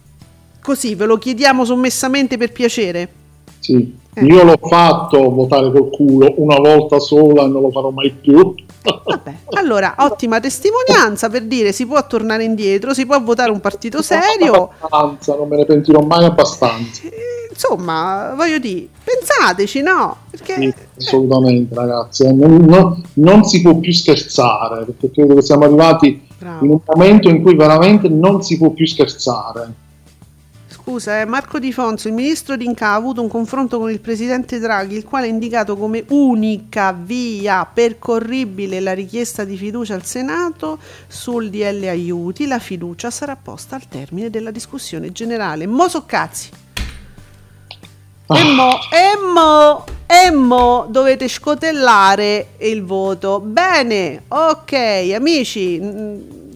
così 0.69 0.95
ve 0.95 1.07
lo 1.07 1.17
chiediamo 1.17 1.65
sommessamente 1.65 2.37
per 2.37 2.53
piacere. 2.53 3.09
Sì. 3.59 3.97
Eh. 4.13 4.23
Io 4.25 4.45
l'ho 4.45 4.59
fatto 4.61 5.31
votare 5.31 5.73
col 5.73 5.89
culo 5.89 6.35
una 6.37 6.57
volta 6.57 6.99
sola 6.99 7.45
e 7.45 7.49
non 7.49 7.63
lo 7.63 7.71
farò 7.71 7.89
mai 7.89 8.11
più. 8.11 8.53
Vabbè, 8.83 9.35
allora, 9.57 9.95
ottima 9.99 10.41
testimonianza 10.41 11.31
per 11.31 11.45
dire 11.45 11.73
si 11.73 11.87
può 11.87 12.07
tornare 12.07 12.45
indietro, 12.45 12.93
si 12.93 13.07
può 13.07 13.19
votare 13.23 13.51
un 13.51 13.61
partito 13.61 14.03
serio. 14.03 14.71
Abbastanza, 14.81 15.37
non 15.37 15.49
me 15.49 15.57
ne 15.57 15.65
pentirò 15.65 16.01
mai 16.01 16.25
abbastanza. 16.27 17.03
Eh, 17.05 17.37
Insomma, 17.51 18.35
voglio 18.37 18.59
dire, 18.59 18.87
pensateci, 19.03 19.81
no? 19.83 20.17
Perché 20.31 20.55
Sì, 20.55 21.07
assolutamente, 21.07 21.75
ragazzi. 21.75 22.25
eh, 22.25 22.33
Non, 22.33 22.57
non- 22.67 23.03
non 23.15 23.43
si 23.45 23.63
può 23.63 23.75
più 23.79 23.93
scherzare, 23.93 24.85
perché 24.85 25.11
credo 25.11 25.35
che 25.35 25.43
siamo 25.43 25.65
arrivati 25.65 26.25
Bravo. 26.39 26.65
in 26.65 26.71
un 26.73 26.81
momento 26.85 27.29
in 27.31 27.43
cui 27.43 27.57
veramente 27.57 28.09
non 28.09 28.43
si 28.43 28.59
può 28.59 28.69
più 28.71 28.87
scherzare. 28.87 29.87
Scusa, 30.89 31.21
eh, 31.21 31.27
Marco 31.27 31.59
Di 31.59 31.71
Fonso, 31.71 32.09
il 32.09 32.15
ministro 32.15 32.57
D'Inca 32.57 32.87
ha 32.87 32.95
avuto 32.95 33.21
un 33.21 33.29
confronto 33.29 33.79
con 33.79 33.91
il 33.91 34.01
presidente 34.01 34.59
Draghi, 34.59 34.97
il 34.97 35.05
quale 35.05 35.27
ha 35.27 35.29
indicato 35.29 35.77
come 35.77 36.03
unica 36.09 36.97
via 36.99 37.67
percorribile 37.71 38.81
la 38.81 38.95
richiesta 38.95 39.45
di 39.45 39.59
fiducia 39.59 39.93
al 39.93 40.07
Senato 40.07 40.79
sul 41.07 41.51
DL 41.51 41.85
aiuti. 41.89 42.47
La 42.47 42.59
fiducia 42.59 43.11
sarà 43.11 43.37
posta 43.37 43.77
al 43.77 43.87
termine 43.87 44.31
della 44.31 44.51
discussione 44.51 45.13
generale. 45.13 45.67
Mo 45.67 45.89
so 45.89 46.07
cazzi. 46.07 46.49
E 48.29 48.43
mo, 48.45 48.79
e 48.91 49.35
mo, 49.35 49.85
e 50.07 50.31
mo 50.31 50.87
dovete 50.89 51.29
scotellare 51.29 52.53
il 52.61 52.83
voto. 52.83 53.41
Bene, 53.41 54.23
ok, 54.27 54.73
amici. 55.15 56.47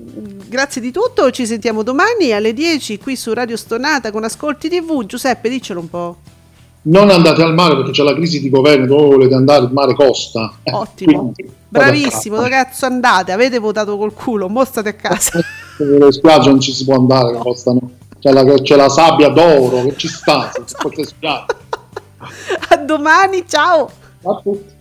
Grazie 0.52 0.82
di 0.82 0.92
tutto, 0.92 1.30
ci 1.30 1.46
sentiamo 1.46 1.82
domani 1.82 2.32
alle 2.32 2.52
10 2.52 2.98
qui 2.98 3.16
su 3.16 3.32
Radio 3.32 3.56
Stonata 3.56 4.10
con 4.10 4.22
Ascolti 4.22 4.68
TV. 4.68 5.06
Giuseppe, 5.06 5.48
diccelo 5.48 5.80
un 5.80 5.88
po'. 5.88 6.16
Non 6.82 7.08
andate 7.08 7.40
al 7.40 7.54
mare 7.54 7.74
perché 7.74 7.92
c'è 7.92 8.02
la 8.02 8.12
crisi 8.12 8.38
di 8.38 8.50
governo, 8.50 8.84
dove 8.84 9.14
volete 9.14 9.34
andare 9.34 9.64
il 9.64 9.72
mare 9.72 9.94
costa. 9.94 10.52
Eh, 10.62 10.70
Ottimo. 10.70 11.32
quindi, 11.32 11.50
Bravissimo, 11.70 12.42
cazzo 12.42 12.84
andate? 12.84 13.32
Avete 13.32 13.58
votato 13.58 13.96
col 13.96 14.12
culo, 14.12 14.50
mo 14.50 14.62
state 14.66 14.90
a 14.90 14.92
casa. 14.92 15.40
Le 15.80 16.12
spiagge 16.12 16.50
non 16.50 16.60
ci 16.60 16.74
si 16.74 16.84
può 16.84 16.96
andare, 16.96 17.32
che 17.32 17.38
costano. 17.38 17.80
C'è 18.20 18.30
la, 18.30 18.44
c'è 18.44 18.76
la 18.76 18.90
sabbia 18.90 19.30
d'oro 19.30 19.84
che 19.84 19.96
ci 19.96 20.08
sta. 20.08 20.52
A 22.68 22.76
domani, 22.76 23.44
ciao! 23.48 23.90
A 24.22 24.40
tutti. 24.42 24.80